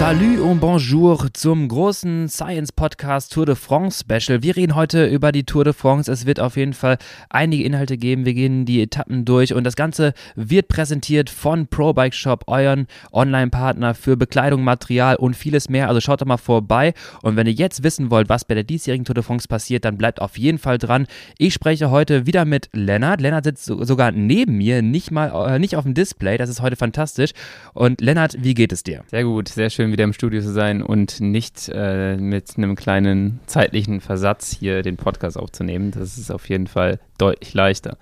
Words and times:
Salut 0.00 0.38
und 0.38 0.60
bonjour 0.60 1.28
zum 1.34 1.68
großen 1.68 2.26
Science 2.30 2.72
Podcast 2.72 3.34
Tour 3.34 3.44
de 3.44 3.54
France 3.54 4.02
Special. 4.02 4.42
Wir 4.42 4.56
reden 4.56 4.74
heute 4.74 5.04
über 5.04 5.30
die 5.30 5.44
Tour 5.44 5.62
de 5.64 5.74
France. 5.74 6.10
Es 6.10 6.24
wird 6.24 6.40
auf 6.40 6.56
jeden 6.56 6.72
Fall 6.72 6.96
einige 7.28 7.64
Inhalte 7.64 7.98
geben. 7.98 8.24
Wir 8.24 8.32
gehen 8.32 8.64
die 8.64 8.80
Etappen 8.80 9.26
durch 9.26 9.52
und 9.52 9.62
das 9.64 9.76
Ganze 9.76 10.14
wird 10.36 10.68
präsentiert 10.68 11.28
von 11.28 11.66
Pro 11.66 11.92
Bike 11.92 12.14
Shop, 12.14 12.44
euren 12.46 12.86
Online-Partner 13.12 13.92
für 13.92 14.16
Bekleidung, 14.16 14.64
Material 14.64 15.16
und 15.16 15.36
vieles 15.36 15.68
mehr. 15.68 15.88
Also 15.88 16.00
schaut 16.00 16.22
doch 16.22 16.26
mal 16.26 16.38
vorbei. 16.38 16.94
Und 17.20 17.36
wenn 17.36 17.46
ihr 17.46 17.52
jetzt 17.52 17.82
wissen 17.82 18.10
wollt, 18.10 18.30
was 18.30 18.46
bei 18.46 18.54
der 18.54 18.64
diesjährigen 18.64 19.04
Tour 19.04 19.16
de 19.16 19.22
France 19.22 19.48
passiert, 19.48 19.84
dann 19.84 19.98
bleibt 19.98 20.22
auf 20.22 20.38
jeden 20.38 20.56
Fall 20.56 20.78
dran. 20.78 21.08
Ich 21.36 21.52
spreche 21.52 21.90
heute 21.90 22.24
wieder 22.24 22.46
mit 22.46 22.70
Lennart. 22.72 23.20
Lennart 23.20 23.44
sitzt 23.44 23.66
sogar 23.66 24.12
neben 24.12 24.56
mir, 24.56 24.80
nicht 24.80 25.10
mal 25.10 25.56
äh, 25.56 25.58
nicht 25.58 25.76
auf 25.76 25.84
dem 25.84 25.92
Display. 25.92 26.38
Das 26.38 26.48
ist 26.48 26.62
heute 26.62 26.76
fantastisch. 26.76 27.32
Und 27.74 28.00
Lennart, 28.00 28.36
wie 28.40 28.54
geht 28.54 28.72
es 28.72 28.82
dir? 28.82 29.04
Sehr 29.08 29.24
gut, 29.24 29.48
sehr 29.50 29.68
schön 29.68 29.89
wieder 29.92 30.04
im 30.04 30.12
Studio 30.12 30.40
zu 30.40 30.52
sein 30.52 30.82
und 30.82 31.20
nicht 31.20 31.70
äh, 31.72 32.16
mit 32.16 32.56
einem 32.56 32.76
kleinen 32.76 33.40
zeitlichen 33.46 34.00
Versatz 34.00 34.56
hier 34.58 34.82
den 34.82 34.96
Podcast 34.96 35.38
aufzunehmen. 35.38 35.90
Das 35.90 36.18
ist 36.18 36.30
auf 36.30 36.48
jeden 36.48 36.66
Fall 36.66 36.98
deutlich 37.18 37.54
leichter. 37.54 37.96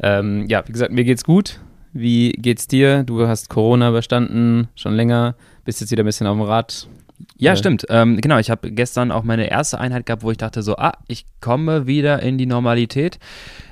Ähm, 0.00 0.46
ja, 0.48 0.66
wie 0.66 0.72
gesagt, 0.72 0.92
mir 0.92 1.04
geht's 1.04 1.24
gut. 1.24 1.60
Wie 1.92 2.32
geht's 2.32 2.66
dir? 2.66 3.04
Du 3.04 3.26
hast 3.26 3.48
Corona 3.48 3.88
überstanden, 3.88 4.68
schon 4.74 4.94
länger, 4.94 5.36
bist 5.64 5.80
jetzt 5.80 5.90
wieder 5.92 6.02
ein 6.02 6.06
bisschen 6.06 6.26
auf 6.26 6.36
dem 6.36 6.42
Rad. 6.42 6.88
Ja, 7.36 7.52
äh, 7.52 7.56
stimmt. 7.56 7.86
Ähm, 7.88 8.20
genau, 8.20 8.38
ich 8.38 8.50
habe 8.50 8.72
gestern 8.72 9.12
auch 9.12 9.22
meine 9.22 9.48
erste 9.48 9.78
Einheit 9.78 10.06
gehabt, 10.06 10.22
wo 10.22 10.30
ich 10.30 10.36
dachte 10.36 10.62
so, 10.62 10.76
ah, 10.76 10.94
ich 11.06 11.24
komme 11.40 11.86
wieder 11.86 12.20
in 12.22 12.38
die 12.38 12.46
Normalität. 12.46 13.18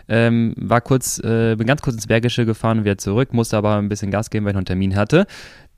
Ähm, 0.08 0.54
war 0.56 0.80
kurz, 0.80 1.18
äh, 1.20 1.56
bin 1.56 1.66
ganz 1.66 1.80
kurz 1.80 1.96
ins 1.96 2.06
Bergische 2.06 2.44
gefahren 2.44 2.78
und 2.78 2.84
wieder 2.84 2.98
zurück, 2.98 3.32
musste 3.32 3.56
aber 3.56 3.76
ein 3.76 3.88
bisschen 3.88 4.10
Gas 4.10 4.30
geben, 4.30 4.44
weil 4.44 4.50
ich 4.50 4.54
noch 4.54 4.60
einen 4.60 4.66
Termin 4.66 4.96
hatte 4.96 5.26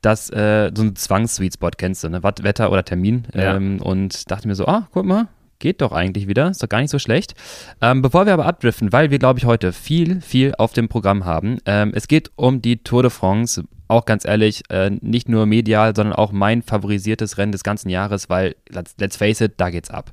dass 0.05 0.31
äh, 0.31 0.71
so 0.75 0.83
ein 0.83 0.97
Zwangs-Sweet-Spot 0.97 1.71
kennst 1.77 2.05
du, 2.05 2.09
ne? 2.09 2.23
Wetter 2.23 2.71
oder 2.71 2.85
Termin. 2.85 3.25
Ja. 3.35 3.57
Ähm, 3.57 3.81
und 3.81 4.31
dachte 4.31 4.49
mir 4.49 4.55
so, 4.55 4.67
ah, 4.67 4.89
guck 4.93 5.07
mal, 5.07 5.29
geht 5.59 5.81
doch 5.81 5.93
eigentlich 5.93 6.29
wieder, 6.29 6.51
ist 6.51 6.63
doch 6.63 6.69
gar 6.69 6.81
nicht 6.81 6.91
so 6.91 6.99
schlecht. 6.99 7.35
Ähm, 7.81 8.03
bevor 8.03 8.27
wir 8.27 8.35
aber 8.35 8.47
abdriften, 8.47 8.93
weil 8.93 9.11
wir, 9.11 9.19
glaube 9.19 9.39
ich, 9.39 9.47
heute 9.47 9.73
viel, 9.73 10.21
viel 10.21 10.55
auf 10.59 10.73
dem 10.73 10.89
Programm 10.89 11.25
haben. 11.25 11.59
Ähm, 11.65 11.93
es 11.95 12.09
geht 12.09 12.31
um 12.37 12.61
die 12.61 12.83
Tour 12.83 13.03
de 13.03 13.11
France. 13.11 13.65
Auch 13.87 14.05
ganz 14.05 14.25
ehrlich, 14.25 14.63
äh, 14.71 14.91
nicht 14.91 15.29
nur 15.29 15.47
medial, 15.47 15.95
sondern 15.95 16.15
auch 16.15 16.33
mein 16.33 16.63
favorisiertes 16.63 17.39
Rennen 17.39 17.53
des 17.53 17.65
ganzen 17.65 17.89
Jahres, 17.89 18.29
weil, 18.29 18.57
let's, 18.69 18.95
let's 18.99 19.17
face 19.17 19.41
it, 19.41 19.55
da 19.59 19.71
geht's 19.71 19.91
ab. 19.91 20.11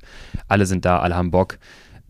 Alle 0.48 0.66
sind 0.66 0.84
da, 0.84 1.00
alle 1.00 1.16
haben 1.16 1.30
Bock. 1.30 1.58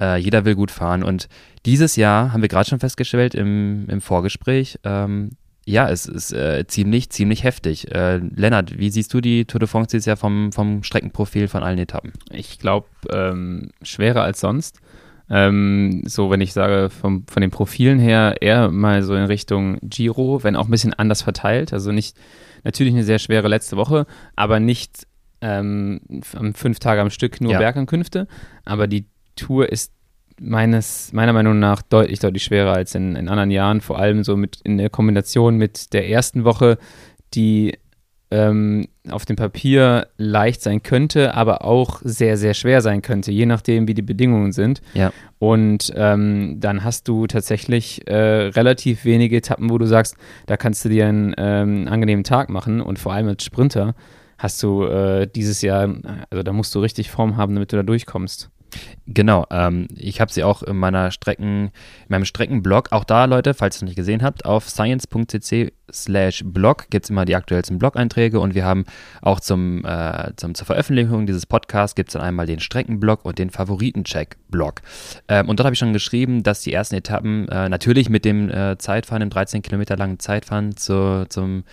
Äh, 0.00 0.18
jeder 0.18 0.44
will 0.44 0.54
gut 0.54 0.70
fahren. 0.70 1.02
Und 1.02 1.28
dieses 1.64 1.96
Jahr 1.96 2.32
haben 2.32 2.42
wir 2.42 2.48
gerade 2.48 2.68
schon 2.68 2.80
festgestellt 2.80 3.34
im, 3.34 3.88
im 3.88 4.00
Vorgespräch, 4.00 4.78
ähm, 4.84 5.30
ja, 5.64 5.88
es 5.88 6.06
ist 6.06 6.32
äh, 6.32 6.66
ziemlich, 6.66 7.10
ziemlich 7.10 7.44
heftig. 7.44 7.92
Äh, 7.92 8.16
Lennart, 8.16 8.78
wie 8.78 8.90
siehst 8.90 9.14
du 9.14 9.20
die 9.20 9.44
Tour 9.44 9.60
de 9.60 9.68
France 9.68 9.90
dieses 9.90 10.06
Jahr 10.06 10.16
vom, 10.16 10.50
vom 10.52 10.82
Streckenprofil 10.82 11.46
von 11.48 11.62
allen 11.62 11.78
Etappen? 11.78 12.12
Ich 12.30 12.58
glaube, 12.58 12.88
ähm, 13.10 13.70
schwerer 13.82 14.22
als 14.22 14.40
sonst. 14.40 14.80
Ähm, 15.30 16.02
so, 16.04 16.30
wenn 16.30 16.40
ich 16.40 16.52
sage, 16.52 16.90
vom, 16.90 17.24
von 17.26 17.40
den 17.40 17.50
Profilen 17.50 18.00
her 18.00 18.36
eher 18.40 18.70
mal 18.70 19.02
so 19.02 19.14
in 19.14 19.24
Richtung 19.24 19.78
Giro, 19.82 20.42
wenn 20.42 20.56
auch 20.56 20.66
ein 20.66 20.70
bisschen 20.70 20.94
anders 20.94 21.22
verteilt. 21.22 21.72
Also 21.72 21.92
nicht, 21.92 22.16
natürlich 22.64 22.92
eine 22.92 23.04
sehr 23.04 23.20
schwere 23.20 23.46
letzte 23.46 23.76
Woche, 23.76 24.06
aber 24.34 24.58
nicht 24.58 25.06
ähm, 25.40 26.00
fünf 26.54 26.80
Tage 26.80 27.00
am 27.00 27.10
Stück 27.10 27.40
nur 27.40 27.52
ja. 27.52 27.58
Bergankünfte. 27.58 28.26
Aber 28.64 28.88
die 28.88 29.06
Tour 29.36 29.70
ist 29.70 29.92
meines, 30.40 31.12
meiner 31.12 31.32
Meinung 31.32 31.58
nach 31.58 31.82
deutlich, 31.82 32.18
deutlich 32.18 32.44
schwerer 32.44 32.72
als 32.72 32.94
in, 32.94 33.16
in 33.16 33.28
anderen 33.28 33.50
Jahren. 33.50 33.80
Vor 33.80 33.98
allem 33.98 34.24
so 34.24 34.36
mit 34.36 34.60
in 34.64 34.78
der 34.78 34.90
Kombination 34.90 35.56
mit 35.56 35.92
der 35.92 36.08
ersten 36.08 36.44
Woche, 36.44 36.78
die 37.34 37.78
ähm, 38.32 38.86
auf 39.10 39.26
dem 39.26 39.36
Papier 39.36 40.08
leicht 40.16 40.62
sein 40.62 40.82
könnte, 40.82 41.34
aber 41.34 41.64
auch 41.64 42.00
sehr, 42.02 42.38
sehr 42.38 42.54
schwer 42.54 42.80
sein 42.80 43.02
könnte, 43.02 43.30
je 43.30 43.44
nachdem, 43.44 43.86
wie 43.88 43.94
die 43.94 44.02
Bedingungen 44.02 44.52
sind. 44.52 44.80
Ja. 44.94 45.12
Und 45.38 45.92
ähm, 45.96 46.56
dann 46.58 46.82
hast 46.82 47.08
du 47.08 47.26
tatsächlich 47.26 48.08
äh, 48.08 48.14
relativ 48.48 49.04
wenige 49.04 49.36
Etappen, 49.36 49.68
wo 49.68 49.76
du 49.76 49.86
sagst, 49.86 50.16
da 50.46 50.56
kannst 50.56 50.84
du 50.84 50.88
dir 50.88 51.06
einen 51.08 51.34
ähm, 51.36 51.88
angenehmen 51.88 52.24
Tag 52.24 52.48
machen. 52.48 52.80
Und 52.80 52.98
vor 52.98 53.12
allem 53.12 53.28
als 53.28 53.44
Sprinter 53.44 53.94
hast 54.38 54.62
du 54.62 54.84
äh, 54.84 55.26
dieses 55.26 55.60
Jahr, 55.60 55.94
also 56.30 56.42
da 56.42 56.52
musst 56.52 56.74
du 56.74 56.80
richtig 56.80 57.10
Form 57.10 57.36
haben, 57.36 57.54
damit 57.54 57.72
du 57.72 57.76
da 57.76 57.82
durchkommst. 57.82 58.50
Genau, 59.06 59.46
ähm, 59.50 59.88
ich 59.96 60.20
habe 60.20 60.32
sie 60.32 60.44
auch 60.44 60.62
in 60.62 60.76
meiner 60.76 61.10
Strecken, 61.10 61.66
in 61.66 61.70
meinem 62.08 62.24
Streckenblog, 62.24 62.92
auch 62.92 63.04
da 63.04 63.24
Leute, 63.24 63.54
falls 63.54 63.76
ihr 63.76 63.78
es 63.78 63.82
nicht 63.82 63.96
gesehen 63.96 64.22
habt, 64.22 64.44
auf 64.44 64.68
science.cc 64.68 65.72
slash 65.92 66.42
blog 66.46 66.86
gibt 66.90 67.04
es 67.04 67.10
immer 67.10 67.24
die 67.24 67.36
aktuellsten 67.36 67.78
Blog-Einträge 67.78 68.40
und 68.40 68.54
wir 68.54 68.64
haben 68.64 68.84
auch 69.20 69.40
zum, 69.40 69.84
äh, 69.84 70.32
zum, 70.36 70.54
zur 70.54 70.66
Veröffentlichung 70.66 71.26
dieses 71.26 71.46
Podcasts 71.46 71.94
gibt 71.94 72.08
es 72.10 72.12
dann 72.14 72.22
einmal 72.22 72.46
den 72.46 72.60
Streckenblog 72.60 73.24
und 73.24 73.38
den 73.38 73.50
Favoritencheck-Blog. 73.50 74.80
Ähm, 75.28 75.48
und 75.48 75.58
dort 75.58 75.66
habe 75.66 75.74
ich 75.74 75.78
schon 75.78 75.92
geschrieben, 75.92 76.42
dass 76.42 76.62
die 76.62 76.72
ersten 76.72 76.94
Etappen 76.94 77.48
äh, 77.48 77.68
natürlich 77.68 78.08
mit 78.08 78.24
dem 78.24 78.48
äh, 78.50 78.78
Zeitfahren, 78.78 79.20
dem 79.20 79.30
13 79.30 79.62
Kilometer 79.62 79.96
langen 79.96 80.18
Zeitfahren 80.18 80.76
zu, 80.76 81.26
zum, 81.28 81.64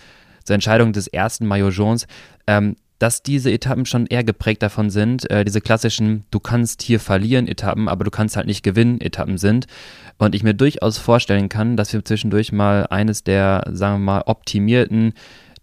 zur 0.44 0.54
Entscheidung 0.54 0.92
des 0.92 1.06
ersten 1.06 1.46
Maillot 1.46 1.72
Jones, 1.72 2.06
ähm, 2.46 2.76
dass 3.00 3.22
diese 3.22 3.50
Etappen 3.50 3.86
schon 3.86 4.06
eher 4.06 4.22
geprägt 4.22 4.62
davon 4.62 4.90
sind, 4.90 5.28
äh, 5.30 5.44
diese 5.44 5.62
klassischen, 5.62 6.24
du 6.30 6.38
kannst 6.38 6.82
hier 6.82 7.00
verlieren 7.00 7.48
Etappen, 7.48 7.88
aber 7.88 8.04
du 8.04 8.10
kannst 8.10 8.36
halt 8.36 8.46
nicht 8.46 8.62
gewinnen 8.62 9.00
Etappen 9.00 9.38
sind. 9.38 9.66
Und 10.18 10.34
ich 10.34 10.42
mir 10.42 10.54
durchaus 10.54 10.98
vorstellen 10.98 11.48
kann, 11.48 11.78
dass 11.78 11.94
wir 11.94 12.04
zwischendurch 12.04 12.52
mal 12.52 12.86
eines 12.88 13.24
der, 13.24 13.64
sagen 13.72 13.96
wir 13.96 14.12
mal, 14.12 14.22
optimierten 14.26 15.14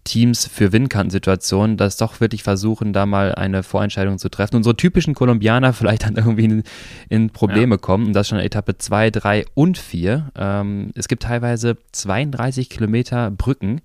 Teams 0.02 0.46
für 0.46 0.72
Windkantensituationen, 0.72 1.76
das 1.76 1.96
doch 1.96 2.20
wirklich 2.20 2.42
versuchen, 2.42 2.92
da 2.92 3.06
mal 3.06 3.34
eine 3.34 3.62
Vorentscheidung 3.62 4.18
zu 4.18 4.28
treffen 4.30 4.62
so 4.64 4.72
typischen 4.72 5.14
Kolumbianer 5.14 5.72
vielleicht 5.74 6.04
dann 6.04 6.16
irgendwie 6.16 6.44
in, 6.44 6.62
in 7.08 7.30
Probleme 7.30 7.76
ja. 7.76 7.78
kommen 7.78 8.06
und 8.06 8.12
das 8.14 8.26
schon 8.26 8.38
Etappe 8.38 8.78
2, 8.78 9.10
3 9.10 9.44
und 9.54 9.78
4. 9.78 10.32
Ähm, 10.36 10.90
es 10.96 11.06
gibt 11.06 11.22
teilweise 11.22 11.76
32 11.92 12.68
Kilometer 12.68 13.30
Brücken 13.30 13.80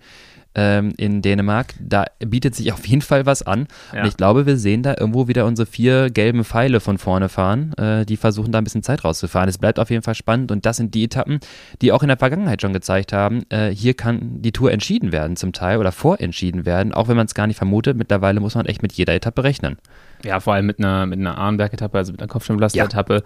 ähm, 0.56 0.94
in 0.98 1.22
Dänemark. 1.22 1.74
Da 1.80 2.06
bietet 2.20 2.56
sich 2.56 2.72
auf 2.72 2.86
jeden 2.86 3.02
Fall 3.02 3.26
was 3.26 3.44
an. 3.44 3.68
Ja. 3.94 4.02
Und 4.02 4.08
ich 4.08 4.18
glaube, 4.18 4.46
wir 4.46 4.58
sehen 4.58 4.84
da 4.84 4.96
irgendwo 4.98 5.28
wieder 5.28 5.46
unsere 5.46 5.66
vier 5.66 6.10
gelben 6.10 6.44
Pfeile 6.44 6.80
von 6.80 6.98
vorne 6.98 7.30
fahren, 7.30 7.74
äh, 7.74 8.06
die 8.06 8.18
versuchen 8.18 8.52
da 8.52 8.60
ein 8.60 8.64
bisschen 8.64 8.84
Zeit 8.84 9.04
rauszufahren. 9.04 9.50
Es 9.50 9.58
bleibt 9.58 9.80
auf 9.80 9.90
jeden 9.90 10.04
Fall 10.04 10.16
spannend 10.16 10.52
und 10.52 10.66
das 10.66 10.78
sind 10.78 10.94
die 10.94 11.06
Etappen, 11.06 11.40
die 11.82 11.92
auch 11.92 12.04
in 12.04 12.08
der 12.08 12.18
Vergangenheit 12.18 12.62
schon 12.62 12.74
gezeigt 12.74 13.14
haben, 13.14 13.44
äh, 13.50 13.70
hier 13.70 13.94
kann 13.94 14.42
die 14.42 14.52
Tour 14.52 14.72
entschieden 14.72 15.12
werden 15.12 15.36
zum 15.36 15.54
Teil 15.54 15.78
oder 15.78 15.92
vorentschieden 15.92 16.66
werden, 16.66 16.94
auch 16.94 17.08
wenn 17.08 17.18
man 17.18 17.26
es 17.26 17.34
gar 17.34 17.48
nicht 17.48 17.58
vermutet. 17.58 17.98
Mittlerweile 17.98 18.40
muss 18.40 18.56
man 18.56 18.66
echt 18.66 18.82
mit 18.82 18.94
jeder 18.94 19.14
Etappe 19.14 19.44
rechnen. 19.44 19.78
Ja, 20.24 20.40
vor 20.40 20.54
allem 20.54 20.66
mit 20.66 20.80
einer, 20.80 21.06
mit 21.06 21.20
einer 21.20 21.38
Arnberg-Etappe, 21.38 21.98
also 21.98 22.14
mit 22.14 22.22
einer 22.22 22.30
Kopfsteinpflaster-Etappe, 22.30 23.24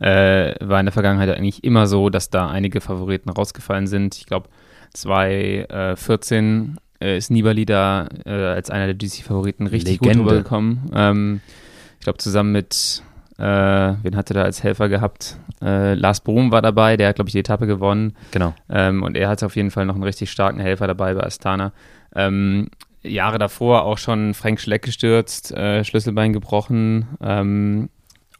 ja. 0.00 0.06
äh, 0.06 0.54
war 0.60 0.80
in 0.80 0.86
der 0.86 0.92
Vergangenheit 0.92 1.28
eigentlich 1.30 1.62
immer 1.62 1.86
so, 1.86 2.10
dass 2.10 2.30
da 2.30 2.48
einige 2.48 2.80
Favoriten 2.80 3.30
rausgefallen 3.30 3.86
sind. 3.86 4.16
Ich 4.16 4.26
glaube, 4.26 4.48
2014 4.92 6.76
äh, 7.00 7.16
ist 7.16 7.30
Nibali 7.30 7.64
da 7.66 8.08
äh, 8.24 8.30
als 8.30 8.70
einer 8.70 8.86
der 8.86 8.94
GC-Favoriten 8.94 9.66
richtig 9.66 10.00
Legende. 10.00 10.18
gut 10.18 10.32
rübergekommen. 10.32 10.90
Ähm, 10.94 11.40
ich 11.98 12.04
glaube, 12.04 12.18
zusammen 12.18 12.52
mit, 12.52 13.02
äh, 13.38 13.42
wen 13.42 14.16
hatte 14.16 14.34
da 14.34 14.42
als 14.42 14.62
Helfer 14.62 14.88
gehabt? 14.88 15.36
Äh, 15.62 15.94
Lars 15.94 16.20
Bohm 16.20 16.52
war 16.52 16.62
dabei, 16.62 16.96
der 16.96 17.08
hat, 17.08 17.16
glaube 17.16 17.28
ich, 17.28 17.32
die 17.32 17.40
Etappe 17.40 17.66
gewonnen. 17.66 18.14
Genau. 18.30 18.54
Ähm, 18.68 19.02
und 19.02 19.16
er 19.16 19.28
hatte 19.28 19.46
auf 19.46 19.56
jeden 19.56 19.70
Fall 19.70 19.86
noch 19.86 19.94
einen 19.94 20.04
richtig 20.04 20.30
starken 20.30 20.60
Helfer 20.60 20.86
dabei 20.86 21.14
bei 21.14 21.24
Astana. 21.24 21.72
Ähm, 22.14 22.68
Jahre 23.02 23.38
davor 23.38 23.84
auch 23.84 23.98
schon 23.98 24.34
Frank 24.34 24.60
Schleck 24.60 24.82
gestürzt, 24.82 25.52
äh, 25.52 25.84
Schlüsselbein 25.84 26.32
gebrochen. 26.32 27.06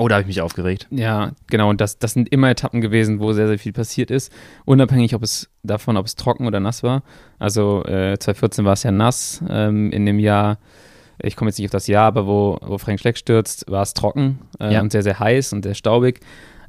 Oh, 0.01 0.09
da 0.09 0.15
habe 0.15 0.23
ich 0.23 0.29
mich 0.29 0.41
aufgeregt. 0.41 0.87
Ja, 0.91 1.33
genau. 1.49 1.69
Und 1.69 1.83
das, 1.83 1.99
das 1.99 2.15
sind 2.15 2.31
immer 2.31 2.49
Etappen 2.49 2.81
gewesen, 2.81 3.21
wo 3.21 3.35
sehr, 3.35 3.49
sehr 3.49 3.59
viel 3.59 3.75
passiert 3.75 4.11
ist. 4.11 4.33
Unabhängig 4.65 5.15
ob 5.15 5.23
es 5.23 5.51
davon, 5.63 5.99
ob 5.99 6.07
es 6.07 6.17
trocken 6.17 6.47
oder 6.47 6.59
nass 6.59 6.83
war. 6.83 7.03
Also 7.39 7.85
äh, 7.85 8.19
2014 8.19 8.65
war 8.65 8.73
es 8.73 8.83
ja 8.83 8.93
nass. 8.93 9.45
Ähm, 9.51 9.93
in 9.93 10.07
dem 10.07 10.19
Jahr, 10.19 10.57
ich 11.23 11.37
komme 11.37 11.51
jetzt 11.51 11.59
nicht 11.59 11.67
auf 11.67 11.73
das 11.73 11.87
Jahr, 11.87 12.07
aber 12.07 12.27
wo, 12.27 12.59
wo 12.63 12.79
Frank 12.79 12.99
Schleck 12.99 13.19
stürzt, 13.19 13.71
war 13.71 13.83
es 13.83 13.93
trocken 13.93 14.39
äh, 14.59 14.73
ja. 14.73 14.81
und 14.81 14.91
sehr, 14.91 15.03
sehr 15.03 15.21
heiß 15.21 15.53
und 15.53 15.65
sehr 15.65 15.75
staubig. 15.75 16.21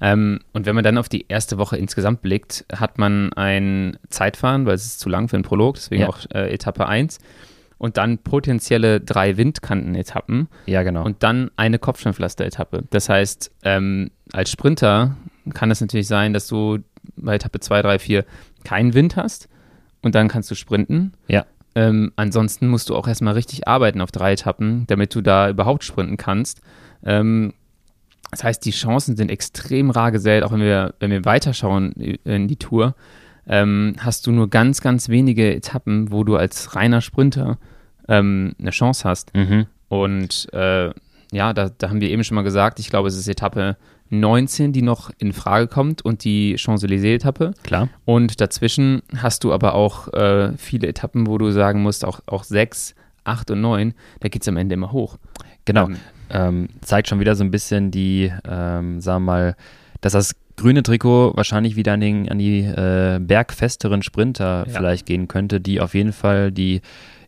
Ähm, 0.01 0.41
und 0.51 0.65
wenn 0.65 0.75
man 0.75 0.83
dann 0.83 0.97
auf 0.97 1.07
die 1.07 1.25
erste 1.29 1.57
Woche 1.57 1.77
insgesamt 1.77 2.21
blickt, 2.21 2.65
hat 2.69 2.97
man 2.97 3.31
ein 3.31 3.97
Zeitfahren, 4.09 4.65
weil 4.65 4.75
es 4.75 4.83
ist 4.83 4.99
zu 4.99 5.07
lang 5.07 5.29
für 5.29 5.37
einen 5.37 5.45
Prolog, 5.45 5.75
deswegen 5.75 6.01
ja. 6.01 6.09
auch 6.09 6.19
äh, 6.33 6.53
Etappe 6.53 6.85
1 6.85 7.19
und 7.81 7.97
dann 7.97 8.19
potenzielle 8.19 9.01
drei 9.01 9.37
Windkanten-Etappen. 9.37 10.49
Ja, 10.67 10.83
genau. 10.83 11.03
Und 11.03 11.23
dann 11.23 11.49
eine 11.55 11.79
Kopfsteinpflaster-Etappe. 11.79 12.83
Das 12.91 13.09
heißt, 13.09 13.51
ähm, 13.63 14.11
als 14.31 14.51
Sprinter 14.51 15.17
kann 15.55 15.71
es 15.71 15.81
natürlich 15.81 16.07
sein, 16.07 16.31
dass 16.31 16.45
du 16.45 16.77
bei 17.15 17.33
Etappe 17.33 17.59
2, 17.59 17.81
3, 17.81 17.97
4 17.97 18.25
keinen 18.63 18.93
Wind 18.93 19.15
hast 19.15 19.49
und 20.03 20.13
dann 20.13 20.27
kannst 20.27 20.51
du 20.51 20.55
sprinten. 20.55 21.13
Ja. 21.27 21.47
Ähm, 21.73 22.11
ansonsten 22.17 22.67
musst 22.67 22.91
du 22.91 22.95
auch 22.95 23.07
erstmal 23.07 23.33
richtig 23.33 23.67
arbeiten 23.67 24.01
auf 24.01 24.11
drei 24.11 24.33
Etappen, 24.33 24.85
damit 24.85 25.15
du 25.15 25.21
da 25.21 25.49
überhaupt 25.49 25.83
sprinten 25.83 26.17
kannst. 26.17 26.61
Ähm, 27.03 27.51
das 28.29 28.43
heißt, 28.43 28.63
die 28.63 28.71
Chancen 28.71 29.17
sind 29.17 29.31
extrem 29.31 29.89
rar 29.89 30.11
gesät, 30.11 30.43
auch 30.43 30.51
wenn 30.51 30.61
wir, 30.61 30.93
wenn 30.99 31.09
wir 31.09 31.25
weiterschauen 31.25 31.93
in 31.93 32.47
die 32.47 32.57
Tour, 32.57 32.93
ähm, 33.47 33.95
hast 33.97 34.27
du 34.27 34.31
nur 34.31 34.51
ganz, 34.51 34.81
ganz 34.81 35.09
wenige 35.09 35.55
Etappen, 35.55 36.11
wo 36.11 36.23
du 36.23 36.35
als 36.35 36.75
reiner 36.75 37.01
Sprinter 37.01 37.57
ähm, 38.11 38.53
eine 38.59 38.71
Chance 38.71 39.07
hast. 39.07 39.33
Mhm. 39.35 39.65
Und 39.89 40.47
äh, 40.53 40.91
ja, 41.31 41.53
da, 41.53 41.69
da 41.69 41.89
haben 41.89 42.01
wir 42.01 42.09
eben 42.09 42.23
schon 42.23 42.35
mal 42.35 42.41
gesagt, 42.43 42.79
ich 42.79 42.89
glaube, 42.89 43.07
es 43.07 43.17
ist 43.17 43.27
Etappe 43.27 43.77
19, 44.09 44.73
die 44.73 44.81
noch 44.81 45.09
in 45.19 45.31
Frage 45.31 45.67
kommt 45.67 46.03
und 46.03 46.25
die 46.25 46.55
Champs-Élysées-Etappe. 46.57 47.53
Klar. 47.63 47.87
Und 48.03 48.41
dazwischen 48.41 49.01
hast 49.17 49.43
du 49.45 49.53
aber 49.53 49.73
auch 49.73 50.09
äh, 50.13 50.51
viele 50.57 50.87
Etappen, 50.87 51.27
wo 51.27 51.37
du 51.37 51.51
sagen 51.51 51.81
musst, 51.81 52.03
auch, 52.03 52.19
auch 52.27 52.43
6, 52.43 52.93
8 53.23 53.51
und 53.51 53.61
9, 53.61 53.93
da 54.19 54.27
geht 54.27 54.41
es 54.41 54.47
am 54.49 54.57
Ende 54.57 54.73
immer 54.73 54.91
hoch. 54.91 55.17
Genau. 55.65 55.87
Ähm, 55.87 55.97
Ähm, 56.33 56.69
zeigt 56.81 57.09
schon 57.09 57.19
wieder 57.19 57.35
so 57.35 57.43
ein 57.43 57.51
bisschen 57.51 57.91
die, 57.91 58.31
ähm, 58.49 59.01
sagen 59.01 59.23
wir 59.25 59.31
mal, 59.31 59.55
dass 59.99 60.13
das 60.13 60.33
grüne 60.55 60.81
Trikot 60.81 61.33
wahrscheinlich 61.35 61.75
wieder 61.75 61.91
an, 61.93 61.99
den, 62.01 62.29
an 62.29 62.37
die 62.39 62.59
äh, 62.61 63.19
bergfesteren 63.21 64.01
Sprinter 64.01 64.65
Ja. 64.67 64.73
vielleicht 64.73 65.05
gehen 65.05 65.27
könnte, 65.27 65.59
die 65.59 65.81
auf 65.81 65.93
jeden 65.93 66.13
Fall 66.13 66.51
die 66.53 66.81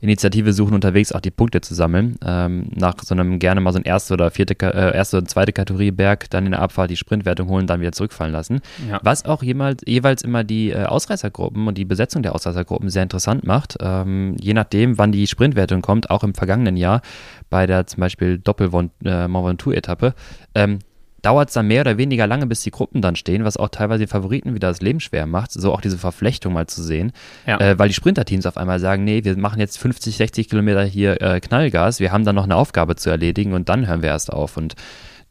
Initiative 0.03 0.51
suchen, 0.51 0.73
unterwegs 0.73 1.13
auch 1.13 1.21
die 1.21 1.31
Punkte 1.31 1.61
zu 1.61 1.73
sammeln. 1.73 2.17
Ähm, 2.25 2.67
nach 2.75 2.95
so 3.01 3.15
einem 3.15 3.39
gerne 3.39 3.61
mal 3.61 3.71
so 3.71 3.79
ein 3.79 3.85
erste 3.85 4.13
oder 4.13 4.31
vierte, 4.31 4.53
äh, 4.61 4.95
erste 4.95 5.17
und 5.17 5.29
zweite 5.29 5.53
Kategorie 5.53 5.91
Berg, 5.91 6.29
dann 6.29 6.45
in 6.45 6.51
der 6.51 6.61
Abfahrt 6.61 6.91
die 6.91 6.97
Sprintwertung 6.97 7.47
holen, 7.47 7.67
dann 7.67 7.79
wieder 7.79 7.93
zurückfallen 7.93 8.33
lassen. 8.33 8.59
ja. 8.89 8.99
Was 9.01 9.23
auch 9.23 9.41
jemals, 9.41 9.81
jeweils 9.87 10.21
immer 10.21 10.43
die 10.43 10.71
äh, 10.71 10.83
Ausreißergruppen 10.83 11.67
und 11.67 11.77
die 11.77 11.85
Besetzung 11.85 12.21
der 12.21 12.35
Ausreißergruppen 12.35 12.89
sehr 12.89 13.03
interessant 13.03 13.45
macht. 13.45 13.77
Ähm, 13.79 14.35
je 14.41 14.53
nachdem, 14.53 14.97
wann 14.97 15.13
die 15.13 15.25
Sprintwertung 15.25 15.81
kommt, 15.81 16.09
auch 16.09 16.25
im 16.25 16.35
vergangenen 16.35 16.75
Jahr 16.75 17.01
bei 17.49 17.65
der 17.65 17.87
zum 17.87 18.01
Beispiel 18.01 18.39
Doppel-Mont 18.39 18.91
äh, 19.05 19.27
Ventoux-Etappe, 19.29 20.15
ähm, 20.53 20.79
dauert 21.23 21.47
es 21.49 21.55
dann 21.55 21.67
mehr 21.67 21.81
oder 21.81 21.97
weniger 21.97 22.27
lange, 22.27 22.45
bis 22.45 22.61
die 22.61 22.69
Gruppen 22.69 23.01
dann 23.01 23.15
stehen, 23.15 23.43
was 23.45 23.57
auch 23.57 23.69
teilweise 23.69 24.03
den 24.05 24.09
Favoriten 24.09 24.53
wieder 24.53 24.67
das 24.67 24.81
Leben 24.81 24.99
schwer 24.99 25.25
macht, 25.25 25.51
so 25.51 25.73
auch 25.73 25.81
diese 25.81 25.97
Verflechtung 25.97 26.53
mal 26.53 26.67
zu 26.67 26.83
sehen, 26.83 27.11
Ja. 27.47 27.59
äh, 27.59 27.79
weil 27.79 27.87
die 27.87 27.93
Sprinterteams 27.95 28.45
auf 28.45 28.57
einmal 28.57 28.79
sagen, 28.79 29.03
nee, 29.03 29.23
wir 29.23 29.35
machen 29.37 29.59
jetzt 29.59 29.79
50, 29.79 30.17
60 30.17 30.49
Kilometer 30.49 30.83
hier 30.83 31.19
äh, 31.21 31.39
Knallgas, 31.39 31.99
wir 31.99 32.11
haben 32.11 32.25
dann 32.25 32.35
noch 32.35 32.43
eine 32.43 32.55
Aufgabe 32.55 32.95
zu 32.95 33.09
erledigen 33.09 33.53
und 33.53 33.69
dann 33.69 33.87
hören 33.87 34.01
wir 34.03 34.09
erst 34.09 34.31
auf 34.31 34.57
und 34.57 34.75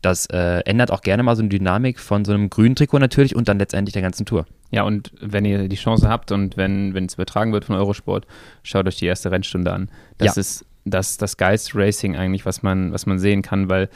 das 0.01 0.27
äh, 0.27 0.61
ändert 0.65 0.91
auch 0.91 1.03
gerne 1.03 1.23
mal 1.23 1.37
so 1.37 1.43
eine 1.43 1.49
Dynamik 1.51 2.01
von 2.01 2.25
so 2.25 2.33
einem 2.33 2.51
grünen 2.51 2.75
Trikot 2.75 2.99
natürlich 2.99 3.37
und 3.37 3.47
dann 3.47 3.61
letztendlich 3.61 3.93
der 3.93 4.03
ganzen 4.03 4.27
Tour. 4.27 4.47
Ja, 4.73 4.83
und 4.83 5.13
wenn 5.21 5.45
ihr 5.45 5.69
die 5.69 5.77
Chance 5.77 6.09
habt 6.09 6.33
und 6.33 6.57
wenn 6.57 6.97
es 7.07 7.15
übertragen 7.15 7.53
wird 7.53 7.67
von 7.67 7.77
Eurosport, 7.77 8.27
schaut 8.65 8.89
euch 8.89 8.97
die 8.97 9.07
erste 9.07 9.31
Rennstunde 9.31 9.73
an. 9.73 9.91
Das 10.19 10.35
Ja. 10.35 10.41
ist 10.41 10.65
das, 10.85 11.19
das 11.19 11.37
geilste 11.37 11.79
Racing 11.79 12.17
eigentlich, 12.17 12.45
was 12.45 12.65
man, 12.65 12.93
was 12.93 13.07
man 13.07 13.21
sehen 13.21 13.43
kann, 13.43 13.69
weil 13.69 13.89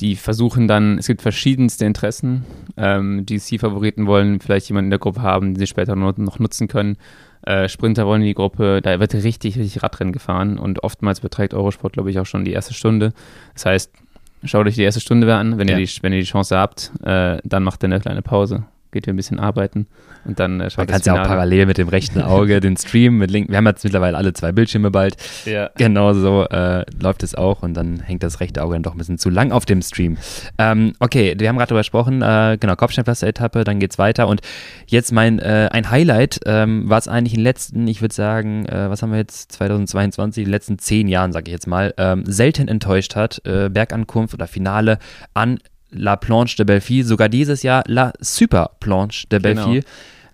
die 0.00 0.16
versuchen 0.16 0.66
dann, 0.66 0.98
es 0.98 1.06
gibt 1.06 1.22
verschiedenste 1.22 1.84
Interessen. 1.84 2.44
Ähm, 2.76 3.24
GC-Favoriten 3.26 4.06
wollen 4.06 4.40
vielleicht 4.40 4.68
jemanden 4.68 4.86
in 4.86 4.90
der 4.90 4.98
Gruppe 4.98 5.22
haben, 5.22 5.52
den 5.54 5.58
sie 5.58 5.66
später 5.66 5.94
noch, 5.96 6.38
nutzen 6.38 6.68
können. 6.68 6.96
Äh, 7.42 7.68
Sprinter 7.68 8.06
wollen 8.06 8.22
in 8.22 8.28
die 8.28 8.34
Gruppe, 8.34 8.80
da 8.82 8.98
wird 9.00 9.14
richtig, 9.14 9.56
richtig 9.58 9.82
Radrennen 9.82 10.12
gefahren 10.12 10.58
und 10.58 10.82
oftmals 10.84 11.20
überträgt 11.20 11.54
Eurosport, 11.54 11.92
glaube 11.94 12.10
ich, 12.10 12.18
auch 12.18 12.26
schon 12.26 12.44
die 12.44 12.52
erste 12.52 12.74
Stunde. 12.74 13.12
Das 13.54 13.66
heißt, 13.66 13.92
schaut 14.44 14.66
euch 14.66 14.74
die 14.74 14.82
erste 14.82 15.00
Stunde 15.00 15.34
an, 15.34 15.58
wenn, 15.58 15.68
Ja. 15.68 15.78
ihr, 15.78 15.86
die, 15.86 16.02
wenn 16.02 16.12
ihr 16.12 16.20
die 16.20 16.26
Chance 16.26 16.56
habt, 16.56 16.92
äh, 17.02 17.38
dann 17.44 17.62
macht 17.62 17.82
ihr 17.82 17.86
eine 17.86 18.00
kleine 18.00 18.22
Pause. 18.22 18.64
Geht 18.92 19.06
ihr 19.06 19.12
ein 19.12 19.16
bisschen 19.16 19.38
arbeiten 19.38 19.86
und 20.24 20.40
dann 20.40 20.60
äh, 20.60 20.70
schaut 20.70 20.78
Man 20.78 20.86
kann 20.88 21.00
es 21.00 21.06
ja 21.06 21.20
auch 21.20 21.26
parallel 21.26 21.66
mit 21.66 21.78
dem 21.78 21.88
rechten 21.88 22.20
Auge 22.20 22.60
den 22.60 22.76
Stream 22.76 23.18
mit 23.18 23.30
linken. 23.30 23.50
Wir 23.50 23.58
haben 23.58 23.66
jetzt 23.66 23.84
mittlerweile 23.84 24.16
alle 24.16 24.32
zwei 24.32 24.52
Bildschirme 24.52 24.90
bald. 24.90 25.16
Ja. 25.44 25.70
Genau 25.76 26.12
so 26.12 26.44
äh, 26.46 26.84
läuft 27.00 27.22
es 27.22 27.34
auch 27.34 27.62
und 27.62 27.74
dann 27.74 28.00
hängt 28.00 28.22
das 28.22 28.40
rechte 28.40 28.62
Auge 28.62 28.74
dann 28.74 28.82
doch 28.82 28.92
ein 28.92 28.98
bisschen 28.98 29.18
zu 29.18 29.30
lang 29.30 29.52
auf 29.52 29.64
dem 29.64 29.82
Stream. 29.82 30.16
Ähm, 30.58 30.92
okay, 31.00 31.34
wir 31.38 31.48
haben 31.48 31.56
gerade 31.56 31.68
darüber 31.68 31.80
gesprochen. 31.80 32.22
Äh, 32.22 32.58
genau, 32.60 32.76
Kopfsteinpflaster-Etappe, 32.76 33.64
dann 33.64 33.78
geht's 33.78 33.98
weiter 33.98 34.28
und 34.28 34.40
jetzt 34.86 35.12
mein 35.12 35.38
äh, 35.38 35.68
ein 35.70 35.90
Highlight, 35.90 36.40
ähm, 36.46 36.84
was 36.86 37.08
eigentlich 37.08 37.34
in 37.34 37.40
den 37.40 37.44
letzten, 37.44 37.88
ich 37.88 38.00
würde 38.00 38.14
sagen, 38.14 38.66
äh, 38.66 38.90
was 38.90 39.02
haben 39.02 39.12
wir 39.12 39.18
jetzt 39.18 39.52
2022, 39.52 40.44
die 40.44 40.50
letzten 40.50 40.78
zehn 40.78 41.08
Jahren, 41.08 41.32
sage 41.32 41.50
ich 41.50 41.52
jetzt 41.52 41.66
mal, 41.66 41.94
ähm, 41.96 42.24
selten 42.26 42.68
enttäuscht 42.68 43.16
hat. 43.16 43.40
Äh, 43.44 43.68
Bergankunft 43.68 44.34
oder 44.34 44.46
Finale 44.46 44.98
an 45.34 45.58
La 45.92 46.16
Planche 46.16 46.56
de 46.56 46.64
Belleville, 46.64 47.04
sogar 47.04 47.28
dieses 47.28 47.62
Jahr 47.62 47.82
La 47.86 48.12
Super 48.20 48.70
Planche 48.80 49.26
de 49.28 49.38
Genau. 49.40 49.64
Belleville. 49.64 49.84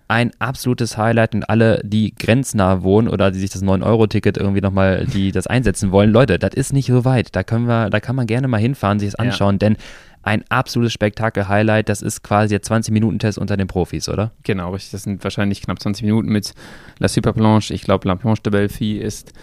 Ein 0.09 0.31
absolutes 0.39 0.97
Highlight 0.97 1.35
und 1.35 1.49
alle, 1.49 1.81
die 1.83 2.15
grenznah 2.15 2.81
wohnen 2.81 3.09
oder 3.09 3.29
die 3.29 3.39
sich 3.39 3.49
das 3.49 3.61
9-Euro-Ticket 3.61 4.37
irgendwie 4.37 4.61
nochmal, 4.61 5.05
die 5.05 5.33
das 5.33 5.47
einsetzen 5.47 5.91
wollen, 5.91 6.11
Leute, 6.11 6.39
das 6.39 6.53
ist 6.53 6.71
nicht 6.71 6.87
so 6.87 7.03
weit. 7.03 7.35
Da 7.35 7.43
können 7.43 7.67
wir, 7.67 7.89
da 7.89 7.99
kann 7.99 8.15
man 8.15 8.25
gerne 8.25 8.47
mal 8.47 8.57
hinfahren, 8.59 8.99
sich 8.99 9.11
das 9.11 9.17
Ja. 9.19 9.25
anschauen, 9.31 9.59
denn 9.59 9.75
ein 10.23 10.43
absolutes 10.47 10.93
Spektakel-Highlight, 10.93 11.89
das 11.89 12.01
ist 12.01 12.23
quasi 12.23 12.49
der 12.57 12.61
20-Minuten-Test 12.61 13.37
unter 13.37 13.57
den 13.57 13.67
Profis, 13.67 14.07
oder? 14.07 14.31
Genau, 14.43 14.71
richtig. 14.71 14.91
Das 14.91 15.03
sind 15.03 15.23
wahrscheinlich 15.25 15.61
knapp 15.61 15.81
20 15.81 16.03
Minuten 16.05 16.29
mit 16.29 16.53
La 16.99 17.09
Super 17.09 17.33
Planche. 17.33 17.73
Ich 17.73 17.81
glaube, 17.81 18.07
La 18.07 18.15
Planche 18.15 18.41
de 18.43 18.51
Belleville 18.51 19.01
ist 19.01 19.33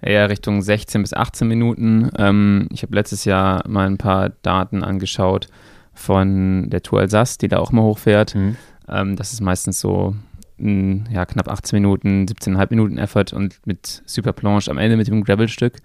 eher 0.00 0.28
Richtung 0.30 0.62
16 0.62 1.02
bis 1.02 1.12
18 1.12 1.46
Minuten. 1.48 2.10
Ähm, 2.18 2.68
ich 2.72 2.82
habe 2.82 2.94
letztes 2.94 3.26
Jahr 3.26 3.66
mal 3.68 3.86
ein 3.86 3.98
paar 3.98 4.30
Daten 4.42 4.82
angeschaut 4.84 5.48
von 5.94 6.68
der 6.70 6.82
Tour 6.82 7.00
Alsace, 7.00 7.38
die 7.38 7.48
da 7.48 7.58
auch 7.58 7.72
mal 7.72 7.82
hochfährt. 7.82 8.34
Mhm. 8.34 8.56
Ähm, 8.88 9.16
das 9.16 9.32
ist 9.32 9.40
meistens 9.40 9.80
so 9.80 10.14
mh, 10.58 11.10
ja, 11.12 11.24
knapp 11.26 11.48
18 11.48 11.76
Minuten, 11.78 12.26
17,5 12.26 12.66
Minuten 12.70 12.98
Effort 12.98 13.32
und 13.32 13.58
mit 13.66 14.02
Super 14.06 14.32
Planche 14.32 14.70
am 14.70 14.78
Ende 14.78 14.96
mit 14.96 15.08
dem 15.08 15.24
Gravelstück. 15.24 15.76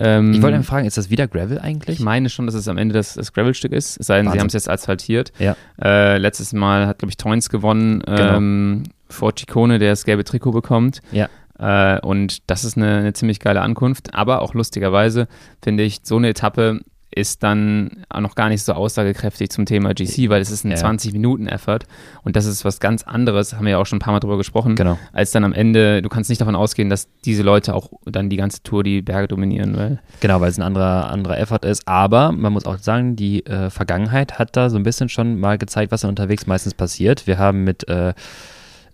Ähm, 0.00 0.32
Ich 0.32 0.42
wollte 0.42 0.56
einfach 0.56 0.70
fragen, 0.70 0.86
ist 0.86 0.96
das 0.98 1.08
wieder 1.10 1.28
Gravel 1.28 1.60
eigentlich? 1.60 1.98
ich 2.00 2.04
meine 2.04 2.28
schon, 2.28 2.46
dass 2.46 2.54
es 2.56 2.66
am 2.66 2.78
Ende 2.78 2.94
das, 2.94 3.14
das 3.14 3.32
Gravelstück 3.32 3.70
ist, 3.72 4.00
es 4.00 4.06
sei 4.08 4.16
denn, 4.16 4.24
sie 4.24 4.28
Wahnsinn. 4.30 4.40
haben 4.40 4.46
es 4.48 4.52
jetzt 4.54 4.68
asphaltiert. 4.68 5.32
Ja. 5.38 5.54
Äh, 5.80 6.18
letztes 6.18 6.52
Mal 6.52 6.86
hat, 6.88 6.98
glaube 6.98 7.10
ich, 7.10 7.16
Toins 7.16 7.48
gewonnen 7.48 8.00
Genau. 8.00 8.36
ähm, 8.36 8.82
vor 9.08 9.32
Ciccone, 9.36 9.78
der 9.78 9.90
das 9.90 10.04
gelbe 10.04 10.24
Trikot 10.24 10.50
bekommt. 10.50 11.00
Ja. 11.12 11.28
Äh, 11.60 12.00
und 12.00 12.50
das 12.50 12.64
ist 12.64 12.76
eine, 12.76 12.96
eine 12.96 13.12
ziemlich 13.12 13.38
geile 13.38 13.60
Ankunft. 13.62 14.12
Aber 14.14 14.42
auch 14.42 14.54
lustigerweise 14.54 15.28
finde 15.62 15.84
ich, 15.84 16.00
so 16.02 16.16
eine 16.16 16.28
Etappe 16.30 16.80
ist 17.16 17.42
dann 17.42 18.04
auch 18.08 18.20
noch 18.20 18.34
gar 18.34 18.48
nicht 18.48 18.62
so 18.62 18.72
aussagekräftig 18.72 19.50
zum 19.50 19.66
Thema 19.66 19.94
GC, 19.94 20.28
weil 20.30 20.40
es 20.42 20.50
ist 20.50 20.64
ein 20.64 20.70
Ja. 20.72 20.76
20-Minuten-Effort 20.78 21.80
und 22.22 22.36
das 22.36 22.46
ist 22.46 22.64
was 22.64 22.80
ganz 22.80 23.02
anderes, 23.04 23.54
haben 23.54 23.64
wir 23.64 23.72
ja 23.72 23.78
auch 23.78 23.86
schon 23.86 23.96
ein 23.96 24.00
paar 24.00 24.12
Mal 24.12 24.20
drüber 24.20 24.36
gesprochen, 24.36 24.74
Genau. 24.74 24.98
als 25.12 25.30
dann 25.30 25.44
am 25.44 25.52
Ende, 25.52 26.02
du 26.02 26.08
kannst 26.08 26.28
nicht 26.30 26.40
davon 26.40 26.56
ausgehen, 26.56 26.90
dass 26.90 27.08
diese 27.24 27.42
Leute 27.42 27.74
auch 27.74 27.90
dann 28.04 28.30
die 28.30 28.36
ganze 28.36 28.62
Tour 28.62 28.82
die 28.82 29.02
Berge 29.02 29.28
dominieren, 29.28 29.76
weil 29.76 30.00
Genau, 30.20 30.40
weil 30.40 30.50
es 30.50 30.58
ein 30.58 30.62
anderer, 30.62 31.10
anderer 31.10 31.38
Effort 31.38 31.64
ist. 31.64 31.86
Aber 31.86 32.32
man 32.32 32.52
muss 32.52 32.66
auch 32.66 32.78
sagen, 32.78 33.16
die 33.16 33.46
äh, 33.46 33.70
Vergangenheit 33.70 34.38
hat 34.38 34.56
da 34.56 34.70
so 34.70 34.76
ein 34.76 34.82
bisschen 34.82 35.08
schon 35.08 35.38
mal 35.38 35.58
gezeigt, 35.58 35.92
was 35.92 36.00
dann 36.02 36.10
unterwegs 36.10 36.46
meistens 36.46 36.74
passiert. 36.74 37.26
Wir 37.26 37.38
haben 37.38 37.64
mit, 37.64 37.88
äh, 37.88 38.12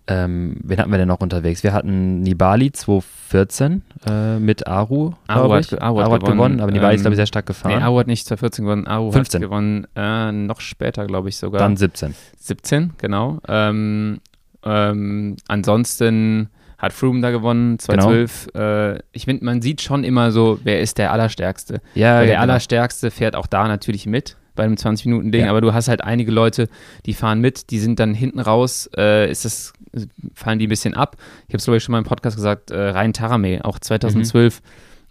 ähm, 0.07 0.57
wen 0.63 0.79
hatten 0.79 0.91
wir 0.91 0.97
denn 0.97 1.07
noch 1.07 1.19
unterwegs? 1.21 1.63
Wir 1.63 1.73
hatten 1.73 2.21
Nibali 2.21 2.71
2014 2.71 3.81
äh, 4.07 4.39
mit 4.39 4.67
Aru, 4.67 5.13
Aru 5.27 5.53
hat 5.53 5.69
ge- 5.69 5.79
Aru 5.79 5.99
hat 6.01 6.19
gewonnen, 6.21 6.37
gewonnen, 6.37 6.59
aber 6.59 6.71
Nibali 6.71 6.95
ist, 6.95 7.01
ähm, 7.01 7.03
glaube 7.03 7.13
ich, 7.13 7.17
sehr 7.17 7.25
stark 7.27 7.45
Nee, 7.45 7.53
gefahren. 7.53 7.83
Aru 7.83 7.99
hat 7.99 8.07
nicht 8.07 8.25
2014 8.27 8.65
gewonnen, 8.65 8.87
Aru 8.87 9.11
15. 9.11 9.41
hat 9.41 9.47
gewonnen, 9.49 9.87
äh, 9.95 10.31
noch 10.31 10.59
später, 10.61 11.05
glaube 11.05 11.29
ich 11.29 11.37
sogar. 11.37 11.59
Dann 11.59 11.77
17. 11.77 12.15
17, 12.37 12.93
genau. 12.97 13.39
Ähm, 13.47 14.19
ähm, 14.63 15.37
ansonsten 15.47 16.49
hat 16.77 16.93
Froome 16.93 17.21
da 17.21 17.29
gewonnen, 17.31 17.77
Genau. 17.77 18.03
2012. 18.09 18.47
Äh, 18.55 18.99
ich 19.11 19.25
finde, 19.25 19.45
man 19.45 19.61
sieht 19.61 19.81
schon 19.81 20.03
immer 20.03 20.31
so, 20.31 20.59
wer 20.63 20.81
ist 20.81 20.97
der 20.97 21.11
Allerstärkste. 21.11 21.81
Ja, 21.93 22.15
Weil 22.15 22.25
der 22.25 22.35
genau. 22.35 22.41
Allerstärkste 22.41 23.11
fährt 23.11 23.35
auch 23.35 23.45
da 23.47 23.67
natürlich 23.67 24.05
mit 24.07 24.37
bei 24.55 24.63
einem 24.63 24.75
20-Minuten-Ding, 24.75 25.45
Ja. 25.45 25.49
aber 25.51 25.61
du 25.61 25.73
hast 25.73 25.87
halt 25.87 26.03
einige 26.03 26.31
Leute, 26.31 26.67
die 27.05 27.13
fahren 27.13 27.39
mit, 27.39 27.69
die 27.69 27.79
sind 27.79 27.99
dann 27.99 28.13
hinten 28.13 28.39
raus, 28.39 28.89
äh, 28.97 29.29
ist 29.31 29.45
das, 29.45 29.71
fallen 30.33 30.59
die 30.59 30.67
ein 30.67 30.69
bisschen 30.69 30.93
ab. 30.93 31.17
Ich 31.47 31.53
habe 31.53 31.57
es, 31.57 31.65
glaube 31.65 31.77
ich, 31.77 31.83
schon 31.83 31.93
mal 31.93 31.99
im 31.99 32.05
Podcast 32.05 32.35
gesagt, 32.35 32.71
äh, 32.71 32.77
Ryan 32.77 33.13
Tarame, 33.13 33.65
auch 33.65 33.79
2012 33.79 34.61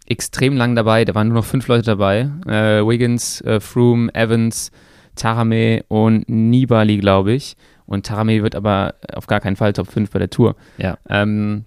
extrem 0.06 0.56
lang 0.56 0.74
dabei, 0.74 1.04
da 1.04 1.14
waren 1.14 1.28
nur 1.28 1.36
noch 1.36 1.44
fünf 1.44 1.68
Leute 1.68 1.84
dabei. 1.84 2.30
Äh, 2.46 2.84
Wiggins, 2.86 3.40
äh, 3.42 3.60
Froome, 3.60 4.12
Evans, 4.14 4.72
Tarame 5.14 5.84
und 5.88 6.28
Nibali, 6.28 6.98
glaube 6.98 7.32
ich. 7.32 7.56
Und 7.86 8.06
Tarame 8.06 8.42
wird 8.42 8.54
aber 8.54 8.94
auf 9.12 9.26
gar 9.26 9.40
keinen 9.40 9.56
Fall 9.56 9.72
Top 9.72 9.90
5 9.90 10.10
bei 10.10 10.18
der 10.18 10.30
Tour. 10.30 10.56
Ja. 10.78 10.96
Ähm, 11.08 11.64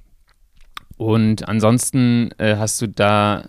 und 0.97 1.47
ansonsten 1.47 2.31
äh, 2.37 2.55
hast 2.57 2.81
du 2.81 2.87
da, 2.87 3.43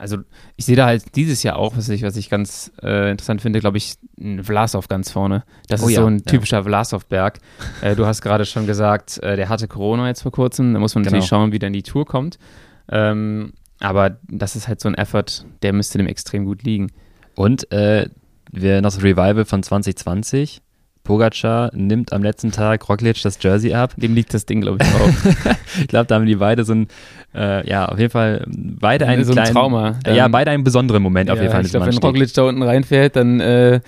also 0.00 0.18
ich 0.56 0.64
sehe 0.64 0.76
da 0.76 0.86
halt 0.86 1.16
dieses 1.16 1.42
Jahr 1.42 1.56
auch, 1.56 1.76
was 1.76 1.88
ich, 1.88 2.02
was 2.02 2.16
ich 2.16 2.30
ganz 2.30 2.72
äh, 2.82 3.10
interessant 3.10 3.42
finde, 3.42 3.60
glaube 3.60 3.76
ich, 3.78 3.94
ein 4.20 4.42
Vlasov 4.44 4.88
ganz 4.88 5.10
vorne. 5.10 5.44
Das 5.68 5.82
Oh 5.82 5.86
ist 5.88 5.94
ja, 5.94 6.00
so 6.02 6.06
ein 6.06 6.18
ja. 6.18 6.24
typischer 6.24 6.62
Vlasov-Berg. 6.64 7.38
Äh, 7.82 7.96
du 7.96 8.06
hast 8.06 8.22
gerade 8.22 8.44
schon 8.44 8.66
gesagt, 8.66 9.18
äh, 9.22 9.36
der 9.36 9.48
hatte 9.48 9.68
Corona 9.68 10.08
jetzt 10.08 10.22
vor 10.22 10.32
kurzem. 10.32 10.74
Da 10.74 10.80
muss 10.80 10.94
man 10.94 11.02
natürlich 11.04 11.28
Genau. 11.28 11.40
schauen, 11.42 11.52
wie 11.52 11.58
dann 11.58 11.72
die 11.72 11.82
Tour 11.82 12.06
kommt. 12.06 12.38
Ähm, 12.90 13.52
aber 13.80 14.18
das 14.28 14.56
ist 14.56 14.66
halt 14.68 14.80
so 14.80 14.88
ein 14.88 14.94
Effort, 14.94 15.26
der 15.62 15.72
müsste 15.72 15.98
dem 15.98 16.06
extrem 16.06 16.44
gut 16.44 16.62
liegen. 16.62 16.90
Und 17.34 17.70
äh, 17.72 18.08
wir 18.50 18.80
noch 18.80 18.92
das 18.92 19.02
Revival 19.02 19.44
von 19.44 19.62
2020. 19.62 20.62
Pogacar 21.08 21.70
nimmt 21.74 22.12
am 22.12 22.22
letzten 22.22 22.52
Tag 22.52 22.86
Roglic 22.86 23.22
das 23.22 23.38
Jersey 23.40 23.72
ab. 23.72 23.94
Dem 23.96 24.14
liegt 24.14 24.34
das 24.34 24.44
Ding, 24.44 24.60
glaube 24.60 24.78
ich, 24.82 24.88
auch. 24.94 25.54
Ich 25.80 25.88
glaube, 25.88 26.06
da 26.06 26.16
haben 26.16 26.26
die 26.26 26.36
beide 26.36 26.64
so 26.64 26.74
ein, 26.74 26.88
äh, 27.34 27.66
ja, 27.66 27.86
auf 27.86 27.98
jeden 27.98 28.10
Fall 28.10 28.44
beide 28.46 29.06
einen 29.06 29.24
so 29.24 29.32
ein 29.32 29.36
kleinen, 29.36 29.54
Trauma. 29.54 29.98
ja, 30.06 30.28
beide 30.28 30.50
einen 30.50 30.64
besonderen 30.64 31.02
Moment 31.02 31.30
auf 31.30 31.38
jeden 31.38 31.50
Fall. 31.50 31.64
ich 31.64 31.70
glaube, 31.70 31.86
wenn. 31.86 31.96
Roglic 31.96 32.34
da 32.34 32.42
unten 32.42 32.62
reinfährt, 32.62 33.16
dann 33.16 33.40
äh, 33.40 33.80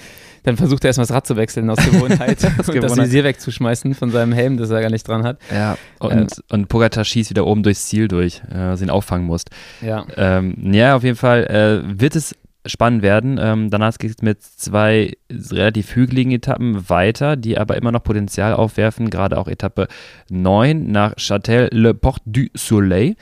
dann 0.45 0.57
versucht 0.57 0.85
er 0.85 0.89
erstmal 0.89 1.07
das 1.07 1.15
Rad 1.15 1.27
zu 1.27 1.37
wechseln 1.37 1.69
aus 1.69 1.79
Gewohnheit 1.85 2.39
aus 2.59 2.69
und 2.69 2.83
das 2.83 2.97
Visier 2.97 3.25
wegzuschmeißen 3.25 3.95
von 3.95 4.11
seinem 4.11 4.33
Helm, 4.33 4.57
das 4.57 4.71
er 4.71 4.81
gar 4.81 4.91
nicht 4.91 5.07
dran 5.07 5.23
hat. 5.25 5.39
Ja, 5.53 5.77
und, 5.99 6.33
äh, 6.33 6.55
und 6.55 6.69
Pogacar 6.69 7.05
schießt 7.05 7.31
wieder 7.31 7.47
oben 7.47 7.63
durchs 7.63 7.87
Ziel 7.87 8.09
durch, 8.09 8.41
äh, 8.51 8.55
was 8.57 8.81
ihn 8.81 8.89
auffangen 8.91 9.27
muss. 9.27 9.43
Ja. 9.83 10.07
Ähm, 10.17 10.55
ja, 10.73 10.97
auf 10.97 11.05
jeden 11.05 11.17
Fall 11.17 11.45
äh, 11.45 12.01
wird 12.01 12.17
es 12.17 12.35
spannend 12.67 13.03
werden. 13.03 13.39
Ähm, 13.41 13.71
danach 13.71 13.97
geht 13.99 14.11
es 14.11 14.23
mit 14.23 14.43
zwei 14.43 15.13
relativ 15.31 15.95
hügeligen 15.95 16.33
Etappen 16.33 16.89
weiter, 16.89 17.37
die 17.37 17.59
aber 17.59 17.77
immer 17.77 17.93
noch 17.93 18.03
Potenzial 18.03 18.53
aufwerfen. 18.53 19.11
Gerade 19.11 19.39
auch 19.39 19.49
Etappe 19.49 19.89
9 20.29 20.91
nach 20.91 21.15
Châtel-le-Port 21.17 22.23
du 22.27 22.47
Soleil, 22.55 23.17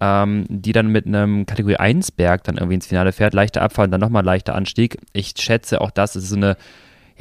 ähm, 0.00 0.44
die 0.48 0.72
dann 0.72 0.88
mit 0.88 1.06
einem 1.06 1.46
Kategorie 1.46 1.76
1 1.76 2.12
Berg 2.12 2.44
dann 2.44 2.56
irgendwie 2.56 2.74
ins 2.74 2.86
Finale 2.86 3.12
fährt. 3.12 3.34
Leichter 3.34 3.62
Abfall 3.62 3.86
und 3.86 3.92
dann 3.92 4.00
nochmal 4.00 4.24
leichter 4.24 4.54
Anstieg. 4.54 4.98
Ich 5.12 5.34
schätze 5.38 5.80
auch 5.80 5.90
das 5.90 6.16
ist 6.16 6.28
so 6.28 6.36
eine 6.36 6.56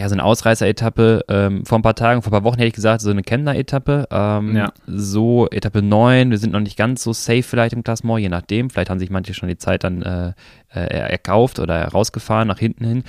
ja, 0.02 0.10
so 0.10 0.16
eine 0.16 0.24
Ausreißer-Etappe. 0.24 1.26
Ähm, 1.30 1.64
vor 1.64 1.78
ein 1.78 1.84
paar 1.84 1.94
Tagen, 1.94 2.24
vor 2.24 2.32
ein 2.32 2.42
paar 2.42 2.44
Wochen 2.44 2.58
hätte 2.58 2.70
ich 2.70 2.74
gesagt, 2.74 3.02
so 3.02 3.12
eine 3.12 3.22
Kemner-Etappe. 3.22 4.08
Ähm, 4.10 4.56
ja. 4.56 4.74
So 4.88 5.48
Etappe 5.52 5.84
9, 5.84 6.32
wir 6.32 6.40
sind 6.40 6.54
noch 6.54 6.60
nicht 6.60 6.76
ganz 6.76 7.04
so 7.04 7.14
safe 7.14 7.44
vielleicht 7.44 7.74
im 7.74 7.84
Klassement, 7.84 8.20
je 8.20 8.30
nachdem. 8.30 8.72
Vielleicht 8.72 8.90
haben 8.90 8.98
sich 8.98 9.12
manche 9.12 9.36
schon 9.36 9.48
die 9.48 9.58
Zeit 9.58 9.84
dann 9.84 10.02
äh, 10.02 10.34
äh, 10.74 10.80
erkauft 10.80 11.60
oder 11.60 11.88
rausgefahren, 11.88 12.48
nach 12.48 12.58
hinten 12.58 12.84
hin. 12.84 13.04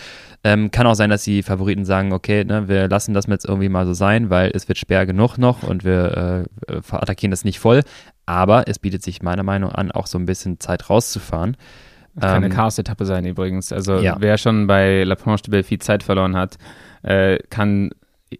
Ähm, 0.44 0.70
kann 0.70 0.86
auch 0.86 0.94
sein, 0.94 1.08
dass 1.08 1.24
die 1.24 1.42
Favoriten 1.42 1.86
sagen, 1.86 2.12
okay, 2.12 2.44
ne, 2.44 2.68
wir 2.68 2.88
lassen 2.88 3.14
das 3.14 3.26
jetzt 3.26 3.46
irgendwie 3.46 3.70
mal 3.70 3.86
so 3.86 3.94
sein, 3.94 4.28
weil 4.28 4.50
es 4.52 4.68
wird 4.68 4.76
schwer 4.76 5.06
genug 5.06 5.38
noch 5.38 5.62
und 5.62 5.84
wir 5.84 6.46
äh, 6.68 6.74
attackieren 6.90 7.30
das 7.30 7.44
nicht 7.44 7.58
voll. 7.58 7.80
Aber 8.26 8.68
es 8.68 8.78
bietet 8.78 9.02
sich 9.02 9.22
meiner 9.22 9.44
Meinung 9.44 9.70
nach 9.70 9.78
an, 9.78 9.92
auch 9.92 10.06
so 10.06 10.18
ein 10.18 10.26
bisschen 10.26 10.60
Zeit 10.60 10.90
rauszufahren. 10.90 11.56
Kann 12.20 12.30
eine 12.30 12.46
ähm, 12.46 12.52
Chaos-Etappe 12.52 13.06
sein 13.06 13.24
übrigens. 13.24 13.72
Also 13.72 13.98
ja. 13.98 14.16
wer 14.18 14.36
schon 14.36 14.66
bei 14.66 15.04
La 15.04 15.14
Planche 15.14 15.44
de 15.44 15.50
Belfi 15.50 15.78
Zeit 15.78 16.02
verloren 16.02 16.36
hat, 16.36 16.58
äh, 17.02 17.38
kann 17.48 17.90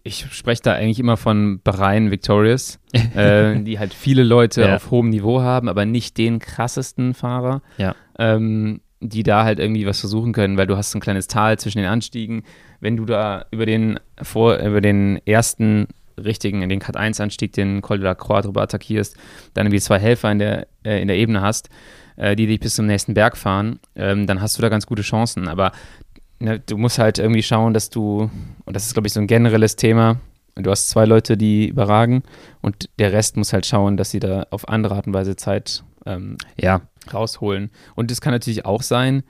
ich 0.03 0.25
spreche 0.31 0.61
da 0.63 0.73
eigentlich 0.73 0.99
immer 0.99 1.17
von 1.17 1.59
Bahrain 1.63 2.11
Victorious, 2.11 2.79
äh, 3.15 3.59
die 3.59 3.79
halt 3.79 3.93
viele 3.93 4.23
Leute 4.23 4.61
ja. 4.61 4.75
auf 4.75 4.91
hohem 4.91 5.09
Niveau 5.09 5.41
haben, 5.41 5.69
aber 5.69 5.85
nicht 5.85 6.17
den 6.17 6.39
krassesten 6.39 7.13
Fahrer, 7.13 7.61
ja. 7.77 7.95
ähm, 8.17 8.81
die 8.99 9.23
da 9.23 9.43
halt 9.43 9.59
irgendwie 9.59 9.85
was 9.85 9.99
versuchen 9.99 10.33
können, 10.33 10.57
weil 10.57 10.67
du 10.67 10.77
hast 10.77 10.95
ein 10.95 11.01
kleines 11.01 11.27
Tal 11.27 11.59
zwischen 11.59 11.79
den 11.79 11.87
Anstiegen. 11.87 12.43
Wenn 12.79 12.97
du 12.97 13.05
da 13.05 13.45
über 13.51 13.65
den, 13.65 13.99
vor, 14.21 14.57
über 14.57 14.81
den 14.81 15.19
ersten 15.25 15.87
richtigen, 16.17 16.61
in 16.61 16.69
den 16.69 16.79
Cut 16.79 16.95
1 16.95 17.19
Anstieg, 17.19 17.53
den 17.53 17.81
Col 17.81 17.97
de 17.97 18.05
la 18.05 18.15
Croix 18.15 18.43
drüber 18.43 18.61
attackierst, 18.61 19.17
dann 19.53 19.65
irgendwie 19.65 19.81
zwei 19.81 19.99
Helfer 19.99 20.31
in 20.31 20.39
der, 20.39 20.67
äh, 20.83 21.01
in 21.01 21.07
der 21.07 21.17
Ebene 21.17 21.41
hast, 21.41 21.69
äh, 22.17 22.35
die 22.35 22.47
dich 22.47 22.59
bis 22.59 22.75
zum 22.75 22.85
nächsten 22.85 23.13
Berg 23.13 23.37
fahren, 23.37 23.79
ähm, 23.95 24.27
dann 24.27 24.41
hast 24.41 24.57
du 24.57 24.61
da 24.61 24.69
ganz 24.69 24.85
gute 24.85 25.01
Chancen. 25.01 25.47
Aber 25.47 25.71
ne, 26.39 26.59
du 26.59 26.77
musst 26.77 26.99
halt 26.99 27.19
irgendwie 27.19 27.43
schauen, 27.43 27.73
dass 27.73 27.89
du, 27.89 28.29
und 28.65 28.75
das 28.75 28.85
ist, 28.85 28.93
glaube 28.93 29.07
ich, 29.07 29.13
so 29.13 29.19
ein 29.19 29.27
generelles 29.27 29.75
Thema, 29.75 30.17
du 30.55 30.69
hast 30.69 30.89
zwei 30.89 31.05
Leute, 31.05 31.37
die 31.37 31.67
überragen 31.67 32.23
und 32.61 32.89
der 32.99 33.11
Rest 33.11 33.37
muss 33.37 33.53
halt 33.53 33.65
schauen, 33.65 33.97
dass 33.97 34.11
sie 34.11 34.19
da 34.19 34.45
auf 34.51 34.67
andere 34.67 34.95
Art 34.95 35.07
und 35.07 35.13
Weise 35.13 35.35
Zeit 35.35 35.83
ähm, 36.05 36.37
ja. 36.57 36.81
rausholen. 37.13 37.71
Und 37.95 38.11
es 38.11 38.21
kann 38.21 38.33
natürlich 38.33 38.65
auch 38.65 38.83
sein, 38.83 39.23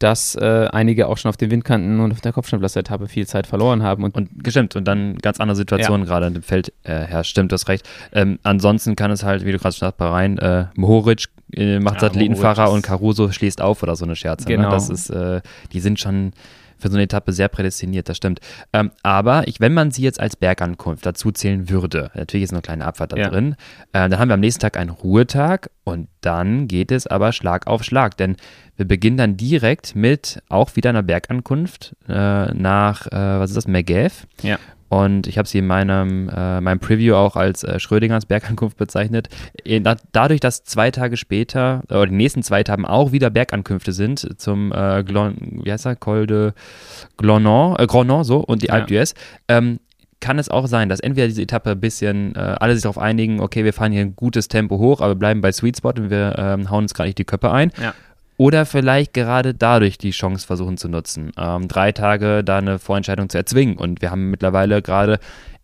dass 0.00 0.34
äh, 0.34 0.66
einige 0.72 1.08
auch 1.08 1.18
schon 1.18 1.28
auf 1.28 1.36
den 1.36 1.50
Windkanten 1.50 2.00
und 2.00 2.12
auf 2.12 2.22
der 2.22 2.32
Kopfsteinpflaster-Etappe 2.32 3.06
viel 3.06 3.26
Zeit 3.26 3.46
verloren 3.46 3.82
haben. 3.82 4.02
Und, 4.02 4.14
und 4.14 4.42
gestimmt, 4.42 4.74
und 4.74 4.86
dann 4.86 5.18
ganz 5.18 5.40
andere 5.40 5.54
Situationen 5.54 6.06
ja. 6.06 6.06
gerade 6.06 6.26
in 6.26 6.34
dem 6.34 6.42
Feld 6.42 6.72
äh, 6.84 7.00
herrscht. 7.00 7.32
Stimmt, 7.32 7.52
du 7.52 7.54
hast 7.54 7.68
recht. 7.68 7.86
Ähm, 8.12 8.38
ansonsten 8.42 8.96
kann 8.96 9.10
es 9.10 9.22
halt, 9.22 9.44
wie 9.44 9.52
du 9.52 9.58
gerade 9.58 9.74
schon 9.74 9.86
sagst, 9.86 9.98
bei 9.98 10.08
Rhein, 10.08 10.38
äh, 10.38 10.66
Mohoric 10.74 11.26
äh, 11.54 11.80
macht 11.80 11.96
ja, 11.96 12.00
Satellitenfahrer 12.02 12.70
und 12.70 12.82
Caruso 12.82 13.30
schließt 13.30 13.60
auf 13.60 13.82
oder 13.82 13.96
so 13.96 14.04
eine 14.04 14.16
Scherze. 14.16 14.48
Ne? 14.48 14.56
Genau. 14.56 14.68
Ne? 14.68 14.74
Das 14.74 14.88
ist, 14.88 15.10
äh, 15.10 15.40
die 15.72 15.80
sind 15.80 16.00
schon 16.00 16.32
für 16.80 16.88
so 16.88 16.94
eine 16.96 17.04
Etappe 17.04 17.32
sehr 17.32 17.48
prädestiniert, 17.48 18.08
das 18.08 18.16
stimmt. 18.16 18.40
Ähm, 18.72 18.90
aber 19.02 19.46
ich, 19.46 19.60
wenn 19.60 19.74
man 19.74 19.90
sie 19.90 20.02
jetzt 20.02 20.18
als 20.18 20.36
Bergankunft 20.36 21.04
dazu 21.04 21.30
zählen 21.30 21.68
würde, 21.68 22.10
natürlich 22.14 22.44
ist 22.44 22.52
eine 22.52 22.62
kleine 22.62 22.86
Abfahrt 22.86 23.12
da 23.12 23.16
ja. 23.16 23.28
drin, 23.28 23.54
äh, 23.92 24.08
dann 24.08 24.18
haben 24.18 24.28
wir 24.28 24.34
am 24.34 24.40
nächsten 24.40 24.60
Tag 24.60 24.76
einen 24.76 24.90
Ruhetag 24.90 25.70
und 25.84 26.08
dann 26.22 26.68
geht 26.68 26.90
es 26.90 27.06
aber 27.06 27.32
Schlag 27.32 27.66
auf 27.66 27.84
Schlag, 27.84 28.16
denn 28.16 28.36
wir 28.76 28.88
beginnen 28.88 29.18
dann 29.18 29.36
direkt 29.36 29.94
mit 29.94 30.42
auch 30.48 30.74
wieder 30.76 30.90
einer 30.90 31.02
Bergankunft 31.02 31.94
äh, 32.08 32.52
nach, 32.54 33.06
äh, 33.06 33.10
was 33.38 33.50
ist 33.50 33.56
das, 33.56 33.66
Megev. 33.68 34.26
Ja. 34.42 34.58
Und 34.90 35.28
ich 35.28 35.38
habe 35.38 35.46
sie 35.46 35.58
in 35.58 35.68
meinem, 35.68 36.28
äh, 36.28 36.60
meinem 36.60 36.80
Preview 36.80 37.14
auch 37.14 37.36
als 37.36 37.62
äh, 37.62 37.78
Schrödingers 37.78 38.26
Bergankunft 38.26 38.76
bezeichnet. 38.76 39.28
Äh, 39.64 39.80
dadurch, 40.10 40.40
dass 40.40 40.64
zwei 40.64 40.90
Tage 40.90 41.16
später, 41.16 41.84
oder 41.88 42.08
die 42.08 42.16
nächsten 42.16 42.42
zwei 42.42 42.64
Tagen 42.64 42.84
auch 42.84 43.12
wieder 43.12 43.30
Bergankünfte 43.30 43.92
sind 43.92 44.40
zum 44.40 44.72
äh, 44.72 45.04
Glon, 45.04 45.60
wie 45.62 45.70
heißt 45.70 45.86
er, 45.86 45.94
Col 45.94 46.26
de 46.26 46.52
Glonon, 47.16 47.76
äh, 47.78 47.86
Gronon, 47.86 48.24
so, 48.24 48.38
und 48.38 48.62
die 48.62 48.66
ja. 48.66 48.74
Alpe 48.74 48.92
d'Huez, 48.92 49.14
ähm, 49.46 49.78
kann 50.18 50.40
es 50.40 50.48
auch 50.48 50.66
sein, 50.66 50.88
dass 50.88 50.98
entweder 50.98 51.28
diese 51.28 51.42
Etappe 51.42 51.70
ein 51.70 51.80
bisschen, 51.80 52.34
äh, 52.34 52.40
alle 52.40 52.74
sich 52.74 52.82
darauf 52.82 52.98
einigen, 52.98 53.40
okay, 53.40 53.64
wir 53.64 53.72
fahren 53.72 53.92
hier 53.92 54.02
ein 54.02 54.16
gutes 54.16 54.48
Tempo 54.48 54.78
hoch, 54.78 55.00
aber 55.00 55.14
bleiben 55.14 55.40
bei 55.40 55.52
Sweet 55.52 55.78
Spot 55.78 55.90
und 55.90 56.10
wir 56.10 56.34
ähm, 56.36 56.68
hauen 56.68 56.84
uns 56.84 56.94
gerade 56.94 57.08
nicht 57.08 57.18
die 57.18 57.24
Köpfe 57.24 57.52
ein. 57.52 57.70
Ja 57.80 57.94
oder 58.40 58.64
vielleicht 58.64 59.12
gerade 59.12 59.52
dadurch 59.52 59.98
die 59.98 60.12
Chance 60.12 60.46
versuchen 60.46 60.78
zu 60.78 60.88
nutzen, 60.88 61.30
ähm, 61.36 61.68
drei 61.68 61.92
Tage 61.92 62.42
da 62.42 62.56
eine 62.56 62.78
Vorentscheidung 62.78 63.28
zu 63.28 63.36
erzwingen. 63.36 63.76
Und 63.76 64.00
wir 64.00 64.10
haben 64.10 64.30
mittlerweile 64.30 64.80
gerade 64.80 65.18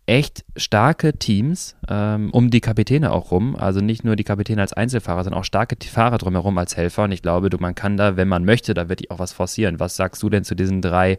echt 0.05 0.45
starke 0.55 1.17
Teams 1.17 1.75
ähm, 1.89 2.29
um 2.33 2.51
die 2.51 2.61
Kapitäne 2.61 3.13
auch 3.13 3.31
rum. 3.31 3.55
Also 3.55 3.81
nicht 3.81 4.03
nur 4.03 4.15
die 4.15 4.23
Kapitäne 4.23 4.61
als 4.61 4.73
Einzelfahrer, 4.73 5.23
sondern 5.23 5.39
auch 5.39 5.43
starke 5.43 5.75
Fahrer 5.87 6.19
drumherum 6.19 6.55
als 6.59 6.77
Helfer. 6.77 7.05
Und 7.05 7.13
ich 7.13 7.23
glaube, 7.23 7.49
du, 7.49 7.57
man 7.57 7.73
kann 7.73 7.97
da, 7.97 8.15
wenn 8.15 8.27
man 8.27 8.45
möchte, 8.45 8.75
da 8.75 8.89
wird 8.89 8.99
die 8.99 9.09
auch 9.09 9.17
was 9.17 9.33
forcieren. 9.33 9.79
Was 9.79 9.95
sagst 9.95 10.21
du 10.21 10.29
denn 10.29 10.43
zu 10.43 10.53
diesen 10.53 10.83
drei, 10.83 11.17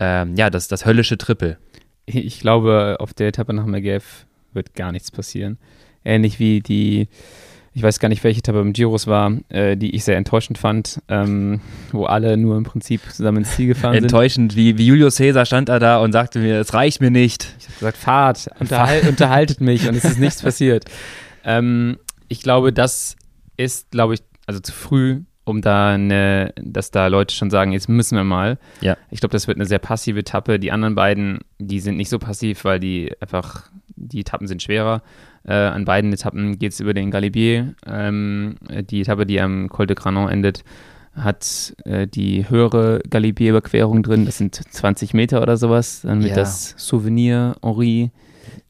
ähm, 0.00 0.34
ja, 0.36 0.50
das, 0.50 0.68
das 0.68 0.84
höllische 0.84 1.16
Triple? 1.16 1.56
Ich 2.04 2.40
glaube, 2.40 2.98
auf 3.00 3.14
der 3.14 3.28
Etappe 3.28 3.54
nach 3.54 3.64
Megev 3.64 4.26
wird 4.52 4.74
gar 4.74 4.92
nichts 4.92 5.10
passieren. 5.10 5.56
Ähnlich 6.04 6.38
wie 6.38 6.60
die 6.60 7.08
ich 7.72 7.82
weiß 7.82 8.00
gar 8.00 8.08
nicht, 8.08 8.24
welche 8.24 8.40
Etappe 8.40 8.60
im 8.60 8.72
Giros 8.72 9.06
war, 9.06 9.32
äh, 9.48 9.76
die 9.76 9.94
ich 9.94 10.04
sehr 10.04 10.16
enttäuschend 10.16 10.58
fand, 10.58 11.00
ähm, 11.08 11.60
wo 11.92 12.04
alle 12.04 12.36
nur 12.36 12.56
im 12.56 12.64
Prinzip 12.64 13.00
zusammen 13.12 13.38
ins 13.38 13.54
Ziel 13.54 13.68
gefahren 13.68 13.94
sind. 13.94 14.04
Enttäuschend, 14.04 14.56
wie, 14.56 14.76
wie 14.76 14.86
Julius 14.86 15.16
Caesar 15.16 15.46
stand 15.46 15.68
er 15.68 15.78
da 15.78 15.98
und 15.98 16.12
sagte 16.12 16.40
mir, 16.40 16.58
es 16.58 16.74
reicht 16.74 17.00
mir 17.00 17.12
nicht. 17.12 17.54
Ich 17.58 17.66
habe 17.66 17.74
gesagt, 17.74 17.96
fahrt, 17.96 18.50
unterhal 18.58 19.00
unterhaltet 19.08 19.60
mich 19.60 19.88
und 19.88 19.94
es 19.94 20.04
ist 20.04 20.18
nichts 20.18 20.42
passiert. 20.42 20.86
Ähm, 21.44 21.98
ich 22.28 22.42
glaube, 22.42 22.72
das 22.72 23.16
ist, 23.56 23.92
glaube 23.92 24.14
ich, 24.14 24.22
also 24.46 24.58
zu 24.58 24.72
früh, 24.72 25.20
um 25.44 25.62
da 25.62 25.90
eine, 25.90 26.52
dass 26.60 26.90
da 26.90 27.06
Leute 27.06 27.34
schon 27.34 27.50
sagen, 27.50 27.72
jetzt 27.72 27.88
müssen 27.88 28.16
wir 28.16 28.24
mal. 28.24 28.58
Ja. 28.80 28.96
Ich 29.10 29.20
glaube, 29.20 29.32
das 29.32 29.46
wird 29.46 29.58
eine 29.58 29.66
sehr 29.66 29.78
passive 29.78 30.20
Etappe. 30.20 30.58
Die 30.58 30.72
anderen 30.72 30.96
beiden, 30.96 31.40
die 31.58 31.80
sind 31.80 31.96
nicht 31.96 32.08
so 32.08 32.18
passiv, 32.18 32.64
weil 32.64 32.80
die 32.80 33.12
einfach, 33.20 33.70
die 33.94 34.20
Etappen 34.20 34.48
sind 34.48 34.62
schwerer. 34.62 35.02
Äh, 35.46 35.54
an 35.54 35.84
beiden 35.84 36.12
Etappen 36.12 36.58
geht 36.58 36.72
es 36.72 36.80
über 36.80 36.94
den 36.94 37.10
Galibier. 37.10 37.74
Ähm, 37.86 38.56
die 38.90 39.00
Etappe, 39.00 39.26
die 39.26 39.40
am 39.40 39.68
Col 39.68 39.86
de 39.86 39.96
Granon 39.96 40.28
endet, 40.28 40.64
hat 41.14 41.74
äh, 41.84 42.06
die 42.06 42.48
höhere 42.48 43.00
Galibier-Überquerung 43.08 44.02
drin. 44.02 44.26
Das 44.26 44.38
sind 44.38 44.54
20 44.54 45.14
Meter 45.14 45.42
oder 45.42 45.56
sowas. 45.56 46.02
Dann 46.02 46.22
wird 46.22 46.30
ja. 46.30 46.36
das 46.36 46.74
Souvenir 46.76 47.56
Henri 47.62 48.10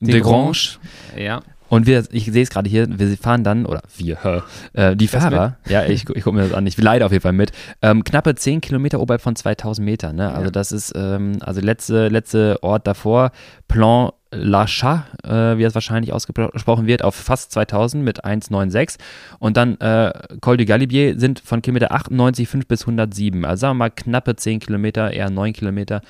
de, 0.00 0.12
de 0.12 0.21
Grange. 0.21 0.79
Ja. 1.17 1.41
Und 1.69 1.87
wir, 1.87 2.05
ich 2.11 2.27
sehe 2.27 2.43
es 2.43 2.50
gerade 2.50 2.69
hier, 2.69 2.99
wir 2.99 3.17
fahren 3.17 3.45
dann, 3.45 3.65
oder 3.65 3.83
wir, 3.97 4.43
äh, 4.73 4.97
die 4.97 5.07
Fahrer, 5.07 5.57
ja, 5.69 5.85
ich, 5.85 6.09
ich 6.11 6.25
gucke 6.25 6.35
mir 6.35 6.43
das 6.43 6.53
an, 6.53 6.67
ich 6.67 6.77
leide 6.77 7.07
auf 7.07 7.12
jeden 7.12 7.23
Fall 7.23 7.33
mit, 7.33 7.53
ähm, 7.81 8.03
knappe 8.03 8.35
10 8.35 8.61
Kilometer 8.61 8.99
oberhalb 8.99 9.23
von 9.23 9.37
2000 9.37 9.85
Metern, 9.85 10.17
ne? 10.17 10.33
Also 10.33 10.47
ja. 10.47 10.50
das 10.50 10.73
ist, 10.73 10.93
ähm, 10.97 11.39
also 11.41 11.61
letzte, 11.61 12.09
letzte 12.09 12.61
Ort 12.65 12.89
davor, 12.89 13.31
Plan 13.69 14.11
Lachat, 14.33 15.05
äh, 15.25 15.59
wie 15.59 15.65
es 15.65 15.75
wahrscheinlich 15.75 16.13
ausgesprochen 16.13 16.87
wird, 16.87 17.03
auf 17.03 17.15
fast 17.15 17.53
2000 17.53 18.05
mit 18.05 18.25
1,96 18.25 18.97
und 19.39 19.57
dann 19.57 19.77
äh, 19.81 20.13
Col 20.41 20.57
du 20.57 20.65
Galibier 20.65 21.19
sind 21.19 21.41
von 21.41 21.63
Kilometer 21.63 21.93
98, 21.93 22.49
5 22.49 22.67
bis 22.67 22.83
107, 22.83 23.45
also 23.45 23.61
sagen 23.61 23.73
wir 23.73 23.85
mal 23.85 23.91
knappe 23.91 24.37
10 24.37 24.61
Kilometer, 24.61 25.13
eher 25.13 25.31
9 25.31 25.53
Kilometer, 25.53 26.03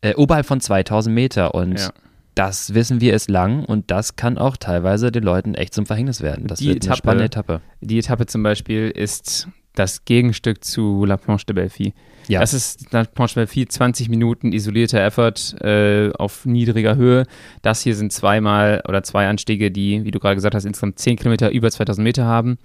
äh, 0.00 0.14
oberhalb 0.14 0.46
von 0.46 0.60
2000 0.60 1.14
Meter. 1.14 1.54
Und 1.54 1.78
ja. 1.78 1.90
das 2.34 2.74
wissen 2.74 3.00
wir 3.00 3.14
ist 3.14 3.30
lang. 3.30 3.64
Und 3.64 3.90
das 3.90 4.16
kann 4.16 4.38
auch 4.38 4.56
teilweise 4.56 5.10
den 5.10 5.22
Leuten 5.22 5.54
echt 5.54 5.74
zum 5.74 5.86
Verhängnis 5.86 6.22
werden. 6.22 6.46
Das 6.46 6.58
die 6.58 6.68
wird 6.68 6.76
Etappe, 6.78 6.90
eine 6.90 6.96
spannende 6.96 7.24
Etappe. 7.24 7.60
Die 7.80 7.98
Etappe 7.98 8.26
zum 8.26 8.42
Beispiel 8.42 8.90
ist 8.90 9.48
das 9.78 10.04
Gegenstück 10.04 10.64
zu 10.64 11.04
La 11.04 11.16
Planche 11.16 11.46
de 11.46 11.54
Belfi. 11.54 11.94
Ja. 12.28 12.40
Das 12.40 12.52
ist 12.52 12.92
La 12.92 13.04
Planche 13.04 13.34
de 13.34 13.42
Belfi, 13.42 13.66
20 13.66 14.08
Minuten 14.08 14.52
isolierter 14.52 15.00
Effort 15.04 15.54
äh, 15.60 16.10
auf 16.14 16.44
niedriger 16.44 16.96
Höhe. 16.96 17.26
Das 17.62 17.82
hier 17.82 17.94
sind 17.94 18.12
zweimal 18.12 18.82
oder 18.88 19.02
zwei 19.02 19.28
Anstiege, 19.28 19.70
die, 19.70 20.04
wie 20.04 20.10
du 20.10 20.18
gerade 20.18 20.34
gesagt 20.34 20.54
hast, 20.54 20.64
insgesamt 20.64 20.98
10 20.98 21.16
Kilometer 21.16 21.50
über 21.50 21.70
2000 21.70 22.02
Meter 22.02 22.24
haben. 22.24 22.58